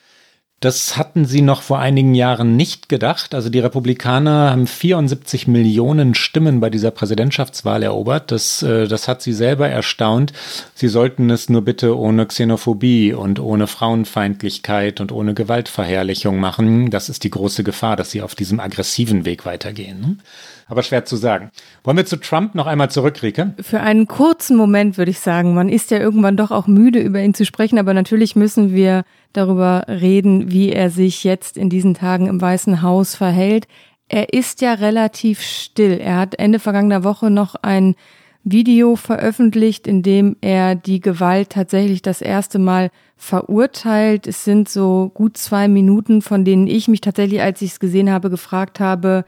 Das 0.65 0.97
hatten 0.97 1.25
sie 1.25 1.43
noch 1.43 1.61
vor 1.61 1.77
einigen 1.77 2.15
Jahren 2.15 2.55
nicht 2.55 2.89
gedacht. 2.89 3.35
Also 3.35 3.49
die 3.49 3.59
Republikaner 3.59 4.49
haben 4.49 4.65
74 4.65 5.45
Millionen 5.47 6.15
Stimmen 6.15 6.59
bei 6.59 6.71
dieser 6.71 6.89
Präsidentschaftswahl 6.89 7.83
erobert. 7.83 8.31
Das, 8.31 8.63
äh, 8.63 8.87
das 8.87 9.07
hat 9.07 9.21
sie 9.21 9.33
selber 9.33 9.69
erstaunt. 9.69 10.33
Sie 10.73 10.87
sollten 10.87 11.29
es 11.29 11.49
nur 11.49 11.61
bitte 11.61 11.95
ohne 11.95 12.25
Xenophobie 12.25 13.13
und 13.13 13.39
ohne 13.39 13.67
Frauenfeindlichkeit 13.67 15.01
und 15.01 15.11
ohne 15.11 15.35
Gewaltverherrlichung 15.35 16.39
machen. 16.39 16.89
Das 16.89 17.09
ist 17.09 17.23
die 17.25 17.29
große 17.29 17.63
Gefahr, 17.63 17.95
dass 17.95 18.09
sie 18.09 18.23
auf 18.23 18.33
diesem 18.33 18.59
aggressiven 18.59 19.23
Weg 19.23 19.45
weitergehen 19.45 20.23
aber 20.67 20.83
schwer 20.83 21.05
zu 21.05 21.15
sagen. 21.15 21.51
Wollen 21.83 21.97
wir 21.97 22.05
zu 22.05 22.17
Trump 22.17 22.55
noch 22.55 22.65
einmal 22.67 22.89
zurück, 22.89 23.21
Rike? 23.21 23.53
Für 23.61 23.81
einen 23.81 24.07
kurzen 24.07 24.57
Moment 24.57 24.97
würde 24.97 25.11
ich 25.11 25.19
sagen, 25.19 25.53
man 25.53 25.69
ist 25.69 25.91
ja 25.91 25.99
irgendwann 25.99 26.37
doch 26.37 26.51
auch 26.51 26.67
müde, 26.67 26.99
über 26.99 27.21
ihn 27.21 27.33
zu 27.33 27.45
sprechen, 27.45 27.77
aber 27.77 27.93
natürlich 27.93 28.35
müssen 28.35 28.73
wir 28.73 29.03
darüber 29.33 29.85
reden, 29.87 30.51
wie 30.51 30.71
er 30.71 30.89
sich 30.89 31.23
jetzt 31.23 31.57
in 31.57 31.69
diesen 31.69 31.93
Tagen 31.93 32.27
im 32.27 32.41
Weißen 32.41 32.81
Haus 32.81 33.15
verhält. 33.15 33.67
Er 34.07 34.33
ist 34.33 34.61
ja 34.61 34.73
relativ 34.73 35.41
still. 35.41 35.99
Er 35.99 36.17
hat 36.17 36.37
Ende 36.39 36.59
vergangener 36.59 37.03
Woche 37.03 37.29
noch 37.29 37.55
ein 37.55 37.95
Video 38.43 38.95
veröffentlicht, 38.95 39.87
in 39.87 40.03
dem 40.03 40.35
er 40.41 40.75
die 40.75 40.99
Gewalt 40.99 41.49
tatsächlich 41.49 42.03
das 42.03 42.21
erste 42.21 42.59
Mal 42.59 42.91
verurteilt. 43.17 44.27
Es 44.27 44.43
sind 44.43 44.69
so 44.69 45.11
gut 45.15 45.37
zwei 45.37 45.67
Minuten, 45.67 46.21
von 46.21 46.45
denen 46.45 46.67
ich 46.67 46.87
mich 46.87 47.01
tatsächlich, 47.01 47.41
als 47.41 47.63
ich 47.63 47.71
es 47.71 47.79
gesehen 47.79 48.11
habe, 48.11 48.29
gefragt 48.29 48.79
habe, 48.79 49.25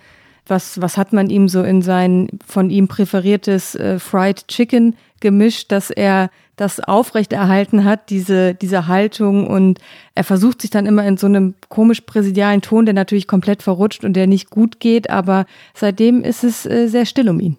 was, 0.50 0.82
was 0.82 0.98
hat 0.98 1.14
man 1.14 1.30
ihm 1.30 1.50
so 1.50 1.64
in 1.64 1.82
sein 1.82 2.28
von 2.46 2.70
ihm 2.70 2.88
präferiertes 2.88 3.76
äh, 3.76 4.00
Fried 4.00 4.48
Chicken 4.48 4.96
gemischt, 5.20 5.72
dass 5.72 5.90
er 5.90 6.30
das 6.56 6.80
aufrechterhalten 6.80 7.86
hat, 7.86 8.10
diese, 8.10 8.56
diese 8.56 8.88
Haltung. 8.88 9.48
Und 9.48 9.80
er 10.16 10.24
versucht 10.24 10.62
sich 10.62 10.72
dann 10.72 10.86
immer 10.86 11.06
in 11.06 11.18
so 11.18 11.28
einem 11.28 11.56
komisch 11.70 12.02
präsidialen 12.02 12.62
Ton, 12.62 12.86
der 12.86 12.94
natürlich 12.94 13.28
komplett 13.28 13.64
verrutscht 13.64 14.04
und 14.04 14.14
der 14.14 14.28
nicht 14.28 14.50
gut 14.50 14.80
geht. 14.80 15.10
Aber 15.10 15.46
seitdem 15.74 16.24
ist 16.24 16.44
es 16.44 16.66
äh, 16.66 16.88
sehr 16.88 17.06
still 17.06 17.30
um 17.30 17.40
ihn. 17.40 17.58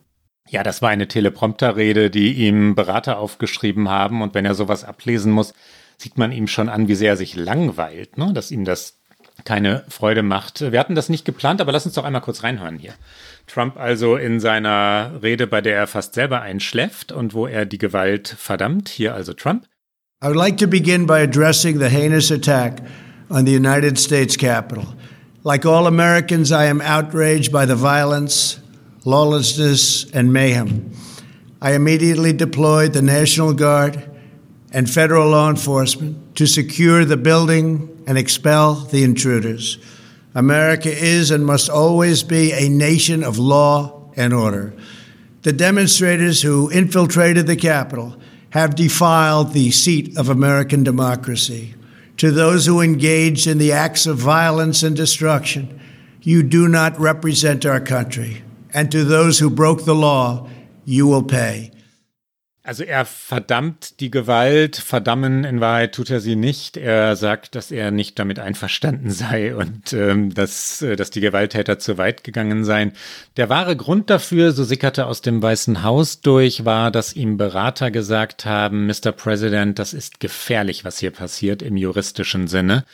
Ja, 0.51 0.63
das 0.63 0.83
war 0.83 0.89
eine 0.89 1.09
Teleprompterrede, 1.09 2.11
die 2.11 2.33
ihm 2.33 2.75
Berater 2.75 3.19
aufgeschrieben 3.19 3.89
haben. 3.89 4.23
Und 4.23 4.35
wenn 4.35 4.45
er 4.45 4.55
sowas 4.55 4.83
ablesen 4.83 5.33
muss, 5.33 5.55
sieht 5.99 6.17
man 6.17 6.33
ihm 6.33 6.47
schon 6.47 6.69
an, 6.69 6.89
wie 6.89 6.95
sehr 6.95 7.11
er 7.11 7.17
sich 7.17 7.37
langweilt, 7.37 8.19
ne? 8.19 8.33
dass 8.33 8.51
ihm 8.51 8.65
das 8.65 8.98
keine 9.45 9.85
Freude 9.89 10.23
macht. 10.23 10.61
Wir 10.61 10.79
hatten 10.79 10.95
das 10.95 11.09
nicht 11.09 11.25
geplant, 11.25 11.61
aber 11.61 11.73
lass 11.73 11.87
uns 11.87 11.95
doch 11.95 12.05
einmal 12.05 12.23
kurz 12.23 12.43
reinhören 12.43 12.79
hier. 12.79 12.95
Trump 13.47 13.77
also 13.79 14.17
in 14.17 14.41
seiner 14.41 15.13
Rede, 15.23 15.47
bei 15.47 15.61
der 15.61 15.77
er 15.77 15.87
fast 15.87 16.15
selber 16.15 16.43
einschläft 16.43 17.13
und 17.13 17.35
wo 17.35 17.47
er 17.47 17.65
die 17.65 17.79
Gewalt 17.79 18.29
verdammt. 18.29 18.89
Hier 18.89 19.15
also 19.15 19.33
Trump. 19.33 19.67
I 20.23 20.27
would 20.27 20.37
like 20.37 20.59
to 20.59 20.67
begin 20.67 21.07
by 21.07 21.23
addressing 21.23 21.79
the 21.79 21.89
heinous 21.89 22.31
attack 22.31 22.83
on 23.31 23.47
the 23.47 23.55
United 23.55 23.99
States 23.99 24.37
Capitol. 24.37 24.85
Like 25.45 25.65
all 25.65 25.87
Americans, 25.87 26.51
I 26.51 26.67
am 26.67 26.81
outraged 26.81 27.53
by 27.53 27.65
the 27.65 27.77
violence, 27.77 28.61
lawlessness, 29.05 30.07
and 30.13 30.33
mayhem. 30.33 30.91
I 31.63 31.75
immediately 31.75 32.33
deployed 32.33 32.93
the 32.93 33.03
National 33.03 33.55
Guard 33.55 34.03
and 34.73 34.91
federal 34.91 35.31
law 35.31 35.49
enforcement 35.49 36.37
to 36.37 36.47
secure 36.47 37.05
the 37.05 37.17
building 37.17 37.89
and 38.09 38.17
expel 38.17 38.75
the 38.75 39.05
intruders. 39.05 39.77
America 40.35 40.91
is 40.91 41.31
and 41.31 41.45
must 41.45 41.69
always 41.69 42.23
be 42.23 42.53
a 42.53 42.71
nation 42.71 43.23
of 43.23 43.39
law 43.39 44.11
and 44.17 44.33
order. 44.33 44.73
The 45.43 45.53
demonstrators 45.53 46.41
who 46.41 46.71
infiltrated 46.71 47.47
the 47.47 47.55
Capitol 47.55 48.17
have 48.51 48.75
defiled 48.75 49.53
the 49.53 49.71
seat 49.71 50.17
of 50.17 50.31
American 50.31 50.83
democracy. 50.83 51.75
To 52.17 52.31
those 52.31 52.65
who 52.65 52.81
engaged 52.81 53.47
in 53.47 53.59
the 53.59 53.73
acts 53.73 54.07
of 54.07 54.17
violence 54.17 54.83
and 54.83 54.97
destruction, 54.97 55.79
you 56.23 56.43
do 56.43 56.67
not 56.67 56.99
represent 56.99 57.67
our 57.67 57.79
country. 57.81 58.43
And 58.73 58.91
to 58.91 59.05
those 59.05 59.39
who 59.39 59.51
broke 59.51 59.85
the 59.85 59.95
law, 59.95 60.49
you 60.87 61.07
will 61.07 61.23
pay. 61.23 61.73
Also 62.69 62.85
er 62.85 63.07
verdammt 63.07 63.99
die 64.01 64.11
Gewalt, 64.11 64.77
verdammen 64.77 65.45
in 65.45 65.63
Wahrheit 65.63 65.95
tut 65.95 66.11
er 66.11 66.21
sie 66.21 66.37
nicht. 66.37 66.77
Er 66.77 67.17
sagt, 67.17 67.55
dass 67.55 67.71
er 67.71 67.91
nicht 67.91 68.19
damit 68.19 68.39
einverstanden 68.39 69.11
sei 69.11 69.57
und 69.57 69.95
ähm, 69.95 70.35
dass, 70.35 70.83
äh, 70.83 70.95
dass 70.95 71.09
die 71.09 71.23
Gewalttäter 71.23 71.79
zu 71.79 71.97
weit 71.97 72.25
gegangen 72.25 72.67
seien. 72.67 72.93
Der 73.39 73.49
wahre 73.49 73.75
Grund 73.75 74.11
dafür, 74.11 74.53
so 74.53 74.65
sickerte 74.65 75.07
aus 75.07 75.23
dem 75.23 75.43
Weißen 75.43 75.83
Haus 75.83 76.21
durch, 76.21 76.67
war, 76.67 76.91
dass 76.91 77.17
ihm 77.17 77.39
Berater 77.39 77.91
gesagt 77.91 78.45
haben, 78.45 78.87
Mr. 78.87 79.13
President, 79.13 79.79
das 79.79 79.95
ist 79.95 80.21
gefährlich, 80.21 80.85
was 80.85 80.99
hier 80.99 81.11
passiert 81.11 81.63
im 81.63 81.79
juristischen 81.79 82.49
Sinne. 82.49 82.85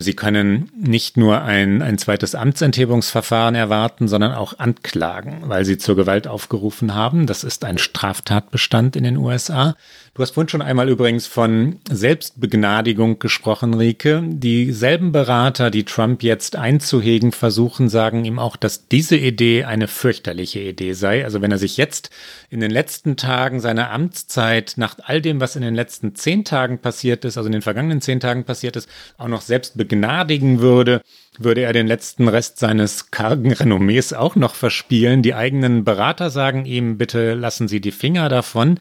Sie 0.00 0.14
können 0.14 0.70
nicht 0.76 1.16
nur 1.16 1.42
ein, 1.42 1.82
ein 1.82 1.98
zweites 1.98 2.36
Amtsenthebungsverfahren 2.36 3.56
erwarten, 3.56 4.06
sondern 4.06 4.32
auch 4.32 4.56
anklagen, 4.58 5.42
weil 5.46 5.64
sie 5.64 5.76
zur 5.76 5.96
Gewalt 5.96 6.28
aufgerufen 6.28 6.94
haben. 6.94 7.26
Das 7.26 7.42
ist 7.42 7.64
ein 7.64 7.78
Straftatbestand 7.78 8.94
in 8.94 9.02
den 9.02 9.16
USA. 9.16 9.74
Du 10.18 10.22
hast 10.22 10.32
vorhin 10.32 10.48
schon 10.48 10.62
einmal 10.62 10.88
übrigens 10.88 11.28
von 11.28 11.76
Selbstbegnadigung 11.88 13.20
gesprochen, 13.20 13.74
Rike. 13.74 14.24
Dieselben 14.26 15.12
Berater, 15.12 15.70
die 15.70 15.84
Trump 15.84 16.24
jetzt 16.24 16.56
einzuhegen 16.56 17.30
versuchen, 17.30 17.88
sagen 17.88 18.24
ihm 18.24 18.40
auch, 18.40 18.56
dass 18.56 18.88
diese 18.88 19.14
Idee 19.16 19.62
eine 19.62 19.86
fürchterliche 19.86 20.58
Idee 20.58 20.94
sei. 20.94 21.24
Also 21.24 21.40
wenn 21.40 21.52
er 21.52 21.58
sich 21.58 21.76
jetzt 21.76 22.10
in 22.50 22.58
den 22.58 22.72
letzten 22.72 23.16
Tagen 23.16 23.60
seiner 23.60 23.92
Amtszeit 23.92 24.72
nach 24.74 24.96
all 25.04 25.22
dem, 25.22 25.40
was 25.40 25.54
in 25.54 25.62
den 25.62 25.76
letzten 25.76 26.16
zehn 26.16 26.44
Tagen 26.44 26.78
passiert 26.78 27.24
ist, 27.24 27.36
also 27.36 27.46
in 27.46 27.52
den 27.52 27.62
vergangenen 27.62 28.00
zehn 28.00 28.18
Tagen 28.18 28.42
passiert 28.42 28.74
ist, 28.74 28.88
auch 29.18 29.28
noch 29.28 29.42
selbst 29.42 29.78
begnadigen 29.78 30.58
würde, 30.58 31.00
würde 31.38 31.60
er 31.60 31.72
den 31.72 31.86
letzten 31.86 32.26
Rest 32.26 32.58
seines 32.58 33.12
kargen 33.12 33.52
Renommees 33.52 34.12
auch 34.14 34.34
noch 34.34 34.56
verspielen. 34.56 35.22
Die 35.22 35.34
eigenen 35.34 35.84
Berater 35.84 36.30
sagen 36.30 36.64
ihm, 36.64 36.98
bitte 36.98 37.34
lassen 37.34 37.68
Sie 37.68 37.80
die 37.80 37.92
Finger 37.92 38.28
davon. 38.28 38.80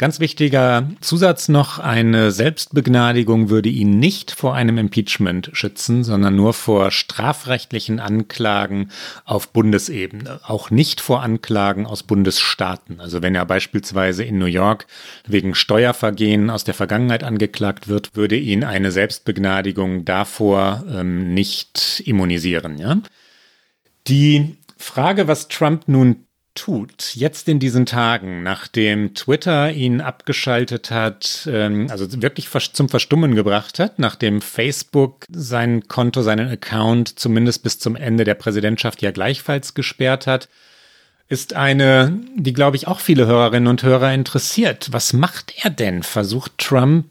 Ganz 0.00 0.20
wichtiger 0.20 0.88
Zusatz 1.00 1.48
noch, 1.48 1.80
eine 1.80 2.30
Selbstbegnadigung 2.30 3.50
würde 3.50 3.68
ihn 3.68 3.98
nicht 3.98 4.30
vor 4.30 4.54
einem 4.54 4.78
Impeachment 4.78 5.50
schützen, 5.54 6.04
sondern 6.04 6.36
nur 6.36 6.54
vor 6.54 6.92
strafrechtlichen 6.92 7.98
Anklagen 7.98 8.90
auf 9.24 9.48
Bundesebene, 9.52 10.38
auch 10.44 10.70
nicht 10.70 11.00
vor 11.00 11.24
Anklagen 11.24 11.84
aus 11.84 12.04
Bundesstaaten. 12.04 13.00
Also 13.00 13.22
wenn 13.22 13.34
er 13.34 13.44
beispielsweise 13.44 14.22
in 14.22 14.38
New 14.38 14.46
York 14.46 14.86
wegen 15.26 15.56
Steuervergehen 15.56 16.48
aus 16.48 16.62
der 16.62 16.74
Vergangenheit 16.74 17.24
angeklagt 17.24 17.88
wird, 17.88 18.14
würde 18.14 18.36
ihn 18.36 18.62
eine 18.62 18.92
Selbstbegnadigung 18.92 20.04
davor 20.04 20.84
ähm, 20.88 21.34
nicht 21.34 22.04
immunisieren. 22.06 22.78
Ja? 22.78 22.98
Die 24.06 24.58
Frage, 24.76 25.26
was 25.26 25.48
Trump 25.48 25.88
nun 25.88 26.27
tut, 26.58 27.14
jetzt 27.14 27.48
in 27.48 27.60
diesen 27.60 27.86
Tagen, 27.86 28.42
nachdem 28.42 29.14
Twitter 29.14 29.70
ihn 29.72 30.00
abgeschaltet 30.00 30.90
hat, 30.90 31.48
ähm, 31.50 31.86
also 31.88 32.06
wirklich 32.20 32.48
zum 32.72 32.88
Verstummen 32.88 33.34
gebracht 33.34 33.78
hat, 33.78 33.98
nachdem 33.98 34.40
Facebook 34.40 35.24
sein 35.30 35.86
Konto, 35.86 36.22
seinen 36.22 36.50
Account 36.50 37.18
zumindest 37.18 37.62
bis 37.62 37.78
zum 37.78 37.94
Ende 37.94 38.24
der 38.24 38.34
Präsidentschaft 38.34 39.02
ja 39.02 39.12
gleichfalls 39.12 39.74
gesperrt 39.74 40.26
hat, 40.26 40.48
ist 41.28 41.54
eine, 41.54 42.18
die 42.34 42.52
glaube 42.52 42.76
ich 42.76 42.88
auch 42.88 43.00
viele 43.00 43.26
Hörerinnen 43.26 43.68
und 43.68 43.82
Hörer 43.82 44.12
interessiert. 44.12 44.88
Was 44.90 45.12
macht 45.12 45.54
er 45.62 45.70
denn? 45.70 46.02
Versucht 46.02 46.58
Trump 46.58 47.06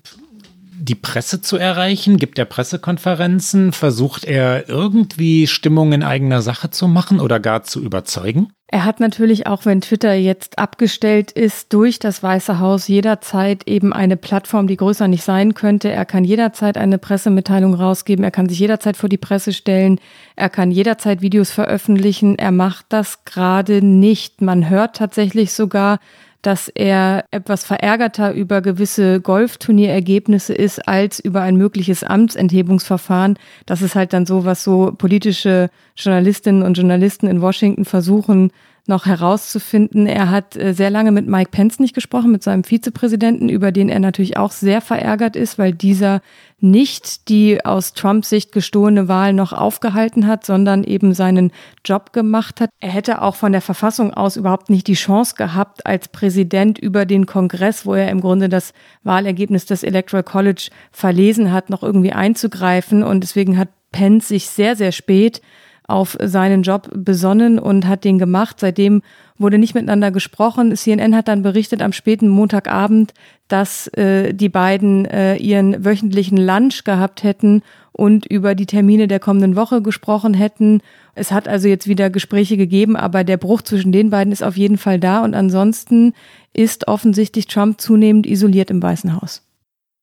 die 0.80 0.95
Presse 0.95 1.41
zu 1.41 1.57
erreichen? 1.57 2.17
Gibt 2.17 2.38
er 2.39 2.45
Pressekonferenzen? 2.45 3.71
Versucht 3.71 4.23
er 4.25 4.69
irgendwie 4.69 5.47
Stimmung 5.47 5.91
in 5.93 6.03
eigener 6.03 6.41
Sache 6.41 6.69
zu 6.69 6.88
machen 6.88 7.19
oder 7.19 7.39
gar 7.39 7.63
zu 7.63 7.82
überzeugen? 7.82 8.53
Er 8.69 8.84
hat 8.84 8.99
natürlich 8.99 9.47
auch, 9.47 9.65
wenn 9.65 9.80
Twitter 9.80 10.13
jetzt 10.13 10.59
abgestellt 10.59 11.32
ist, 11.32 11.71
durch 11.71 11.99
das 11.99 12.21
Weiße 12.21 12.59
Haus 12.59 12.89
jederzeit 12.89 13.65
eben 13.65 13.93
eine 13.93 14.17
Plattform, 14.17 14.67
die 14.67 14.75
größer 14.75 15.07
nicht 15.07 15.23
sein 15.23 15.53
könnte. 15.53 15.89
Er 15.89 16.03
kann 16.03 16.25
jederzeit 16.25 16.78
eine 16.78 16.97
Pressemitteilung 16.97 17.73
rausgeben. 17.73 18.25
Er 18.25 18.32
kann 18.32 18.49
sich 18.49 18.59
jederzeit 18.59 18.97
vor 18.97 19.07
die 19.07 19.17
Presse 19.17 19.53
stellen. 19.53 20.01
Er 20.36 20.49
kann 20.49 20.69
jederzeit 20.69 21.21
Videos 21.21 21.49
veröffentlichen. 21.49 22.38
Er 22.38 22.51
macht 22.51 22.88
das 22.89 23.23
gerade 23.23 23.82
nicht. 23.82 24.41
Man 24.41 24.69
hört 24.69 24.97
tatsächlich 24.97 25.53
sogar, 25.53 25.99
dass 26.47 26.69
er 26.69 27.25
etwas 27.31 27.65
verärgerter 27.65 28.31
über 28.31 28.61
gewisse 28.61 29.19
Golfturnierergebnisse 29.19 30.53
ist 30.53 30.87
als 30.87 31.19
über 31.19 31.41
ein 31.41 31.57
mögliches 31.57 32.05
Amtsenthebungsverfahren. 32.05 33.37
Das 33.65 33.81
ist 33.81 33.95
halt 33.95 34.13
dann 34.13 34.25
so, 34.25 34.45
was 34.45 34.63
so 34.63 34.93
politische 34.97 35.69
Journalistinnen 35.97 36.63
und 36.63 36.77
Journalisten 36.77 37.27
in 37.27 37.41
Washington 37.41 37.83
versuchen 37.83 38.51
noch 38.88 39.05
herauszufinden. 39.05 40.07
Er 40.07 40.29
hat 40.29 40.55
äh, 40.55 40.73
sehr 40.73 40.89
lange 40.89 41.11
mit 41.11 41.27
Mike 41.27 41.51
Pence 41.51 41.79
nicht 41.79 41.93
gesprochen, 41.93 42.31
mit 42.31 42.43
seinem 42.43 42.63
Vizepräsidenten, 42.63 43.49
über 43.49 43.71
den 43.71 43.89
er 43.89 43.99
natürlich 43.99 44.38
auch 44.38 44.51
sehr 44.51 44.81
verärgert 44.81 45.35
ist, 45.35 45.57
weil 45.57 45.73
dieser 45.73 46.21
nicht 46.59 47.29
die 47.29 47.63
aus 47.63 47.93
Trumps 47.93 48.29
Sicht 48.29 48.51
gestohlene 48.51 49.07
Wahl 49.07 49.33
noch 49.33 49.53
aufgehalten 49.53 50.25
hat, 50.25 50.45
sondern 50.45 50.83
eben 50.83 51.13
seinen 51.13 51.51
Job 51.85 52.13
gemacht 52.13 52.61
hat. 52.61 52.71
Er 52.79 52.89
hätte 52.89 53.21
auch 53.21 53.35
von 53.35 53.51
der 53.51 53.61
Verfassung 53.61 54.13
aus 54.13 54.38
überhaupt 54.38 54.69
nicht 54.69 54.88
die 54.88 54.95
Chance 54.95 55.35
gehabt, 55.38 55.85
als 55.85 56.07
Präsident 56.07 56.79
über 56.79 57.05
den 57.05 57.27
Kongress, 57.27 57.85
wo 57.85 57.93
er 57.93 58.09
im 58.09 58.21
Grunde 58.21 58.49
das 58.49 58.73
Wahlergebnis 59.03 59.65
des 59.65 59.83
Electoral 59.83 60.23
College 60.23 60.69
verlesen 60.91 61.51
hat, 61.51 61.69
noch 61.69 61.83
irgendwie 61.83 62.13
einzugreifen. 62.13 63.03
Und 63.03 63.21
deswegen 63.21 63.57
hat 63.57 63.69
Pence 63.91 64.27
sich 64.27 64.47
sehr, 64.47 64.75
sehr 64.75 64.91
spät 64.91 65.41
auf 65.88 66.17
seinen 66.21 66.63
Job 66.63 66.89
besonnen 66.93 67.59
und 67.59 67.88
hat 67.88 68.03
den 68.03 68.19
gemacht. 68.19 68.59
Seitdem 68.59 69.01
wurde 69.38 69.57
nicht 69.57 69.73
miteinander 69.73 70.11
gesprochen. 70.11 70.75
CNN 70.75 71.15
hat 71.15 71.29
dann 71.29 71.43
berichtet 71.43 71.81
am 71.81 71.93
späten 71.93 72.27
Montagabend, 72.27 73.13
dass 73.47 73.88
äh, 73.93 74.33
die 74.33 74.49
beiden 74.49 75.05
äh, 75.05 75.38
ihren 75.38 75.85
wöchentlichen 75.85 76.38
Lunch 76.38 76.83
gehabt 76.83 77.23
hätten 77.23 77.63
und 77.93 78.25
über 78.25 78.53
die 78.53 78.65
Termine 78.65 79.07
der 79.07 79.21
kommenden 79.21 79.55
Woche 79.55 79.81
gesprochen 79.81 80.33
hätten. 80.33 80.81
Es 81.15 81.31
hat 81.31 81.47
also 81.47 81.69
jetzt 81.69 81.88
wieder 81.88 82.09
Gespräche 82.09 82.57
gegeben, 82.57 82.97
aber 82.97 83.23
der 83.23 83.38
Bruch 83.38 83.61
zwischen 83.61 83.93
den 83.93 84.09
beiden 84.09 84.33
ist 84.33 84.43
auf 84.43 84.57
jeden 84.57 84.77
Fall 84.77 84.99
da 84.99 85.23
und 85.23 85.33
ansonsten 85.33 86.13
ist 86.53 86.88
offensichtlich 86.89 87.47
Trump 87.47 87.79
zunehmend 87.79 88.27
isoliert 88.27 88.69
im 88.71 88.83
Weißen 88.83 89.19
Haus. 89.19 89.41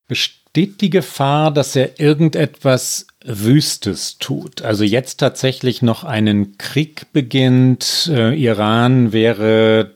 Besteht 0.09 0.80
die 0.80 0.91
Gefahr, 0.91 1.53
dass 1.53 1.76
er 1.76 2.01
irgendetwas 2.01 3.07
Wüstes 3.25 4.18
tut. 4.18 4.62
Also 4.62 4.85
jetzt 4.85 5.16
tatsächlich 5.16 5.81
noch 5.83 6.05
einen 6.05 6.59
Krieg 6.59 7.12
beginnt. 7.12 8.11
Äh, 8.12 8.35
Iran 8.35 9.12
wäre 9.12 9.95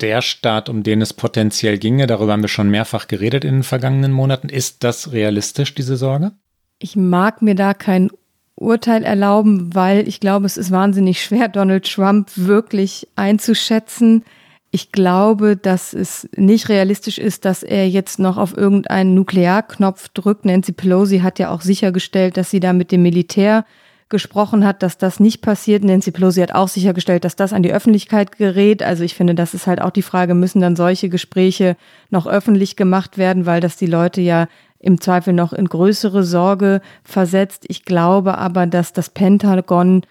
der 0.00 0.22
Staat, 0.22 0.68
um 0.68 0.82
den 0.82 1.02
es 1.02 1.12
potenziell 1.12 1.78
ginge. 1.78 2.06
Darüber 2.06 2.32
haben 2.32 2.42
wir 2.42 2.48
schon 2.48 2.70
mehrfach 2.70 3.08
geredet 3.08 3.44
in 3.44 3.56
den 3.56 3.62
vergangenen 3.64 4.12
Monaten. 4.12 4.48
Ist 4.48 4.84
das 4.84 5.12
realistisch, 5.12 5.74
diese 5.74 5.96
Sorge? 5.96 6.32
Ich 6.78 6.96
mag 6.96 7.42
mir 7.42 7.54
da 7.54 7.74
kein 7.74 8.10
Urteil 8.54 9.04
erlauben, 9.04 9.74
weil 9.74 10.06
ich 10.06 10.20
glaube, 10.20 10.46
es 10.46 10.56
ist 10.56 10.70
wahnsinnig 10.70 11.22
schwer, 11.22 11.48
Donald 11.48 11.90
Trump 11.90 12.30
wirklich 12.36 13.08
einzuschätzen. 13.16 14.24
Ich 14.72 14.92
glaube, 14.92 15.56
dass 15.56 15.92
es 15.92 16.28
nicht 16.36 16.68
realistisch 16.68 17.18
ist, 17.18 17.44
dass 17.44 17.64
er 17.64 17.88
jetzt 17.88 18.20
noch 18.20 18.36
auf 18.36 18.56
irgendeinen 18.56 19.14
Nuklearknopf 19.14 20.10
drückt. 20.10 20.44
Nancy 20.44 20.72
Pelosi 20.72 21.20
hat 21.20 21.40
ja 21.40 21.50
auch 21.50 21.60
sichergestellt, 21.60 22.36
dass 22.36 22.50
sie 22.50 22.60
da 22.60 22.72
mit 22.72 22.92
dem 22.92 23.02
Militär 23.02 23.64
gesprochen 24.08 24.64
hat, 24.64 24.82
dass 24.84 24.96
das 24.96 25.18
nicht 25.18 25.40
passiert. 25.40 25.82
Nancy 25.82 26.12
Pelosi 26.12 26.40
hat 26.40 26.54
auch 26.54 26.68
sichergestellt, 26.68 27.24
dass 27.24 27.34
das 27.34 27.52
an 27.52 27.64
die 27.64 27.72
Öffentlichkeit 27.72 28.36
gerät. 28.36 28.82
Also 28.82 29.02
ich 29.02 29.14
finde, 29.14 29.34
das 29.34 29.54
ist 29.54 29.66
halt 29.66 29.80
auch 29.80 29.90
die 29.90 30.02
Frage, 30.02 30.34
müssen 30.34 30.60
dann 30.60 30.76
solche 30.76 31.08
Gespräche 31.08 31.76
noch 32.10 32.28
öffentlich 32.28 32.76
gemacht 32.76 33.18
werden, 33.18 33.46
weil 33.46 33.60
das 33.60 33.76
die 33.76 33.86
Leute 33.86 34.20
ja 34.20 34.46
im 34.78 35.00
Zweifel 35.00 35.32
noch 35.32 35.52
in 35.52 35.66
größere 35.66 36.22
Sorge 36.22 36.80
versetzt. 37.04 37.64
Ich 37.68 37.84
glaube 37.84 38.38
aber, 38.38 38.66
dass 38.66 38.92
das 38.92 39.10
Pentagon 39.10 40.02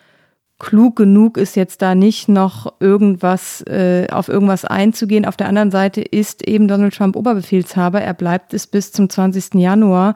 klug 0.60 0.98
genug 0.98 1.38
ist, 1.38 1.56
jetzt 1.56 1.82
da 1.82 1.96
nicht 1.96 2.30
noch 2.30 2.74
irgendwas 2.80 3.62
äh, 3.62 4.08
auf 4.12 4.28
irgendwas 4.28 4.66
einzugehen. 4.66 5.26
Auf 5.26 5.38
der 5.38 5.48
anderen 5.48 5.72
Seite 5.72 6.02
ist 6.02 6.48
eben 6.48 6.68
Donald 6.68 6.96
Trump 6.96 7.16
Oberbefehlshaber. 7.16 8.02
Er 8.02 8.14
bleibt 8.14 8.54
es 8.54 8.68
bis 8.68 8.92
zum 8.92 9.10
20. 9.10 9.56
Januar. 9.56 10.16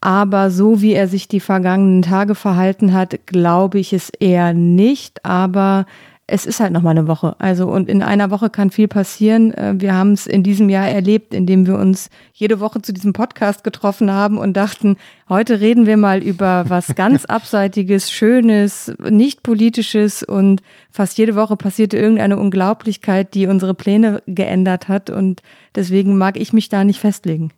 Aber 0.00 0.50
so 0.50 0.80
wie 0.80 0.92
er 0.92 1.08
sich 1.08 1.28
die 1.28 1.40
vergangenen 1.40 2.02
Tage 2.02 2.34
verhalten 2.34 2.92
hat, 2.92 3.26
glaube 3.26 3.78
ich 3.78 3.92
es 3.92 4.10
eher 4.10 4.54
nicht. 4.54 5.24
Aber 5.24 5.86
es 6.30 6.44
ist 6.44 6.60
halt 6.60 6.72
noch 6.72 6.82
mal 6.82 6.90
eine 6.90 7.08
Woche. 7.08 7.34
Also 7.38 7.66
und 7.66 7.88
in 7.88 8.02
einer 8.02 8.30
Woche 8.30 8.50
kann 8.50 8.70
viel 8.70 8.86
passieren. 8.86 9.52
Äh, 9.54 9.74
wir 9.78 9.94
haben 9.94 10.12
es 10.12 10.26
in 10.26 10.42
diesem 10.42 10.68
Jahr 10.68 10.86
erlebt, 10.86 11.32
indem 11.32 11.66
wir 11.66 11.76
uns 11.76 12.10
jede 12.34 12.60
Woche 12.60 12.82
zu 12.82 12.92
diesem 12.92 13.14
Podcast 13.14 13.64
getroffen 13.64 14.12
haben 14.12 14.36
und 14.36 14.52
dachten, 14.52 14.98
heute 15.30 15.60
reden 15.60 15.86
wir 15.86 15.96
mal 15.96 16.22
über 16.22 16.66
was 16.68 16.94
ganz 16.94 17.24
abseitiges, 17.24 18.12
schönes, 18.12 18.92
nicht 19.08 19.42
politisches 19.42 20.22
und 20.22 20.62
fast 20.90 21.16
jede 21.16 21.34
Woche 21.34 21.56
passierte 21.56 21.96
irgendeine 21.96 22.36
Unglaublichkeit, 22.36 23.32
die 23.32 23.46
unsere 23.46 23.72
Pläne 23.72 24.22
geändert 24.26 24.88
hat 24.88 25.08
und 25.08 25.42
deswegen 25.74 26.18
mag 26.18 26.38
ich 26.38 26.52
mich 26.52 26.68
da 26.68 26.84
nicht 26.84 27.00
festlegen. 27.00 27.52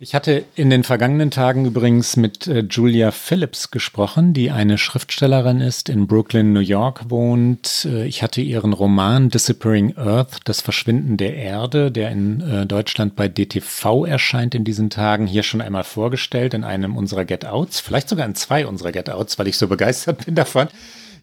Ich 0.00 0.14
hatte 0.14 0.44
in 0.54 0.70
den 0.70 0.84
vergangenen 0.84 1.32
Tagen 1.32 1.66
übrigens 1.66 2.14
mit 2.16 2.46
äh, 2.46 2.60
Julia 2.60 3.10
Phillips 3.10 3.72
gesprochen, 3.72 4.32
die 4.32 4.52
eine 4.52 4.78
Schriftstellerin 4.78 5.60
ist, 5.60 5.88
in 5.88 6.06
Brooklyn, 6.06 6.52
New 6.52 6.60
York 6.60 7.10
wohnt. 7.10 7.84
Äh, 7.84 8.06
ich 8.06 8.22
hatte 8.22 8.40
ihren 8.40 8.74
Roman 8.74 9.28
Disappearing 9.28 9.96
Earth, 9.96 10.38
das 10.44 10.60
Verschwinden 10.60 11.16
der 11.16 11.34
Erde, 11.34 11.90
der 11.90 12.12
in 12.12 12.40
äh, 12.42 12.64
Deutschland 12.64 13.16
bei 13.16 13.26
DTV 13.26 14.04
erscheint 14.04 14.54
in 14.54 14.62
diesen 14.62 14.88
Tagen, 14.88 15.26
hier 15.26 15.42
schon 15.42 15.60
einmal 15.60 15.82
vorgestellt 15.82 16.54
in 16.54 16.62
einem 16.62 16.96
unserer 16.96 17.24
Get-Outs, 17.24 17.80
vielleicht 17.80 18.08
sogar 18.08 18.24
in 18.24 18.36
zwei 18.36 18.68
unserer 18.68 18.92
Get-Outs, 18.92 19.36
weil 19.40 19.48
ich 19.48 19.58
so 19.58 19.66
begeistert 19.66 20.24
bin 20.26 20.36
davon. 20.36 20.68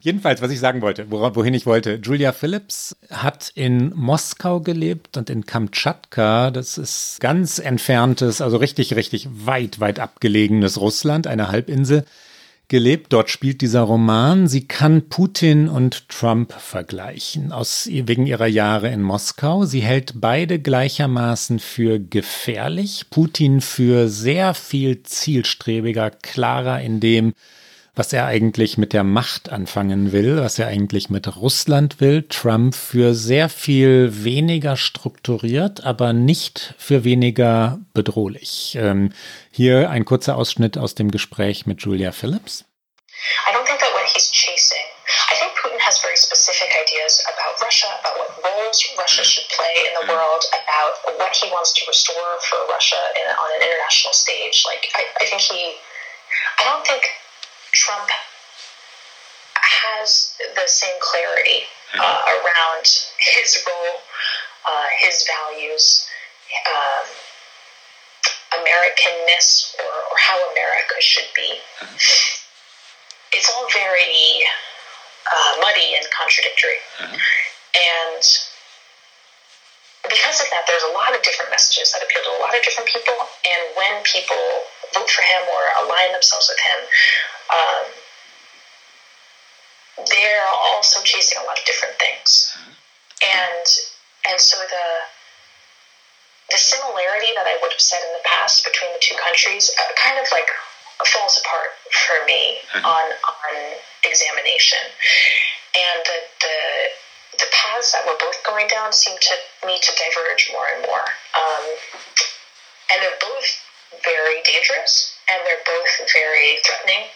Jedenfalls, 0.00 0.42
was 0.42 0.50
ich 0.50 0.60
sagen 0.60 0.82
wollte, 0.82 1.10
wohin 1.10 1.54
ich 1.54 1.66
wollte. 1.66 2.00
Julia 2.02 2.32
Phillips 2.32 2.96
hat 3.10 3.50
in 3.54 3.92
Moskau 3.94 4.60
gelebt 4.60 5.16
und 5.16 5.30
in 5.30 5.46
Kamtschatka. 5.46 6.50
Das 6.50 6.78
ist 6.78 7.18
ganz 7.20 7.58
entferntes, 7.58 8.40
also 8.40 8.56
richtig, 8.56 8.94
richtig 8.96 9.28
weit, 9.32 9.80
weit 9.80 9.98
abgelegenes 9.98 10.80
Russland, 10.80 11.26
eine 11.26 11.48
Halbinsel 11.48 12.04
gelebt. 12.68 13.12
Dort 13.12 13.30
spielt 13.30 13.60
dieser 13.60 13.82
Roman. 13.82 14.48
Sie 14.48 14.66
kann 14.66 15.08
Putin 15.08 15.68
und 15.68 16.08
Trump 16.08 16.52
vergleichen, 16.52 17.52
aus, 17.52 17.88
wegen 17.90 18.26
ihrer 18.26 18.46
Jahre 18.46 18.88
in 18.88 19.02
Moskau. 19.02 19.64
Sie 19.64 19.80
hält 19.80 20.14
beide 20.16 20.58
gleichermaßen 20.58 21.58
für 21.58 21.98
gefährlich. 22.00 23.06
Putin 23.10 23.60
für 23.60 24.08
sehr 24.08 24.54
viel 24.54 25.02
zielstrebiger, 25.02 26.10
klarer 26.10 26.80
in 26.80 27.00
dem, 27.00 27.34
was 27.96 28.12
er 28.12 28.26
eigentlich 28.26 28.76
mit 28.76 28.92
der 28.92 29.02
Macht 29.02 29.48
anfangen 29.48 30.12
will, 30.12 30.40
was 30.42 30.58
er 30.58 30.68
eigentlich 30.68 31.08
mit 31.08 31.36
Russland 31.36 32.00
will. 32.00 32.22
Trump 32.28 32.74
für 32.74 33.14
sehr 33.14 33.48
viel 33.48 34.22
weniger 34.24 34.76
strukturiert, 34.76 35.84
aber 35.84 36.12
nicht 36.12 36.74
für 36.78 37.04
weniger 37.04 37.80
bedrohlich. 37.94 38.76
Ähm, 38.78 39.12
hier 39.50 39.90
ein 39.90 40.04
kurzer 40.04 40.36
Ausschnitt 40.36 40.76
aus 40.76 40.94
dem 40.94 41.10
Gespräch 41.10 41.66
mit 41.66 41.80
Julia 41.82 42.12
Phillips. 42.12 42.64
I 43.48 43.52
don't 43.52 43.64
think 43.66 43.80
that 43.80 43.92
what 43.94 44.04
he's 44.14 44.30
chasing 44.30 44.86
I 45.30 45.34
think 45.38 45.54
Putin 45.54 45.78
has 45.78 46.02
very 46.02 46.16
specific 46.16 46.74
ideas 46.74 47.22
about 47.30 47.54
Russia, 47.62 47.86
about 48.02 48.18
what 48.18 48.30
roles 48.42 48.78
Russia 48.98 49.22
should 49.22 49.46
play 49.54 49.74
in 49.86 49.94
the 50.02 50.12
world, 50.12 50.42
about 50.50 50.98
what 51.18 51.34
he 51.34 51.48
wants 51.50 51.72
to 51.78 51.86
restore 51.86 52.38
for 52.50 52.58
Russia 52.66 52.98
in, 53.14 53.26
on 53.26 53.48
an 53.54 53.62
international 53.62 54.12
stage. 54.12 54.64
Like, 54.66 54.90
I, 54.94 55.06
I 55.22 55.24
think 55.26 55.40
he, 55.42 55.78
I 56.58 56.64
don't 56.64 56.86
think 56.86 57.06
Trump 57.76 58.08
has 59.54 60.32
the 60.56 60.66
same 60.66 60.96
clarity 61.00 61.68
uh, 61.92 62.00
mm-hmm. 62.00 62.40
around 62.40 62.86
his 63.36 63.62
role, 63.68 64.00
uh, 64.66 64.86
his 64.98 65.28
values, 65.28 66.08
um, 66.72 67.06
Americanness, 68.64 69.76
or, 69.78 69.92
or, 69.92 70.16
how 70.16 70.38
America 70.52 70.96
should 71.00 71.28
be. 71.36 71.60
Mm-hmm. 71.80 71.96
It's 73.32 73.52
all 73.52 73.68
very 73.70 74.40
uh, 75.28 75.60
muddy 75.60 75.94
and 76.00 76.06
contradictory. 76.16 76.80
Mm-hmm. 76.98 77.16
And 77.76 78.24
because 80.08 80.40
of 80.40 80.48
that, 80.50 80.64
there's 80.66 80.84
a 80.84 80.92
lot 80.92 81.14
of 81.14 81.22
different 81.22 81.50
messages 81.50 81.92
that 81.92 82.02
appeal 82.02 82.22
to 82.24 82.32
a 82.36 82.40
lot 82.42 82.56
of 82.56 82.62
different 82.62 82.88
people. 82.88 83.16
And 83.44 83.60
when 83.76 84.02
people 84.04 84.40
vote 84.94 85.10
for 85.10 85.22
him 85.22 85.42
or 85.50 85.62
align 85.86 86.12
themselves 86.12 86.50
with 86.50 86.60
him, 86.60 86.80
um, 87.50 87.84
they're 90.04 90.46
also 90.52 91.00
chasing 91.02 91.38
a 91.40 91.44
lot 91.44 91.58
of 91.58 91.64
different 91.64 91.96
things, 91.96 92.52
mm-hmm. 92.52 92.76
and 93.24 93.64
and 94.28 94.36
so 94.40 94.60
the 94.60 94.88
the 96.52 96.58
similarity 96.58 97.32
that 97.34 97.48
I 97.48 97.58
would 97.62 97.72
have 97.72 97.80
said 97.80 98.04
in 98.04 98.12
the 98.12 98.24
past 98.28 98.62
between 98.62 98.92
the 98.92 99.00
two 99.00 99.16
countries 99.16 99.72
uh, 99.80 99.90
kind 99.96 100.20
of 100.20 100.28
like 100.30 100.46
falls 101.04 101.40
apart 101.40 101.74
for 101.90 102.20
me 102.28 102.60
mm-hmm. 102.72 102.84
on 102.84 103.06
on 103.08 103.54
examination, 104.04 104.84
and 105.74 105.98
the, 106.04 106.18
the 106.44 106.56
the 106.56 106.65
paths 107.86 107.92
that 107.92 108.06
we're 108.06 108.18
both 108.18 108.42
going 108.44 108.66
down 108.68 108.92
seem 108.92 109.16
to 109.20 109.34
me 109.66 109.78
to 109.80 109.92
diverge 109.96 110.48
more 110.52 110.66
and 110.74 110.84
more, 110.86 111.04
um, 111.34 111.64
and 112.92 113.02
they're 113.02 113.18
both 113.20 113.46
very 114.04 114.42
dangerous 114.42 115.16
and 115.30 115.40
they're 115.46 115.62
both 115.66 116.12
very 116.12 116.56
threatening 116.64 117.06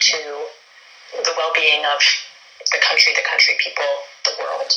to 0.00 0.44
the 1.24 1.32
well 1.36 1.52
being 1.54 1.84
of 1.84 2.00
the 2.72 2.78
country, 2.86 3.12
the 3.14 3.24
country 3.28 3.54
people, 3.58 3.84
the 4.24 4.32
world. 4.40 4.72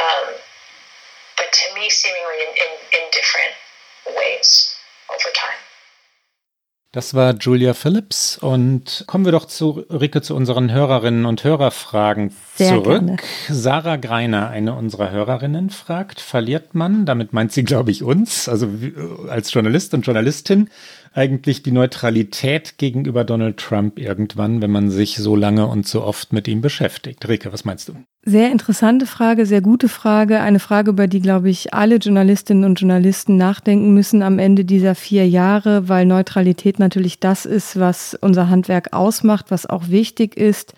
Um, 0.00 0.34
but 1.36 1.52
to 1.52 1.74
me, 1.74 1.90
seemingly 1.90 2.40
in, 2.40 2.48
in, 2.48 3.02
in 3.02 3.10
different 3.10 3.52
ways 4.16 4.74
over 5.10 5.30
time. 5.34 5.58
Das 6.94 7.14
war 7.14 7.34
Julia 7.36 7.72
Phillips 7.72 8.36
und 8.36 9.04
kommen 9.06 9.24
wir 9.24 9.32
doch 9.32 9.46
zu 9.46 9.82
Rike 9.88 10.20
zu 10.20 10.36
unseren 10.36 10.70
Hörerinnen 10.70 11.24
und 11.24 11.42
Hörerfragen 11.42 12.34
Sehr 12.56 12.68
zurück. 12.68 13.00
Gerne. 13.00 13.16
Sarah 13.48 13.96
Greiner, 13.96 14.50
eine 14.50 14.74
unserer 14.74 15.10
Hörerinnen, 15.10 15.70
fragt: 15.70 16.20
Verliert 16.20 16.74
man, 16.74 17.06
damit 17.06 17.32
meint 17.32 17.50
sie, 17.50 17.64
glaube 17.64 17.90
ich, 17.90 18.02
uns, 18.02 18.46
also 18.46 18.68
als 19.26 19.54
Journalist 19.54 19.94
und 19.94 20.04
Journalistin, 20.04 20.68
eigentlich 21.14 21.62
die 21.62 21.72
Neutralität 21.72 22.78
gegenüber 22.78 23.24
Donald 23.24 23.58
Trump 23.58 23.98
irgendwann, 23.98 24.62
wenn 24.62 24.70
man 24.70 24.90
sich 24.90 25.16
so 25.16 25.36
lange 25.36 25.66
und 25.66 25.86
so 25.86 26.02
oft 26.02 26.32
mit 26.32 26.48
ihm 26.48 26.60
beschäftigt? 26.60 27.28
Rike, 27.28 27.52
was 27.52 27.64
meinst 27.64 27.88
du? 27.88 27.94
Sehr 28.24 28.52
interessante 28.52 29.06
Frage, 29.06 29.46
sehr 29.46 29.60
gute 29.60 29.88
Frage. 29.88 30.40
Eine 30.40 30.60
Frage, 30.60 30.90
über 30.90 31.08
die, 31.08 31.20
glaube 31.20 31.50
ich, 31.50 31.74
alle 31.74 31.96
Journalistinnen 31.96 32.64
und 32.64 32.80
Journalisten 32.80 33.36
nachdenken 33.36 33.92
müssen 33.94 34.22
am 34.22 34.38
Ende 34.38 34.64
dieser 34.64 34.94
vier 34.94 35.28
Jahre, 35.28 35.88
weil 35.88 36.06
Neutralität 36.06 36.78
natürlich 36.78 37.18
das 37.18 37.46
ist, 37.46 37.78
was 37.78 38.16
unser 38.20 38.48
Handwerk 38.48 38.92
ausmacht, 38.92 39.46
was 39.50 39.66
auch 39.66 39.88
wichtig 39.88 40.36
ist. 40.36 40.74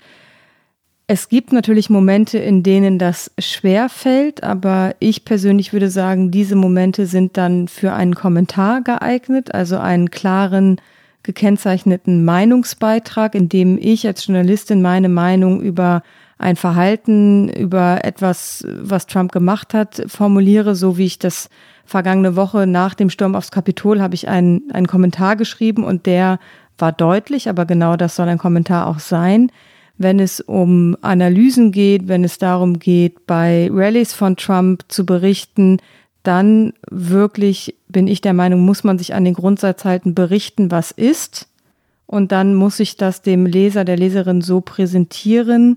Es 1.07 1.29
gibt 1.29 1.53
natürlich 1.53 1.91
Momente, 1.91 2.39
in 2.39 2.63
denen 2.63 2.99
das 2.99 3.31
schwer 3.39 3.91
fällt, 3.91 4.43
aber 4.43 4.95
ich 5.01 5.27
persönlich 5.27 5.75
würde 5.75 5.91
sagen, 5.91 6.31
diese 6.31 6.57
Momente 6.57 7.05
sind 7.05 7.37
dann 7.37 7.69
für 7.69 7.93
einen 7.93 8.15
Kommentar 8.15 8.81
geeignet, 8.81 9.55
also 9.55 9.77
einen 9.77 10.11
klaren, 10.11 10.81
gekennzeichneten 11.23 12.25
Meinungsbeitrag, 12.25 13.35
in 13.35 13.51
dem 13.51 13.77
ich 13.79 14.07
als 14.07 14.27
Journalistin 14.27 14.81
meine 14.81 15.11
Meinung 15.11 15.61
über 15.61 16.03
ein 16.39 16.57
Verhalten, 16.57 17.51
über 17.51 18.03
etwas, 18.05 18.67
was 18.67 19.07
Trump 19.07 19.31
gemacht 19.31 19.75
hat, 19.75 20.03
formuliere, 20.07 20.75
so 20.75 20.97
wie 20.97 21.05
ich 21.05 21.19
das 21.19 21.51
vergangene 21.85 22.35
Woche 22.35 22.67
nach 22.67 22.95
dem 22.95 23.11
Sturm 23.11 23.35
aufs 23.35 23.51
Kapitol 23.51 24.01
habe 24.01 24.15
ich 24.15 24.29
einen, 24.29 24.71
einen 24.73 24.87
Kommentar 24.87 25.37
geschrieben 25.37 25.85
und 25.85 26.07
der 26.07 26.39
war 26.79 26.93
deutlich, 26.93 27.51
aber 27.51 27.67
genau 27.67 27.97
das 27.97 28.17
soll 28.17 28.29
ein 28.29 28.39
Kommentar 28.39 28.87
auch 28.87 28.99
sein. 28.99 29.51
Wenn 29.97 30.19
es 30.19 30.41
um 30.41 30.97
Analysen 31.03 31.73
geht, 31.73 32.09
wenn 32.09 32.25
es 32.25 32.39
darum 32.39 32.79
geht, 32.79 33.27
bei 33.27 33.69
Rallyes 33.73 34.13
von 34.13 34.37
Trump 34.37 34.85
zu 34.89 35.07
berichten, 35.07 35.79
dann 36.25 36.73
wirklich 36.91 37.77
bin 37.89 38.09
ich 38.09 38.21
der 38.21 38.33
Meinung, 38.33 38.61
muss 38.61 38.83
man 38.83 38.99
sich 38.99 39.15
an 39.15 39.25
den 39.25 39.35
Grundsatz 39.35 39.85
halten, 39.85 40.15
berichten, 40.15 40.71
was 40.71 40.91
ist. 40.91 41.49
Und 42.07 42.33
dann 42.33 42.55
muss 42.55 42.81
ich 42.81 42.97
das 42.97 43.23
dem 43.23 43.47
Leser, 43.47 43.85
der 43.85 43.97
Leserin 43.97 44.41
so 44.41 44.61
präsentieren. 44.61 45.77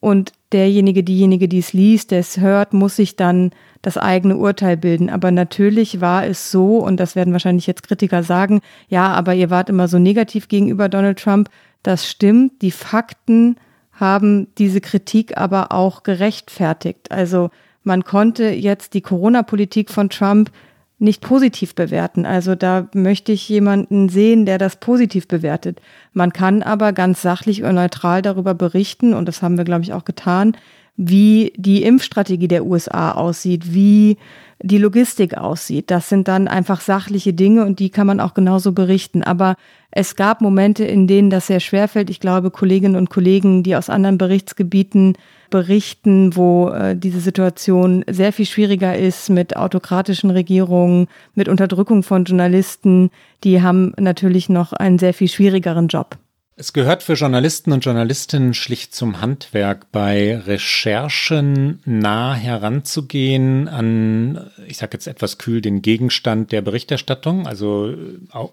Und 0.00 0.32
derjenige, 0.52 1.02
diejenige, 1.02 1.48
die 1.48 1.58
es 1.58 1.72
liest, 1.72 2.10
der 2.10 2.20
es 2.20 2.38
hört, 2.38 2.72
muss 2.72 2.96
sich 2.96 3.16
dann 3.16 3.50
das 3.82 3.98
eigene 3.98 4.36
Urteil 4.36 4.76
bilden. 4.76 5.10
Aber 5.10 5.30
natürlich 5.30 6.00
war 6.00 6.26
es 6.26 6.50
so, 6.50 6.78
und 6.78 6.98
das 6.98 7.16
werden 7.16 7.32
wahrscheinlich 7.32 7.66
jetzt 7.66 7.82
Kritiker 7.82 8.22
sagen, 8.22 8.60
ja, 8.88 9.12
aber 9.12 9.34
ihr 9.34 9.50
wart 9.50 9.68
immer 9.68 9.88
so 9.88 9.98
negativ 9.98 10.48
gegenüber 10.48 10.88
Donald 10.88 11.18
Trump. 11.18 11.50
Das 11.86 12.04
stimmt. 12.04 12.62
Die 12.62 12.72
Fakten 12.72 13.58
haben 13.92 14.48
diese 14.58 14.80
Kritik 14.80 15.38
aber 15.38 15.70
auch 15.70 16.02
gerechtfertigt. 16.02 17.12
Also 17.12 17.50
man 17.84 18.02
konnte 18.02 18.48
jetzt 18.48 18.94
die 18.94 19.02
Corona-Politik 19.02 19.90
von 19.90 20.10
Trump 20.10 20.50
nicht 20.98 21.22
positiv 21.22 21.76
bewerten. 21.76 22.26
Also 22.26 22.56
da 22.56 22.88
möchte 22.92 23.30
ich 23.30 23.48
jemanden 23.48 24.08
sehen, 24.08 24.46
der 24.46 24.58
das 24.58 24.80
positiv 24.80 25.28
bewertet. 25.28 25.80
Man 26.12 26.32
kann 26.32 26.64
aber 26.64 26.92
ganz 26.92 27.22
sachlich 27.22 27.62
und 27.62 27.76
neutral 27.76 28.20
darüber 28.20 28.54
berichten, 28.54 29.14
und 29.14 29.28
das 29.28 29.40
haben 29.40 29.56
wir, 29.56 29.64
glaube 29.64 29.82
ich, 29.82 29.92
auch 29.92 30.04
getan, 30.04 30.56
wie 30.96 31.52
die 31.56 31.82
Impfstrategie 31.82 32.48
der 32.48 32.64
USA 32.64 33.12
aussieht, 33.12 33.74
wie 33.74 34.16
die 34.62 34.78
Logistik 34.78 35.36
aussieht. 35.36 35.90
Das 35.90 36.08
sind 36.08 36.28
dann 36.28 36.48
einfach 36.48 36.80
sachliche 36.80 37.34
Dinge 37.34 37.64
und 37.66 37.78
die 37.78 37.90
kann 37.90 38.06
man 38.06 38.20
auch 38.20 38.32
genauso 38.32 38.72
berichten. 38.72 39.22
Aber 39.22 39.56
es 39.90 40.16
gab 40.16 40.40
Momente, 40.40 40.84
in 40.84 41.06
denen 41.06 41.30
das 41.30 41.46
sehr 41.46 41.60
schwerfällt. 41.60 42.08
Ich 42.08 42.20
glaube, 42.20 42.50
Kolleginnen 42.50 42.96
und 42.96 43.10
Kollegen, 43.10 43.62
die 43.62 43.76
aus 43.76 43.90
anderen 43.90 44.18
Berichtsgebieten 44.18 45.14
berichten, 45.50 46.34
wo 46.36 46.70
äh, 46.70 46.96
diese 46.96 47.20
Situation 47.20 48.04
sehr 48.08 48.32
viel 48.32 48.46
schwieriger 48.46 48.96
ist 48.96 49.28
mit 49.28 49.56
autokratischen 49.56 50.30
Regierungen, 50.30 51.06
mit 51.34 51.48
Unterdrückung 51.48 52.02
von 52.02 52.24
Journalisten, 52.24 53.10
die 53.44 53.62
haben 53.62 53.92
natürlich 53.98 54.48
noch 54.48 54.72
einen 54.72 54.98
sehr 54.98 55.14
viel 55.14 55.28
schwierigeren 55.28 55.88
Job. 55.88 56.18
Es 56.58 56.72
gehört 56.72 57.02
für 57.02 57.12
Journalisten 57.12 57.70
und 57.70 57.84
Journalistinnen 57.84 58.54
schlicht 58.54 58.94
zum 58.94 59.20
Handwerk, 59.20 59.92
bei 59.92 60.38
Recherchen 60.38 61.80
nah 61.84 62.32
heranzugehen 62.32 63.68
an, 63.68 64.50
ich 64.66 64.78
sage 64.78 64.94
jetzt 64.94 65.06
etwas 65.06 65.36
kühl, 65.36 65.60
den 65.60 65.82
Gegenstand 65.82 66.52
der 66.52 66.62
Berichterstattung. 66.62 67.46
Also 67.46 67.94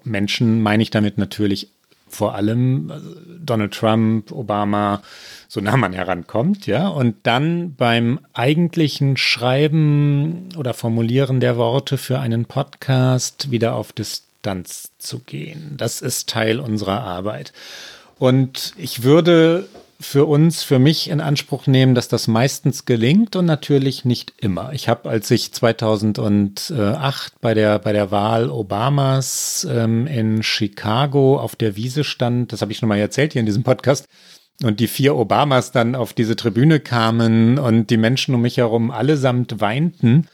Menschen 0.03 0.61
meine 0.61 0.83
ich 0.83 0.89
damit 0.89 1.17
natürlich 1.17 1.69
vor 2.09 2.35
allem 2.35 2.89
äh, 2.89 2.99
Donald 3.39 3.73
Trump, 3.73 4.33
Obama, 4.33 5.01
so 5.47 5.61
nah 5.61 5.77
man 5.77 5.93
herankommt, 5.93 6.67
ja, 6.67 6.89
und 6.89 7.15
dann 7.23 7.73
beim 7.75 8.19
eigentlichen 8.33 9.15
Schreiben 9.15 10.49
oder 10.57 10.73
Formulieren 10.73 11.39
der 11.39 11.55
Worte 11.55 11.97
für 11.97 12.19
einen 12.19 12.45
Podcast 12.45 13.49
wieder 13.49 13.75
auf 13.75 13.93
Distanz 13.93 14.91
zu 14.97 15.19
gehen. 15.19 15.75
Das 15.77 16.01
ist 16.01 16.29
Teil 16.29 16.59
unserer 16.59 17.01
Arbeit. 17.01 17.53
Und 18.19 18.73
ich 18.77 19.03
würde 19.03 19.67
für 19.99 20.25
uns, 20.25 20.63
für 20.63 20.79
mich 20.79 21.09
in 21.09 21.21
Anspruch 21.21 21.65
nehmen, 21.65 21.95
dass 21.95 22.07
das 22.07 22.27
meistens 22.27 22.85
gelingt 22.85 23.35
und 23.35 23.45
natürlich 23.45 24.05
nicht 24.05 24.33
immer. 24.37 24.73
Ich 24.73 24.89
habe, 24.89 25.09
als 25.09 25.31
ich 25.31 25.53
2008 25.53 27.39
bei 27.41 27.53
der, 27.53 27.79
bei 27.79 27.93
der 27.93 28.11
Wahl 28.11 28.49
Obamas 28.49 29.65
ähm, 29.69 30.05
in 30.07 30.43
Chicago 30.43 31.39
auf 31.39 31.55
der 31.55 31.75
Wiese 31.75 32.03
stand, 32.03 32.51
das 32.51 32.61
habe 32.61 32.71
ich 32.71 32.77
schon 32.77 32.89
mal 32.89 32.97
erzählt 32.97 33.33
hier 33.33 33.39
in 33.39 33.45
diesem 33.45 33.63
Podcast, 33.63 34.07
und 34.61 34.79
die 34.79 34.87
vier 34.87 35.15
Obamas 35.15 35.71
dann 35.71 35.95
auf 35.95 36.13
diese 36.13 36.35
Tribüne 36.35 36.79
kamen 36.79 37.57
und 37.57 37.89
die 37.89 37.97
Menschen 37.97 38.35
um 38.35 38.41
mich 38.41 38.57
herum 38.57 38.91
allesamt 38.91 39.61
weinten, 39.61 40.27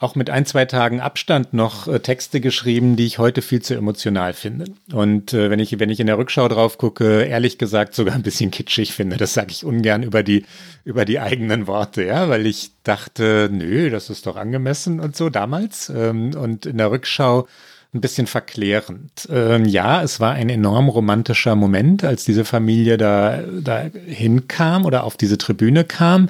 auch 0.00 0.14
mit 0.14 0.30
ein, 0.30 0.46
zwei 0.46 0.64
Tagen 0.64 1.00
Abstand 1.00 1.52
noch 1.54 1.88
äh, 1.88 1.98
Texte 1.98 2.40
geschrieben, 2.40 2.94
die 2.94 3.06
ich 3.06 3.18
heute 3.18 3.42
viel 3.42 3.60
zu 3.60 3.74
emotional 3.74 4.32
finde. 4.32 4.66
Und 4.92 5.32
äh, 5.32 5.50
wenn 5.50 5.58
ich, 5.58 5.78
wenn 5.80 5.90
ich 5.90 5.98
in 5.98 6.06
der 6.06 6.18
Rückschau 6.18 6.46
drauf 6.46 6.78
gucke, 6.78 7.24
ehrlich 7.24 7.58
gesagt 7.58 7.94
sogar 7.94 8.14
ein 8.14 8.22
bisschen 8.22 8.52
kitschig 8.52 8.92
finde. 8.92 9.16
Das 9.16 9.34
sage 9.34 9.48
ich 9.50 9.64
ungern 9.64 10.04
über 10.04 10.22
die, 10.22 10.44
über 10.84 11.04
die 11.04 11.18
eigenen 11.18 11.66
Worte, 11.66 12.04
ja, 12.04 12.28
weil 12.28 12.46
ich 12.46 12.70
dachte, 12.84 13.48
nö, 13.50 13.90
das 13.90 14.08
ist 14.08 14.26
doch 14.26 14.36
angemessen 14.36 15.00
und 15.00 15.16
so 15.16 15.30
damals. 15.30 15.88
Ähm, 15.88 16.32
und 16.34 16.64
in 16.64 16.78
der 16.78 16.92
Rückschau 16.92 17.48
ein 17.92 18.00
bisschen 18.00 18.26
verklärend. 18.26 19.26
Ähm, 19.30 19.64
ja, 19.64 20.02
es 20.02 20.20
war 20.20 20.34
ein 20.34 20.50
enorm 20.50 20.90
romantischer 20.90 21.56
Moment, 21.56 22.04
als 22.04 22.24
diese 22.24 22.44
Familie 22.44 22.98
da, 22.98 23.40
da 23.60 23.86
hinkam 24.06 24.84
oder 24.84 25.04
auf 25.04 25.16
diese 25.16 25.38
Tribüne 25.38 25.84
kam 25.84 26.28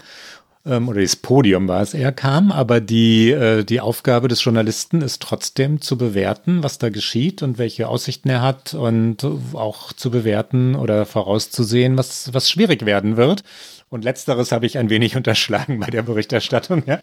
ähm, 0.69 0.89
oder 0.89 1.01
das 1.01 1.17
Podium 1.17 1.69
war 1.69 1.83
es 1.83 1.95
eher 1.95 2.13
kam, 2.13 2.53
aber 2.53 2.81
die, 2.81 3.31
äh, 3.31 3.65
die 3.65 3.81
Aufgabe 3.81 4.29
des 4.29 4.45
Journalisten 4.45 5.01
ist 5.01 5.23
trotzdem 5.23 5.81
zu 5.81 5.97
bewerten, 5.97 6.63
was 6.63 6.79
da 6.79 6.91
geschieht 6.91 7.43
und 7.43 7.59
welche 7.59 7.89
Aussichten 7.89 8.29
er 8.29 8.43
hat 8.43 8.75
und 8.75 9.25
auch 9.55 9.93
zu 9.93 10.11
bewerten 10.11 10.75
oder 10.75 11.07
vorauszusehen, 11.07 11.97
was, 11.99 12.33
was 12.33 12.51
schwierig 12.51 12.85
werden 12.87 13.17
wird. 13.17 13.43
Und 13.89 14.05
letzteres 14.05 14.53
habe 14.53 14.67
ich 14.67 14.79
ein 14.79 14.91
wenig 14.91 15.17
unterschlagen 15.17 15.81
bei 15.81 15.87
der 15.87 16.03
Berichterstattung. 16.03 16.83
Ja. 16.87 17.01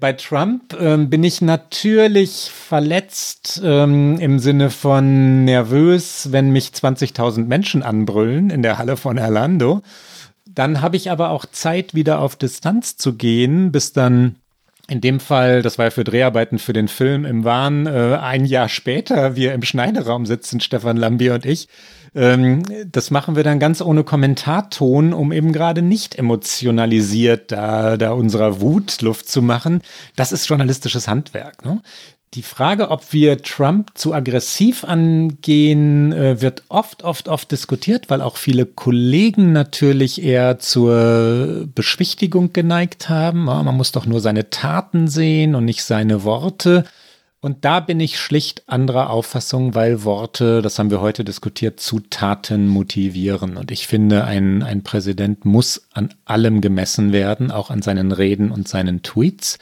Bei 0.00 0.14
Trump 0.14 0.76
ähm, 0.80 1.10
bin 1.10 1.22
ich 1.22 1.42
natürlich 1.42 2.50
verletzt 2.50 3.60
ähm, 3.64 4.18
im 4.18 4.38
Sinne 4.38 4.70
von 4.70 5.44
nervös, 5.44 6.32
wenn 6.32 6.50
mich 6.50 6.70
20.000 6.70 7.44
Menschen 7.44 7.82
anbrüllen 7.82 8.50
in 8.50 8.62
der 8.62 8.78
Halle 8.78 8.96
von 8.96 9.18
Orlando. 9.18 9.82
Dann 10.54 10.80
habe 10.80 10.96
ich 10.96 11.10
aber 11.10 11.30
auch 11.30 11.46
Zeit, 11.46 11.94
wieder 11.94 12.20
auf 12.20 12.36
Distanz 12.36 12.96
zu 12.96 13.14
gehen, 13.14 13.72
bis 13.72 13.92
dann 13.92 14.36
in 14.88 15.00
dem 15.00 15.20
Fall, 15.20 15.62
das 15.62 15.78
war 15.78 15.86
ja 15.86 15.90
für 15.90 16.04
Dreharbeiten 16.04 16.58
für 16.58 16.72
den 16.72 16.88
Film 16.88 17.24
im 17.24 17.44
Wahn, 17.44 17.86
äh, 17.86 18.18
ein 18.20 18.44
Jahr 18.44 18.68
später 18.68 19.36
wir 19.36 19.54
im 19.54 19.62
Schneideraum 19.62 20.26
sitzen, 20.26 20.60
Stefan 20.60 20.96
Lambier 20.96 21.34
und 21.34 21.46
ich. 21.46 21.68
Ähm, 22.14 22.62
das 22.90 23.10
machen 23.10 23.36
wir 23.36 23.44
dann 23.44 23.58
ganz 23.58 23.80
ohne 23.80 24.04
Kommentarton, 24.04 25.14
um 25.14 25.32
eben 25.32 25.52
gerade 25.52 25.80
nicht 25.80 26.16
emotionalisiert 26.16 27.52
da, 27.52 27.96
da 27.96 28.12
unserer 28.12 28.60
Wut 28.60 29.00
Luft 29.00 29.28
zu 29.28 29.40
machen. 29.40 29.80
Das 30.16 30.32
ist 30.32 30.48
journalistisches 30.48 31.08
Handwerk. 31.08 31.64
Ne? 31.64 31.80
Die 32.34 32.42
Frage, 32.42 32.90
ob 32.90 33.12
wir 33.12 33.42
Trump 33.42 33.90
zu 33.92 34.14
aggressiv 34.14 34.84
angehen, 34.84 36.14
äh, 36.14 36.40
wird 36.40 36.62
oft, 36.70 37.04
oft, 37.04 37.28
oft 37.28 37.52
diskutiert, 37.52 38.08
weil 38.08 38.22
auch 38.22 38.38
viele 38.38 38.64
Kollegen 38.64 39.52
natürlich 39.52 40.22
eher 40.22 40.58
zur 40.58 41.68
Beschwichtigung 41.74 42.54
geneigt 42.54 43.10
haben. 43.10 43.44
Man 43.44 43.76
muss 43.76 43.92
doch 43.92 44.06
nur 44.06 44.20
seine 44.20 44.48
Taten 44.48 45.08
sehen 45.08 45.54
und 45.54 45.66
nicht 45.66 45.84
seine 45.84 46.24
Worte. 46.24 46.84
Und 47.42 47.66
da 47.66 47.80
bin 47.80 48.00
ich 48.00 48.18
schlicht 48.18 48.62
anderer 48.66 49.10
Auffassung, 49.10 49.74
weil 49.74 50.04
Worte, 50.04 50.62
das 50.62 50.78
haben 50.78 50.90
wir 50.90 51.02
heute 51.02 51.24
diskutiert, 51.24 51.80
zu 51.80 52.00
Taten 52.00 52.66
motivieren. 52.66 53.58
Und 53.58 53.70
ich 53.70 53.86
finde, 53.86 54.24
ein, 54.24 54.62
ein 54.62 54.84
Präsident 54.84 55.44
muss 55.44 55.88
an 55.92 56.14
allem 56.24 56.62
gemessen 56.62 57.12
werden, 57.12 57.50
auch 57.50 57.68
an 57.68 57.82
seinen 57.82 58.12
Reden 58.12 58.52
und 58.52 58.68
seinen 58.68 59.02
Tweets. 59.02 59.58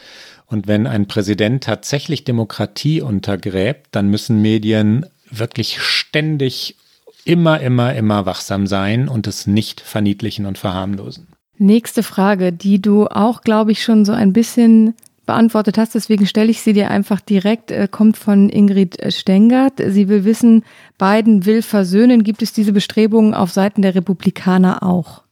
Und 0.50 0.66
wenn 0.66 0.86
ein 0.88 1.06
Präsident 1.06 1.62
tatsächlich 1.62 2.24
Demokratie 2.24 3.00
untergräbt, 3.00 3.86
dann 3.92 4.08
müssen 4.08 4.42
Medien 4.42 5.06
wirklich 5.30 5.80
ständig 5.80 6.76
immer, 7.24 7.60
immer, 7.60 7.94
immer 7.94 8.26
wachsam 8.26 8.66
sein 8.66 9.08
und 9.08 9.28
es 9.28 9.46
nicht 9.46 9.80
verniedlichen 9.80 10.46
und 10.46 10.58
verharmlosen. 10.58 11.28
Nächste 11.56 12.02
Frage, 12.02 12.52
die 12.52 12.82
du 12.82 13.06
auch, 13.06 13.42
glaube 13.42 13.70
ich, 13.70 13.84
schon 13.84 14.04
so 14.04 14.12
ein 14.12 14.32
bisschen 14.32 14.94
beantwortet 15.24 15.78
hast, 15.78 15.94
deswegen 15.94 16.26
stelle 16.26 16.50
ich 16.50 16.62
sie 16.62 16.72
dir 16.72 16.90
einfach 16.90 17.20
direkt, 17.20 17.70
äh, 17.70 17.86
kommt 17.88 18.16
von 18.16 18.48
Ingrid 18.48 18.98
Stengert. 19.12 19.74
Sie 19.86 20.08
will 20.08 20.24
wissen, 20.24 20.64
Biden 20.98 21.46
will 21.46 21.62
versöhnen. 21.62 22.24
Gibt 22.24 22.42
es 22.42 22.52
diese 22.52 22.72
Bestrebungen 22.72 23.34
auf 23.34 23.52
Seiten 23.52 23.82
der 23.82 23.94
Republikaner 23.94 24.82
auch? 24.82 25.22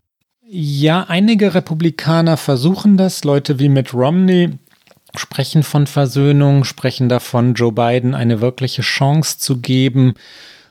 Ja, 0.47 1.07
einige 1.09 1.55
Republikaner 1.55 2.37
versuchen 2.37 2.97
das. 2.97 3.25
Leute 3.25 3.59
wie 3.59 3.69
Mitt 3.69 3.93
Romney 3.93 4.51
sprechen 5.17 5.63
von 5.63 5.87
Versöhnung, 5.87 6.65
sprechen 6.65 7.09
davon, 7.09 7.55
Joe 7.55 7.73
Biden 7.73 8.15
eine 8.15 8.41
wirkliche 8.41 8.83
Chance 8.83 9.39
zu 9.39 9.59
geben, 9.61 10.15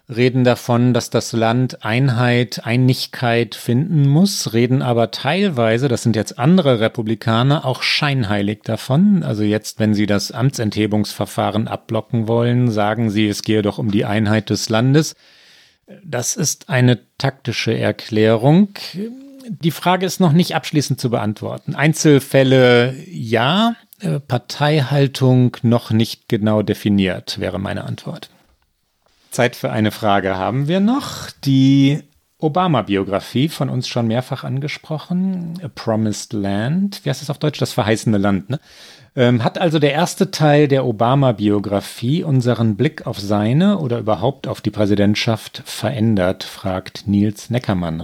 reden 0.09 0.43
davon, 0.43 0.93
dass 0.93 1.09
das 1.09 1.33
Land 1.33 1.83
Einheit, 1.83 2.65
Einigkeit 2.65 3.55
finden 3.55 4.07
muss, 4.07 4.53
reden 4.53 4.81
aber 4.81 5.11
teilweise, 5.11 5.87
das 5.87 6.03
sind 6.03 6.15
jetzt 6.15 6.39
andere 6.39 6.79
Republikaner, 6.79 7.65
auch 7.65 7.81
scheinheilig 7.81 8.61
davon. 8.63 9.23
Also 9.23 9.43
jetzt, 9.43 9.79
wenn 9.79 9.93
sie 9.93 10.05
das 10.05 10.31
Amtsenthebungsverfahren 10.31 11.67
abblocken 11.67 12.27
wollen, 12.27 12.71
sagen 12.71 13.09
sie, 13.09 13.27
es 13.27 13.43
gehe 13.43 13.61
doch 13.61 13.77
um 13.77 13.91
die 13.91 14.05
Einheit 14.05 14.49
des 14.49 14.69
Landes. 14.69 15.15
Das 16.03 16.35
ist 16.35 16.69
eine 16.69 16.99
taktische 17.17 17.77
Erklärung. 17.77 18.69
Die 19.49 19.71
Frage 19.71 20.05
ist 20.05 20.19
noch 20.19 20.33
nicht 20.33 20.55
abschließend 20.55 20.99
zu 20.99 21.09
beantworten. 21.09 21.75
Einzelfälle 21.75 22.95
ja, 23.09 23.75
Parteihaltung 24.27 25.57
noch 25.63 25.91
nicht 25.91 26.29
genau 26.29 26.61
definiert, 26.61 27.39
wäre 27.39 27.59
meine 27.59 27.85
Antwort. 27.85 28.29
Zeit 29.31 29.55
für 29.55 29.71
eine 29.71 29.91
Frage 29.91 30.37
haben 30.37 30.67
wir 30.67 30.79
noch, 30.79 31.29
die 31.43 32.03
Obama-Biografie, 32.39 33.49
von 33.49 33.69
uns 33.69 33.87
schon 33.87 34.07
mehrfach 34.07 34.43
angesprochen. 34.43 35.59
A 35.63 35.67
Promised 35.67 36.33
Land. 36.33 37.01
Wie 37.03 37.09
heißt 37.09 37.21
das 37.21 37.31
auf 37.31 37.39
Deutsch? 37.39 37.59
Das 37.59 37.73
verheißene 37.73 38.19
Land, 38.19 38.49
ne? 38.51 38.59
Ähm, 39.15 39.43
hat 39.43 39.57
also 39.57 39.79
der 39.79 39.93
erste 39.93 40.29
Teil 40.29 40.67
der 40.67 40.85
Obama-Biografie 40.85 42.23
unseren 42.23 42.75
Blick 42.75 43.07
auf 43.07 43.19
seine 43.19 43.79
oder 43.79 43.97
überhaupt 43.97 44.47
auf 44.47 44.61
die 44.61 44.69
Präsidentschaft 44.69 45.63
verändert, 45.65 46.43
fragt 46.43 47.07
Nils 47.07 47.49
Neckermann. 47.49 48.01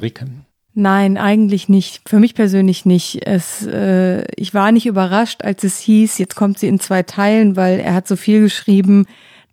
Nein, 0.76 1.18
eigentlich 1.18 1.70
nicht. 1.70 2.02
Für 2.10 2.20
mich 2.20 2.34
persönlich 2.34 2.86
nicht. 2.86 3.28
Es, 3.28 3.66
äh, 3.66 4.24
ich 4.36 4.54
war 4.54 4.72
nicht 4.72 4.88
überrascht, 4.88 5.44
als 5.44 5.64
es 5.64 5.80
hieß, 5.80 6.18
jetzt 6.18 6.36
kommt 6.36 6.58
sie 6.58 6.68
in 6.68 6.80
zwei 6.80 7.04
Teilen, 7.04 7.56
weil 7.56 7.80
er 7.80 7.94
hat 7.94 8.08
so 8.08 8.16
viel 8.16 8.42
geschrieben, 8.42 9.06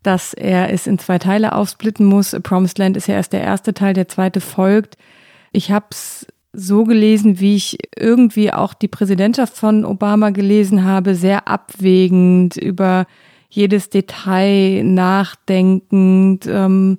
dass 0.03 0.33
er 0.33 0.73
es 0.73 0.87
in 0.87 0.99
zwei 0.99 1.19
Teile 1.19 1.55
aufsplitten 1.55 2.07
muss. 2.07 2.33
A 2.33 2.41
Promised 2.41 2.79
Land 2.79 2.97
ist 2.97 3.07
ja 3.07 3.17
erst 3.17 3.35
der 3.35 3.43
erste 3.43 3.75
Teil, 3.75 3.93
der 3.93 4.09
zweite 4.09 4.41
folgt. 4.41 4.97
Ich 5.53 5.71
habe 5.71 5.87
es 5.91 6.27
so 6.55 6.85
gelesen, 6.85 7.39
wie 7.39 7.55
ich 7.55 7.79
irgendwie 7.97 8.53
auch 8.53 8.73
die 8.73 8.89
Präsidentschaft 8.89 9.57
von 9.57 9.85
Obama 9.85 10.31
gelesen 10.31 10.85
habe, 10.85 11.15
sehr 11.15 11.49
abwägend 11.49 12.57
über 12.57 13.07
jedes 13.51 13.91
Detail 13.91 14.83
nachdenkend. 14.85 16.47
Ähm, 16.47 16.99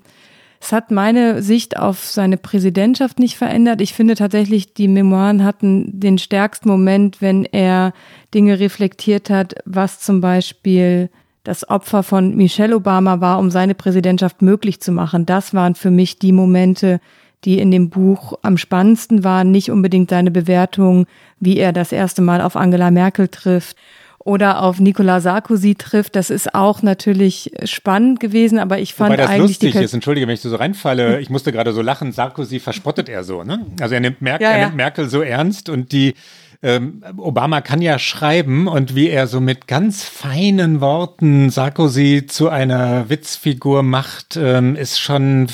es 0.62 0.72
hat 0.72 0.92
meine 0.92 1.42
Sicht 1.42 1.78
auf 1.78 2.06
seine 2.06 2.38
Präsidentschaft 2.38 3.18
nicht 3.18 3.36
verändert. 3.36 3.82
Ich 3.82 3.94
finde 3.94 4.14
tatsächlich, 4.14 4.76
die 4.76 4.88
Memoiren 4.88 5.44
hatten 5.44 6.00
den 6.00 6.20
stärksten 6.20 6.70
Moment, 6.70 7.20
wenn 7.20 7.46
er 7.46 7.94
Dinge 8.34 8.60
reflektiert 8.60 9.32
hat, 9.32 9.56
was 9.66 10.00
zum 10.00 10.22
Beispiel 10.22 11.10
das 11.44 11.68
Opfer 11.68 12.04
von 12.04 12.36
Michelle 12.36 12.76
Obama 12.76 13.20
war, 13.20 13.40
um 13.40 13.50
seine 13.50 13.74
Präsidentschaft 13.74 14.44
möglich 14.44 14.80
zu 14.82 14.92
machen. 14.92 15.26
Das 15.26 15.56
waren 15.56 15.74
für 15.74 15.90
mich 15.90 16.20
die 16.20 16.32
Momente, 16.32 17.02
die 17.44 17.58
in 17.58 17.72
dem 17.72 17.90
Buch 17.90 18.38
am 18.44 18.58
spannendsten 18.58 19.24
waren. 19.24 19.50
Nicht 19.50 19.72
unbedingt 19.72 20.12
seine 20.12 20.30
Bewertung, 20.30 21.08
wie 21.40 21.58
er 21.58 21.74
das 21.74 21.92
erste 21.92 22.22
Mal 22.22 22.40
auf 22.40 22.56
Angela 22.56 22.92
Merkel 22.92 23.30
trifft 23.30 23.78
oder 24.24 24.62
auf 24.62 24.80
Nicolas 24.80 25.24
Sarkozy 25.24 25.76
trifft. 25.76 26.16
Das 26.16 26.30
ist 26.30 26.54
auch 26.54 26.82
natürlich 26.82 27.52
spannend 27.66 28.20
gewesen, 28.20 28.60
aber 28.60 28.80
ich 28.80 28.94
fand 28.94 29.12
Wobei 29.12 29.18
das 29.18 29.30
eigentlich 29.30 29.42
lustig 29.42 29.76
ist. 29.76 29.94
Entschuldige, 29.94 30.28
wenn 30.28 30.34
ich 30.34 30.42
so 30.42 30.56
reinfalle. 30.56 31.20
Ich 31.22 31.30
musste 31.30 31.52
gerade 31.52 31.72
so 31.74 31.82
lachen. 31.82 32.12
Sarkozy 32.12 32.60
verspottet 32.60 33.08
er 33.08 33.24
so, 33.24 33.44
ne? 33.44 33.66
Also 33.80 33.94
er 33.96 34.02
nimmt, 34.02 34.22
Mer 34.22 34.42
ja, 34.42 34.50
ja. 34.50 34.58
er 34.58 34.66
nimmt 34.66 34.78
Merkel 34.78 35.08
so 35.08 35.22
ernst 35.22 35.70
und 35.70 35.92
die 35.92 36.16
ähm, 36.64 37.04
Obama 37.18 37.62
kann 37.62 37.82
ja 37.82 38.00
schreiben 38.00 38.68
und 38.68 38.96
wie 38.96 39.10
er 39.10 39.28
so 39.28 39.42
mit 39.42 39.68
ganz 39.68 40.04
feinen 40.04 40.82
Worten 40.82 41.50
Sarkozy 41.50 42.26
zu 42.28 42.50
einer 42.50 43.10
Witzfigur 43.10 43.84
macht, 43.84 44.38
ähm, 44.38 44.76
ist 44.76 45.00
schon 45.00 45.48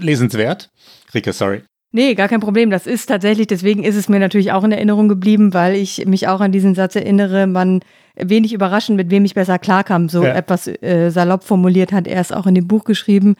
lesenswert. 0.00 0.70
Rike, 1.14 1.32
sorry. 1.32 1.62
Nee, 1.92 2.14
gar 2.14 2.28
kein 2.28 2.40
Problem. 2.40 2.70
Das 2.70 2.86
ist 2.86 3.06
tatsächlich, 3.06 3.46
deswegen 3.46 3.84
ist 3.84 3.96
es 3.96 4.08
mir 4.08 4.18
natürlich 4.18 4.52
auch 4.52 4.64
in 4.64 4.72
Erinnerung 4.72 5.08
geblieben, 5.08 5.54
weil 5.54 5.76
ich 5.76 6.06
mich 6.06 6.26
auch 6.28 6.40
an 6.40 6.50
diesen 6.50 6.74
Satz 6.74 6.96
erinnere, 6.96 7.46
man 7.46 7.80
wenig 8.16 8.52
überraschend, 8.52 8.96
mit 8.96 9.10
wem 9.10 9.24
ich 9.24 9.34
besser 9.34 9.58
klarkam. 9.58 10.08
So 10.08 10.24
ja. 10.24 10.34
etwas 10.34 10.66
äh, 10.66 11.10
salopp 11.10 11.44
formuliert 11.44 11.92
hat 11.92 12.06
er 12.06 12.20
es 12.20 12.32
auch 12.32 12.46
in 12.46 12.54
dem 12.54 12.68
Buch 12.68 12.84
geschrieben. 12.84 13.36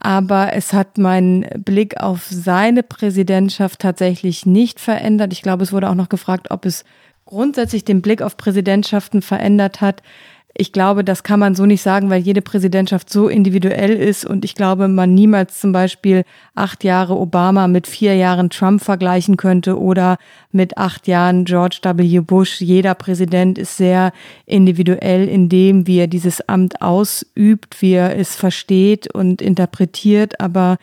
Aber 0.00 0.52
es 0.52 0.72
hat 0.72 0.96
meinen 0.96 1.46
Blick 1.64 2.00
auf 2.00 2.26
seine 2.30 2.82
Präsidentschaft 2.82 3.80
tatsächlich 3.80 4.46
nicht 4.46 4.78
verändert. 4.78 5.32
Ich 5.32 5.42
glaube, 5.42 5.64
es 5.64 5.72
wurde 5.72 5.90
auch 5.90 5.94
noch 5.94 6.08
gefragt, 6.08 6.50
ob 6.50 6.66
es 6.66 6.84
grundsätzlich 7.24 7.84
den 7.84 8.00
Blick 8.00 8.22
auf 8.22 8.36
Präsidentschaften 8.36 9.22
verändert 9.22 9.80
hat. 9.80 10.02
Ich 10.54 10.72
glaube, 10.72 11.04
das 11.04 11.22
kann 11.22 11.38
man 11.38 11.54
so 11.54 11.66
nicht 11.66 11.82
sagen, 11.82 12.10
weil 12.10 12.20
jede 12.20 12.42
Präsidentschaft 12.42 13.10
so 13.10 13.28
individuell 13.28 13.92
ist 13.92 14.24
und 14.24 14.44
ich 14.44 14.54
glaube, 14.54 14.88
man 14.88 15.14
niemals 15.14 15.60
zum 15.60 15.72
Beispiel 15.72 16.24
acht 16.54 16.84
Jahre 16.84 17.16
Obama 17.16 17.68
mit 17.68 17.86
vier 17.86 18.16
Jahren 18.16 18.50
Trump 18.50 18.82
vergleichen 18.82 19.36
könnte 19.36 19.78
oder 19.78 20.16
mit 20.50 20.76
acht 20.76 21.06
Jahren 21.06 21.44
George 21.44 21.78
W. 21.84 22.20
Bush. 22.20 22.60
Jeder 22.60 22.94
Präsident 22.94 23.58
ist 23.58 23.76
sehr 23.76 24.12
individuell 24.46 25.28
in 25.28 25.48
dem, 25.48 25.86
wie 25.86 25.98
er 25.98 26.08
dieses 26.08 26.48
Amt 26.48 26.82
ausübt, 26.82 27.80
wie 27.80 27.92
er 27.92 28.18
es 28.18 28.34
versteht 28.34 29.14
und 29.14 29.40
interpretiert, 29.40 30.40
aber 30.40 30.78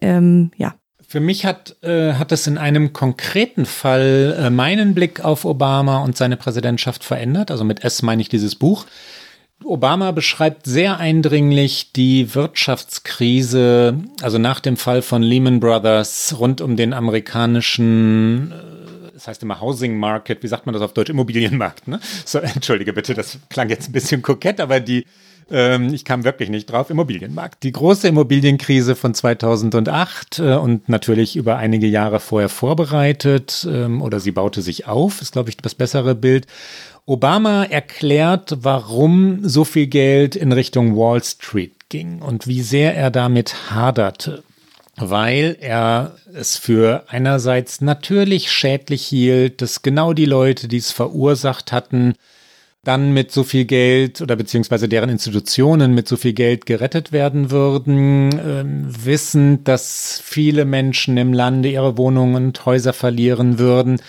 ähm, 0.00 0.52
ja, 0.56 0.74
für 1.10 1.20
mich 1.20 1.46
hat, 1.46 1.82
äh, 1.82 2.12
hat 2.12 2.32
es 2.32 2.46
in 2.46 2.58
einem 2.58 2.92
konkreten 2.92 3.64
Fall 3.64 4.36
äh, 4.38 4.50
meinen 4.50 4.94
Blick 4.94 5.24
auf 5.24 5.46
Obama 5.46 6.04
und 6.04 6.18
seine 6.18 6.36
Präsidentschaft 6.36 7.02
verändert. 7.02 7.50
Also 7.50 7.64
mit 7.64 7.82
S 7.82 8.02
meine 8.02 8.20
ich 8.20 8.28
dieses 8.28 8.56
Buch. 8.56 8.84
Obama 9.64 10.10
beschreibt 10.12 10.66
sehr 10.66 10.98
eindringlich 10.98 11.92
die 11.92 12.34
Wirtschaftskrise, 12.34 13.96
also 14.20 14.36
nach 14.36 14.60
dem 14.60 14.76
Fall 14.76 15.00
von 15.00 15.22
Lehman 15.22 15.60
Brothers 15.60 16.36
rund 16.38 16.60
um 16.60 16.76
den 16.76 16.92
amerikanischen, 16.92 18.52
äh, 18.52 19.12
das 19.14 19.28
heißt 19.28 19.42
immer 19.42 19.62
Housing 19.62 19.98
Market, 19.98 20.42
wie 20.42 20.48
sagt 20.48 20.66
man 20.66 20.74
das 20.74 20.82
auf 20.82 20.92
Deutsch, 20.92 21.08
Immobilienmarkt, 21.08 21.88
ne? 21.88 22.00
So, 22.26 22.38
entschuldige 22.40 22.92
bitte, 22.92 23.14
das 23.14 23.38
klang 23.48 23.70
jetzt 23.70 23.88
ein 23.88 23.92
bisschen 23.92 24.20
kokett, 24.20 24.60
aber 24.60 24.78
die, 24.78 25.06
ähm, 25.50 25.92
ich 25.94 26.04
kam 26.04 26.24
wirklich 26.24 26.50
nicht 26.50 26.66
drauf, 26.66 26.90
Immobilienmarkt. 26.90 27.62
Die 27.62 27.72
große 27.72 28.08
Immobilienkrise 28.08 28.94
von 28.94 29.14
2008 29.14 30.38
äh, 30.38 30.54
und 30.54 30.88
natürlich 30.88 31.36
über 31.36 31.56
einige 31.56 31.86
Jahre 31.86 32.20
vorher 32.20 32.48
vorbereitet 32.48 33.66
ähm, 33.70 34.02
oder 34.02 34.20
sie 34.20 34.32
baute 34.32 34.62
sich 34.62 34.86
auf, 34.86 35.22
ist 35.22 35.32
glaube 35.32 35.50
ich 35.50 35.56
das 35.56 35.74
bessere 35.74 36.14
Bild. 36.14 36.46
Obama 37.06 37.64
erklärt, 37.64 38.58
warum 38.60 39.40
so 39.42 39.64
viel 39.64 39.86
Geld 39.86 40.36
in 40.36 40.52
Richtung 40.52 40.94
Wall 40.94 41.24
Street 41.24 41.88
ging 41.88 42.20
und 42.20 42.46
wie 42.46 42.60
sehr 42.60 42.94
er 42.94 43.10
damit 43.10 43.70
haderte, 43.70 44.42
weil 44.96 45.56
er 45.58 46.16
es 46.34 46.58
für 46.58 47.04
einerseits 47.08 47.80
natürlich 47.80 48.52
schädlich 48.52 49.06
hielt, 49.06 49.62
dass 49.62 49.80
genau 49.80 50.12
die 50.12 50.26
Leute, 50.26 50.68
die 50.68 50.76
es 50.76 50.92
verursacht 50.92 51.72
hatten, 51.72 52.12
dann 52.84 53.12
mit 53.12 53.32
so 53.32 53.44
viel 53.44 53.64
Geld 53.64 54.20
oder 54.20 54.36
beziehungsweise 54.36 54.88
deren 54.88 55.10
Institutionen 55.10 55.94
mit 55.94 56.08
so 56.08 56.16
viel 56.16 56.32
Geld 56.32 56.64
gerettet 56.64 57.12
werden 57.12 57.50
würden, 57.50 58.38
äh, 58.38 58.64
wissend, 59.04 59.66
dass 59.68 60.20
viele 60.24 60.64
Menschen 60.64 61.16
im 61.16 61.32
Lande 61.32 61.70
ihre 61.70 61.98
Wohnungen 61.98 62.46
und 62.46 62.66
Häuser 62.66 62.92
verlieren 62.92 63.58
würden. 63.58 64.00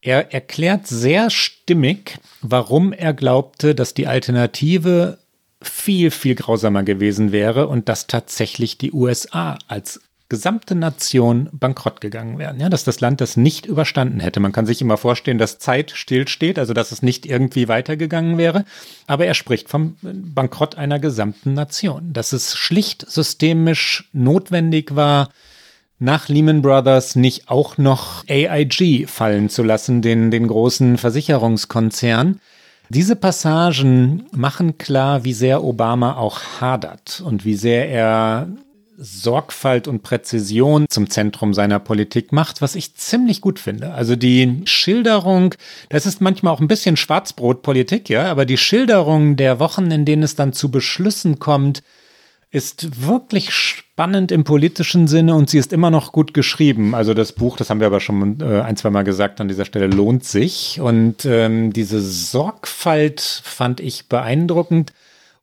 Er 0.00 0.32
erklärt 0.32 0.86
sehr 0.86 1.30
stimmig, 1.30 2.18
warum 2.40 2.92
er 2.92 3.12
glaubte, 3.12 3.74
dass 3.74 3.92
die 3.92 4.06
Alternative 4.06 5.18
viel, 5.62 6.10
viel 6.10 6.34
grausamer 6.34 6.82
gewesen 6.84 7.32
wäre 7.32 7.68
und 7.68 7.88
dass 7.88 8.06
tatsächlich 8.06 8.78
die 8.78 8.92
USA 8.92 9.58
als 9.68 10.00
gesamte 10.28 10.74
Nation 10.74 11.48
bankrott 11.52 12.00
gegangen 12.00 12.38
wären. 12.38 12.58
Ja, 12.58 12.68
dass 12.68 12.84
das 12.84 13.00
Land 13.00 13.20
das 13.20 13.36
nicht 13.36 13.66
überstanden 13.66 14.20
hätte. 14.20 14.40
Man 14.40 14.52
kann 14.52 14.66
sich 14.66 14.82
immer 14.82 14.96
vorstellen, 14.96 15.38
dass 15.38 15.58
Zeit 15.58 15.92
stillsteht, 15.92 16.58
also 16.58 16.74
dass 16.74 16.90
es 16.90 17.02
nicht 17.02 17.26
irgendwie 17.26 17.68
weitergegangen 17.68 18.36
wäre. 18.36 18.64
Aber 19.06 19.26
er 19.26 19.34
spricht 19.34 19.68
vom 19.68 19.96
Bankrott 20.02 20.74
einer 20.76 20.98
gesamten 20.98 21.54
Nation. 21.54 22.12
Dass 22.12 22.32
es 22.32 22.56
schlicht 22.56 23.08
systemisch 23.08 24.08
notwendig 24.12 24.96
war, 24.96 25.28
nach 25.98 26.28
Lehman 26.28 26.60
Brothers 26.60 27.16
nicht 27.16 27.48
auch 27.48 27.78
noch 27.78 28.24
AIG 28.28 29.08
fallen 29.08 29.48
zu 29.48 29.62
lassen, 29.62 30.02
den, 30.02 30.30
den 30.30 30.48
großen 30.48 30.98
Versicherungskonzern. 30.98 32.40
Diese 32.88 33.16
Passagen 33.16 34.26
machen 34.30 34.78
klar, 34.78 35.24
wie 35.24 35.32
sehr 35.32 35.64
Obama 35.64 36.16
auch 36.16 36.40
hadert 36.60 37.22
und 37.24 37.44
wie 37.44 37.56
sehr 37.56 37.88
er 37.88 38.48
Sorgfalt 38.98 39.88
und 39.88 40.02
Präzision 40.02 40.86
zum 40.88 41.10
Zentrum 41.10 41.54
seiner 41.54 41.78
Politik 41.78 42.32
macht, 42.32 42.62
was 42.62 42.74
ich 42.74 42.94
ziemlich 42.94 43.40
gut 43.40 43.58
finde. 43.58 43.92
Also 43.92 44.16
die 44.16 44.62
Schilderung, 44.64 45.54
das 45.88 46.06
ist 46.06 46.20
manchmal 46.20 46.52
auch 46.52 46.60
ein 46.60 46.68
bisschen 46.68 46.96
Schwarzbrotpolitik, 46.96 48.08
ja, 48.08 48.30
aber 48.30 48.46
die 48.46 48.56
Schilderung 48.56 49.36
der 49.36 49.60
Wochen, 49.60 49.90
in 49.90 50.04
denen 50.04 50.22
es 50.22 50.34
dann 50.34 50.52
zu 50.52 50.70
Beschlüssen 50.70 51.38
kommt, 51.38 51.82
ist 52.50 53.06
wirklich 53.06 53.50
spannend 53.50 54.32
im 54.32 54.44
politischen 54.44 55.08
Sinne 55.08 55.34
und 55.34 55.50
sie 55.50 55.58
ist 55.58 55.72
immer 55.72 55.90
noch 55.90 56.12
gut 56.12 56.32
geschrieben. 56.32 56.94
Also 56.94 57.12
das 57.12 57.32
Buch, 57.32 57.56
das 57.56 57.70
haben 57.70 57.80
wir 57.80 57.86
aber 57.86 58.00
schon 58.00 58.40
äh, 58.40 58.60
ein, 58.60 58.76
zwei 58.76 58.90
Mal 58.90 59.02
gesagt 59.02 59.40
an 59.40 59.48
dieser 59.48 59.64
Stelle, 59.64 59.88
lohnt 59.88 60.24
sich. 60.24 60.80
Und 60.80 61.26
ähm, 61.26 61.72
diese 61.72 62.00
Sorgfalt 62.00 63.20
fand 63.20 63.80
ich 63.80 64.08
beeindruckend 64.08 64.92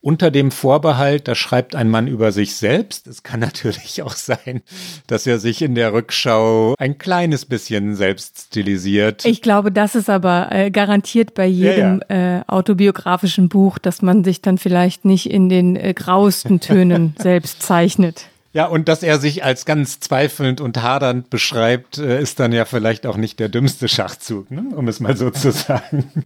unter 0.04 0.32
dem 0.32 0.52
Vorbehalt, 0.52 1.30
da 1.30 1.34
schreibt 1.34 1.76
ein 1.76 1.90
Mann 1.90 2.08
über 2.08 2.34
sich 2.34 2.58
selbst. 2.58 3.08
Es 3.08 3.24
kann 3.24 3.40
natürlich 3.40 4.04
auch 4.04 4.16
sein, 4.16 4.62
dass 5.08 5.26
er 5.26 5.40
sich 5.40 5.62
in 5.62 5.76
der 5.76 5.94
Rückschau 5.94 6.76
ein 6.78 6.98
kleines 6.98 7.46
bisschen 7.46 7.96
selbst 7.96 8.48
stilisiert. 8.48 9.24
Ich 9.26 9.42
glaube, 9.42 9.72
das 9.72 9.96
ist 9.96 10.10
aber 10.10 10.50
äh, 10.52 10.72
garantiert 10.72 11.34
bei 11.34 11.48
jedem 11.48 12.02
ja, 12.10 12.16
ja. 12.16 12.40
Äh, 12.40 12.44
autobiografischen 12.48 13.48
Buch, 13.48 13.80
dass 13.80 14.02
man 14.02 14.26
sich 14.26 14.42
dann 14.42 14.58
vielleicht 14.58 15.06
nicht 15.06 15.32
in 15.32 15.48
den 15.48 15.78
äh, 15.78 15.94
grauesten 15.94 16.60
Tönen 16.60 17.16
selbst 17.20 17.64
zeichnet. 17.64 18.26
Ja, 18.52 18.68
und 18.68 18.88
dass 18.90 19.04
er 19.04 19.20
sich 19.20 19.44
als 19.44 19.66
ganz 19.66 20.00
zweifelnd 20.02 20.60
und 20.62 20.84
hadernd 20.84 21.30
beschreibt, 21.30 21.98
äh, 21.98 22.22
ist 22.22 22.42
dann 22.42 22.52
ja 22.52 22.66
vielleicht 22.66 23.08
auch 23.08 23.18
nicht 23.18 23.40
der 23.40 23.48
dümmste 23.48 23.88
Schachzug, 23.88 24.52
ne? 24.52 24.66
um 24.76 24.88
es 24.90 25.00
mal 25.00 25.16
so 25.16 25.30
zu 25.32 25.52
sagen. 25.52 26.26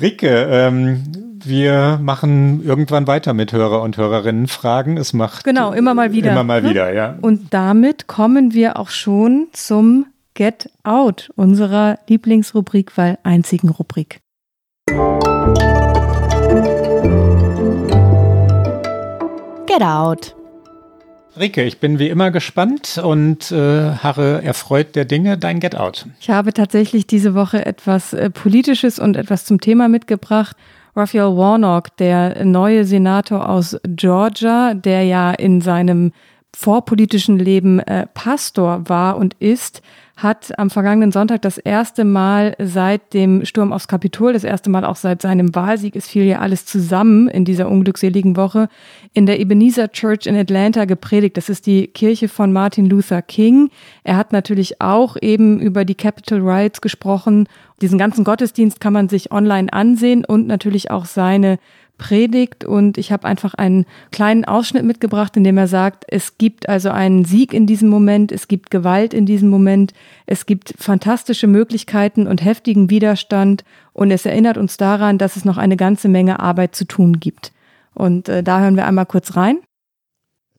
Rike, 0.00 0.46
ähm, 0.50 1.02
wir 1.44 1.98
machen 2.00 2.62
irgendwann 2.64 3.06
weiter 3.06 3.34
mit 3.34 3.52
Hörer 3.52 3.82
und 3.82 3.96
Hörerinnen 3.96 4.46
Fragen. 4.46 4.96
Es 4.96 5.12
macht 5.12 5.44
genau 5.44 5.72
immer 5.72 5.94
mal 5.94 6.12
wieder. 6.12 6.32
Immer 6.32 6.44
mal 6.44 6.62
wieder, 6.62 6.92
ja. 6.92 7.16
Und 7.20 7.52
damit 7.52 8.06
kommen 8.06 8.52
wir 8.52 8.78
auch 8.78 8.90
schon 8.90 9.48
zum 9.52 10.06
Get 10.34 10.70
Out, 10.84 11.30
unserer 11.34 11.98
Lieblingsrubrik, 12.08 12.96
weil 12.96 13.18
einzigen 13.24 13.70
Rubrik. 13.70 14.20
Get 19.66 19.82
Out. 19.82 20.37
Rike, 21.40 21.62
ich 21.64 21.78
bin 21.78 21.98
wie 21.98 22.08
immer 22.08 22.30
gespannt 22.30 23.00
und 23.02 23.50
äh, 23.52 23.92
harre 23.92 24.42
erfreut 24.42 24.96
der 24.96 25.04
Dinge 25.04 25.38
dein 25.38 25.60
Get 25.60 25.76
Out. 25.76 26.06
Ich 26.20 26.30
habe 26.30 26.52
tatsächlich 26.52 27.06
diese 27.06 27.34
Woche 27.34 27.64
etwas 27.64 28.12
äh, 28.12 28.30
Politisches 28.30 28.98
und 28.98 29.16
etwas 29.16 29.44
zum 29.44 29.60
Thema 29.60 29.88
mitgebracht. 29.88 30.56
Raphael 30.96 31.36
Warnock, 31.36 31.96
der 31.96 32.44
neue 32.44 32.84
Senator 32.84 33.48
aus 33.48 33.76
Georgia, 33.84 34.74
der 34.74 35.04
ja 35.04 35.30
in 35.30 35.60
seinem 35.60 36.12
vorpolitischen 36.54 37.38
Leben 37.38 37.78
äh, 37.80 38.06
Pastor 38.12 38.88
war 38.88 39.16
und 39.16 39.34
ist, 39.38 39.82
hat 40.18 40.58
am 40.58 40.68
vergangenen 40.68 41.12
Sonntag 41.12 41.42
das 41.42 41.58
erste 41.58 42.04
Mal 42.04 42.56
seit 42.58 43.14
dem 43.14 43.44
Sturm 43.44 43.72
aufs 43.72 43.86
Kapitol, 43.86 44.32
das 44.32 44.42
erste 44.42 44.68
Mal 44.68 44.84
auch 44.84 44.96
seit 44.96 45.22
seinem 45.22 45.54
Wahlsieg, 45.54 45.94
es 45.94 46.08
fiel 46.08 46.24
ja 46.24 46.40
alles 46.40 46.66
zusammen 46.66 47.28
in 47.28 47.44
dieser 47.44 47.68
unglückseligen 47.70 48.36
Woche, 48.36 48.68
in 49.12 49.26
der 49.26 49.38
Ebenezer 49.38 49.92
Church 49.92 50.26
in 50.26 50.34
Atlanta 50.34 50.86
gepredigt. 50.86 51.36
Das 51.36 51.48
ist 51.48 51.66
die 51.66 51.86
Kirche 51.86 52.28
von 52.28 52.52
Martin 52.52 52.86
Luther 52.86 53.22
King. 53.22 53.70
Er 54.02 54.16
hat 54.16 54.32
natürlich 54.32 54.80
auch 54.80 55.16
eben 55.22 55.60
über 55.60 55.84
die 55.84 55.94
Capitol 55.94 56.40
Riots 56.40 56.80
gesprochen. 56.80 57.48
Diesen 57.80 57.96
ganzen 57.96 58.24
Gottesdienst 58.24 58.80
kann 58.80 58.92
man 58.92 59.08
sich 59.08 59.30
online 59.30 59.72
ansehen 59.72 60.24
und 60.24 60.48
natürlich 60.48 60.90
auch 60.90 61.04
seine 61.04 61.60
predigt 61.98 62.64
und 62.64 62.96
ich 62.96 63.12
habe 63.12 63.26
einfach 63.26 63.54
einen 63.54 63.84
kleinen 64.10 64.44
Ausschnitt 64.44 64.84
mitgebracht, 64.84 65.36
in 65.36 65.44
dem 65.44 65.58
er 65.58 65.68
sagt, 65.68 66.04
es 66.08 66.38
gibt 66.38 66.68
also 66.68 66.90
einen 66.90 67.24
Sieg 67.24 67.52
in 67.52 67.66
diesem 67.66 67.88
Moment, 67.88 68.32
es 68.32 68.48
gibt 68.48 68.70
Gewalt 68.70 69.12
in 69.12 69.26
diesem 69.26 69.50
Moment, 69.50 69.92
es 70.26 70.46
gibt 70.46 70.74
fantastische 70.78 71.46
Möglichkeiten 71.46 72.26
und 72.26 72.44
heftigen 72.44 72.88
Widerstand 72.88 73.64
und 73.92 74.10
es 74.10 74.24
erinnert 74.24 74.56
uns 74.56 74.76
daran, 74.76 75.18
dass 75.18 75.36
es 75.36 75.44
noch 75.44 75.58
eine 75.58 75.76
ganze 75.76 76.08
Menge 76.08 76.40
Arbeit 76.40 76.74
zu 76.74 76.86
tun 76.86 77.20
gibt. 77.20 77.52
Und 77.94 78.28
äh, 78.28 78.42
da 78.42 78.60
hören 78.60 78.76
wir 78.76 78.86
einmal 78.86 79.06
kurz 79.06 79.36
rein. 79.36 79.58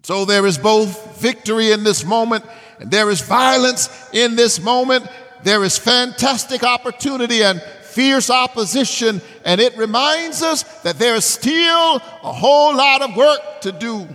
So 0.06 0.26
there 0.26 0.48
is 0.48 0.58
both 0.58 0.90
victory 1.22 1.72
in 1.72 1.84
this 1.84 2.06
moment 2.06 2.44
there 2.80 3.10
is 3.10 3.22
violence 3.22 3.90
in 4.14 4.36
this 4.36 4.60
moment. 4.62 5.08
There 5.44 5.64
is 5.64 5.78
fantastic 5.78 6.64
opportunity 6.64 7.44
and 7.44 7.62
fierce 7.90 8.30
opposition, 8.30 9.22
and 9.44 9.60
it 9.60 9.78
reminds 9.78 10.42
us 10.42 10.64
that 10.84 11.00
there 11.00 11.16
is 11.16 11.26
still 11.26 12.02
a 12.24 12.42
whole 12.42 12.76
lot 12.76 13.02
of 13.02 13.16
work 13.16 13.62
to 13.62 13.72
do. 13.72 14.08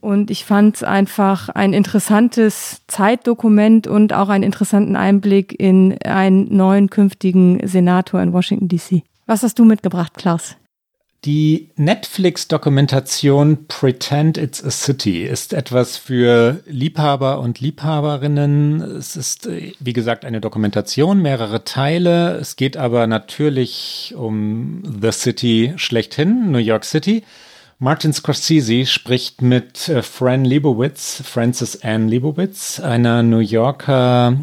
Und 0.00 0.30
ich 0.30 0.44
fand 0.44 0.76
es 0.76 0.82
einfach 0.82 1.48
ein 1.48 1.72
interessantes 1.72 2.82
Zeitdokument 2.88 3.86
und 3.86 4.12
auch 4.12 4.28
einen 4.28 4.44
interessanten 4.44 4.96
Einblick 4.96 5.58
in 5.58 5.96
einen 6.04 6.54
neuen 6.54 6.90
künftigen 6.90 7.66
Senator 7.66 8.20
in 8.20 8.34
Washington, 8.34 8.68
DC. 8.68 9.02
Was 9.26 9.42
hast 9.42 9.58
du 9.58 9.64
mitgebracht, 9.64 10.12
Klaus? 10.18 10.56
Die 11.24 11.70
Netflix-Dokumentation 11.76 13.66
Pretend 13.66 14.36
It's 14.36 14.62
a 14.62 14.70
City 14.70 15.22
ist 15.24 15.54
etwas 15.54 15.96
für 15.96 16.60
Liebhaber 16.66 17.40
und 17.40 17.60
Liebhaberinnen. 17.60 18.82
Es 18.82 19.16
ist, 19.16 19.48
wie 19.48 19.92
gesagt, 19.94 20.26
eine 20.26 20.42
Dokumentation, 20.42 21.22
mehrere 21.22 21.64
Teile. 21.64 22.36
Es 22.36 22.56
geht 22.56 22.76
aber 22.76 23.06
natürlich 23.06 24.12
um 24.14 24.82
The 25.00 25.12
City 25.12 25.72
schlechthin, 25.76 26.50
New 26.50 26.58
York 26.58 26.84
City. 26.84 27.22
Martin 27.78 28.12
Scorsese 28.12 28.84
spricht 28.84 29.40
mit 29.40 29.88
äh, 29.88 30.02
Fran 30.02 30.44
Lebowitz, 30.44 31.22
Frances 31.24 31.82
Ann 31.82 32.06
Lebowitz, 32.06 32.80
einer 32.80 33.22
New 33.22 33.38
Yorker 33.38 34.36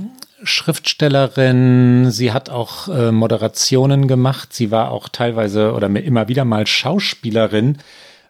Schriftstellerin, 0.43 2.11
sie 2.11 2.31
hat 2.31 2.49
auch 2.49 2.87
äh, 2.87 3.11
Moderationen 3.11 4.07
gemacht, 4.07 4.53
sie 4.53 4.71
war 4.71 4.91
auch 4.91 5.09
teilweise 5.09 5.73
oder 5.73 5.87
immer 5.87 6.27
wieder 6.27 6.45
mal 6.45 6.67
Schauspielerin. 6.67 7.77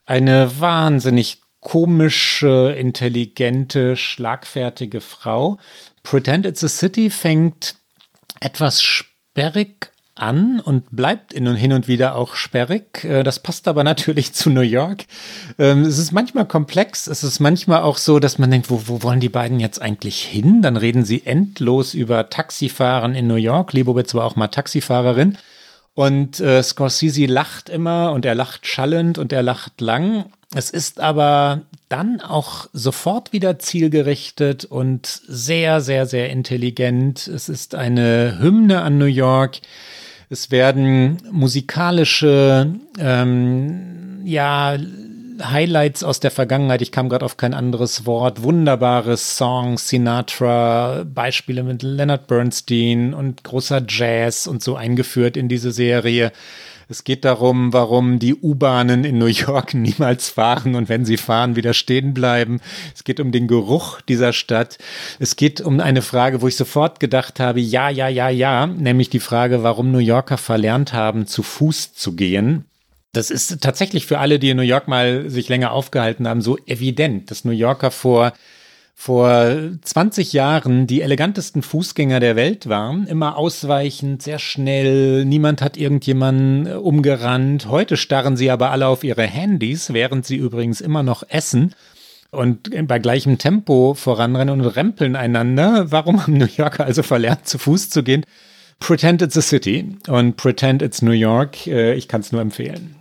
Eine 0.05 0.59
wahnsinnig 0.59 1.41
komische, 1.59 2.75
intelligente, 2.77 3.95
schlagfertige 3.95 4.99
Frau. 4.99 5.57
Pretend 6.03 6.45
It's 6.45 6.63
a 6.63 6.67
City 6.67 7.09
fängt 7.09 7.75
etwas 8.39 8.81
sperrig 8.81 9.90
an 10.21 10.59
und 10.59 10.85
bleibt 10.91 11.33
in 11.33 11.47
und 11.47 11.55
hin 11.55 11.73
und 11.73 11.87
wieder 11.87 12.15
auch 12.15 12.35
sperrig. 12.35 13.03
Äh, 13.03 13.23
das 13.23 13.39
passt 13.39 13.67
aber 13.67 13.83
natürlich 13.85 14.33
zu 14.33 14.49
New 14.49 14.61
York. 14.61 15.05
Ähm, 15.57 15.83
es 15.83 15.97
ist 15.97 16.11
manchmal 16.11 16.45
komplex. 16.45 17.07
Es 17.07 17.23
ist 17.23 17.39
manchmal 17.39 17.81
auch 17.81 17.97
so, 17.97 18.19
dass 18.19 18.37
man 18.37 18.51
denkt, 18.51 18.69
wo, 18.69 18.83
wo 18.85 19.03
wollen 19.03 19.19
die 19.19 19.29
beiden 19.29 19.59
jetzt 19.59 19.81
eigentlich 19.81 20.23
hin? 20.23 20.61
Dann 20.61 20.77
reden 20.77 21.05
sie 21.05 21.25
endlos 21.25 21.93
über 21.93 22.29
Taxifahren 22.29 23.15
in 23.15 23.27
New 23.27 23.35
York. 23.35 23.73
Lebowitz 23.73 24.13
war 24.13 24.25
auch 24.25 24.35
mal 24.35 24.47
Taxifahrerin. 24.47 25.37
Und 25.93 26.39
äh, 26.39 26.63
Scorsese 26.63 27.25
lacht 27.25 27.69
immer 27.69 28.13
und 28.13 28.25
er 28.25 28.35
lacht 28.35 28.65
schallend 28.65 29.17
und 29.17 29.33
er 29.33 29.43
lacht 29.43 29.81
lang. 29.81 30.25
Es 30.53 30.69
ist 30.69 30.99
aber 30.99 31.61
dann 31.89 32.21
auch 32.21 32.67
sofort 32.73 33.33
wieder 33.33 33.59
zielgerichtet 33.59 34.65
und 34.65 35.05
sehr, 35.05 35.81
sehr, 35.81 36.05
sehr 36.05 36.29
intelligent. 36.29 37.27
Es 37.27 37.49
ist 37.49 37.75
eine 37.75 38.37
Hymne 38.39 38.81
an 38.81 38.97
New 38.97 39.05
York. 39.05 39.59
Es 40.31 40.49
werden 40.49 41.17
musikalische, 41.29 42.73
ähm, 42.97 44.21
ja, 44.23 44.77
Highlights 45.43 46.05
aus 46.05 46.21
der 46.21 46.31
Vergangenheit, 46.31 46.81
ich 46.81 46.93
kam 46.93 47.09
gerade 47.09 47.25
auf 47.25 47.35
kein 47.35 47.53
anderes 47.53 48.05
Wort, 48.05 48.41
wunderbare 48.41 49.17
Songs, 49.17 49.89
Sinatra, 49.89 51.03
Beispiele 51.03 51.63
mit 51.63 51.83
Leonard 51.83 52.27
Bernstein 52.27 53.13
und 53.13 53.43
großer 53.43 53.83
Jazz 53.85 54.47
und 54.47 54.63
so 54.63 54.77
eingeführt 54.77 55.35
in 55.35 55.49
diese 55.49 55.73
Serie. 55.73 56.31
Es 56.91 57.05
geht 57.05 57.23
darum, 57.23 57.71
warum 57.71 58.19
die 58.19 58.35
U-Bahnen 58.35 59.05
in 59.05 59.17
New 59.17 59.27
York 59.27 59.73
niemals 59.75 60.27
fahren 60.29 60.75
und 60.75 60.89
wenn 60.89 61.05
sie 61.05 61.15
fahren, 61.15 61.55
wieder 61.55 61.73
stehen 61.73 62.13
bleiben. 62.13 62.59
Es 62.93 63.05
geht 63.05 63.21
um 63.21 63.31
den 63.31 63.47
Geruch 63.47 64.01
dieser 64.01 64.33
Stadt. 64.33 64.77
Es 65.17 65.37
geht 65.37 65.61
um 65.61 65.79
eine 65.79 66.01
Frage, 66.01 66.41
wo 66.41 66.49
ich 66.49 66.57
sofort 66.57 66.99
gedacht 66.99 67.39
habe, 67.39 67.61
ja, 67.61 67.89
ja, 67.89 68.09
ja, 68.09 68.27
ja, 68.27 68.67
nämlich 68.67 69.09
die 69.09 69.21
Frage, 69.21 69.63
warum 69.63 69.93
New 69.93 69.99
Yorker 69.99 70.37
verlernt 70.37 70.91
haben, 70.91 71.27
zu 71.27 71.43
Fuß 71.43 71.93
zu 71.93 72.11
gehen. 72.17 72.65
Das 73.13 73.29
ist 73.29 73.61
tatsächlich 73.61 74.05
für 74.05 74.19
alle, 74.19 74.37
die 74.37 74.49
in 74.49 74.57
New 74.57 74.63
York 74.63 74.89
mal 74.89 75.29
sich 75.29 75.47
länger 75.47 75.71
aufgehalten 75.71 76.27
haben, 76.27 76.41
so 76.41 76.57
evident, 76.65 77.31
dass 77.31 77.45
New 77.45 77.51
Yorker 77.51 77.91
vor 77.91 78.33
vor 79.01 79.57
20 79.81 80.31
Jahren 80.31 80.85
die 80.85 81.01
elegantesten 81.01 81.63
Fußgänger 81.63 82.19
der 82.19 82.35
Welt 82.35 82.69
waren. 82.69 83.07
Immer 83.07 83.35
ausweichend, 83.35 84.21
sehr 84.21 84.37
schnell, 84.37 85.25
niemand 85.25 85.63
hat 85.63 85.75
irgendjemanden 85.75 86.67
äh, 86.67 86.73
umgerannt. 86.75 87.67
Heute 87.67 87.97
starren 87.97 88.37
sie 88.37 88.51
aber 88.51 88.69
alle 88.69 88.85
auf 88.85 89.03
ihre 89.03 89.23
Handys, 89.23 89.91
während 89.91 90.27
sie 90.27 90.35
übrigens 90.35 90.81
immer 90.81 91.01
noch 91.01 91.23
essen 91.29 91.73
und 92.29 92.69
bei 92.87 92.99
gleichem 92.99 93.39
Tempo 93.39 93.95
voranrennen 93.95 94.61
und 94.61 94.67
rempeln 94.67 95.15
einander. 95.15 95.87
Warum 95.89 96.21
haben 96.21 96.37
New 96.37 96.45
Yorker 96.45 96.85
also 96.85 97.01
verlernt, 97.01 97.47
zu 97.47 97.57
Fuß 97.57 97.89
zu 97.89 98.03
gehen? 98.03 98.23
Pretend 98.79 99.23
it's 99.23 99.35
a 99.35 99.41
city 99.41 99.97
und 100.09 100.37
Pretend 100.37 100.83
it's 100.83 101.01
New 101.01 101.09
York. 101.09 101.65
Äh, 101.65 101.95
ich 101.95 102.07
kann 102.07 102.21
es 102.21 102.31
nur 102.31 102.41
empfehlen. 102.41 103.00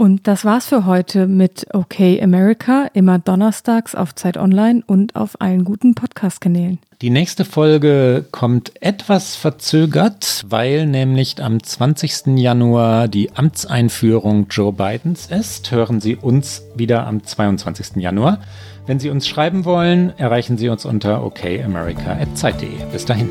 Und 0.00 0.28
das 0.28 0.44
war's 0.44 0.66
für 0.66 0.86
heute 0.86 1.26
mit 1.26 1.66
OK 1.74 1.98
America, 2.22 2.88
immer 2.94 3.18
donnerstags 3.18 3.96
auf 3.96 4.14
Zeit 4.14 4.36
Online 4.36 4.84
und 4.86 5.16
auf 5.16 5.40
allen 5.40 5.64
guten 5.64 5.96
Podcast-Kanälen. 5.96 6.78
Die 7.02 7.10
nächste 7.10 7.44
Folge 7.44 8.24
kommt 8.30 8.80
etwas 8.80 9.34
verzögert, 9.34 10.44
weil 10.48 10.86
nämlich 10.86 11.42
am 11.42 11.60
20. 11.60 12.38
Januar 12.38 13.08
die 13.08 13.34
Amtseinführung 13.34 14.46
Joe 14.50 14.72
Bidens 14.72 15.26
ist. 15.26 15.72
Hören 15.72 16.00
Sie 16.00 16.14
uns 16.14 16.62
wieder 16.76 17.04
am 17.04 17.24
22. 17.24 17.96
Januar. 17.96 18.38
Wenn 18.86 19.00
Sie 19.00 19.10
uns 19.10 19.26
schreiben 19.26 19.64
wollen, 19.64 20.16
erreichen 20.16 20.58
Sie 20.58 20.68
uns 20.68 20.84
unter 20.84 21.24
okamerica.zeit.de. 21.26 22.68
Bis 22.92 23.04
dahin. 23.04 23.30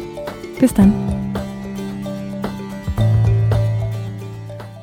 Bis 0.59 0.73
dann. 0.73 0.93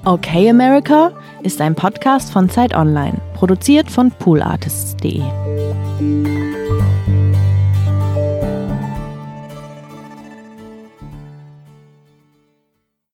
Okay 0.06 0.48
America 0.48 1.12
ist 1.44 1.60
ein 1.60 1.74
Podcast 1.74 2.32
von 2.32 2.48
Zeit 2.48 2.74
Online, 2.74 3.20
produziert 3.34 3.90
von 3.90 4.10
poolartists.de. 4.10 5.22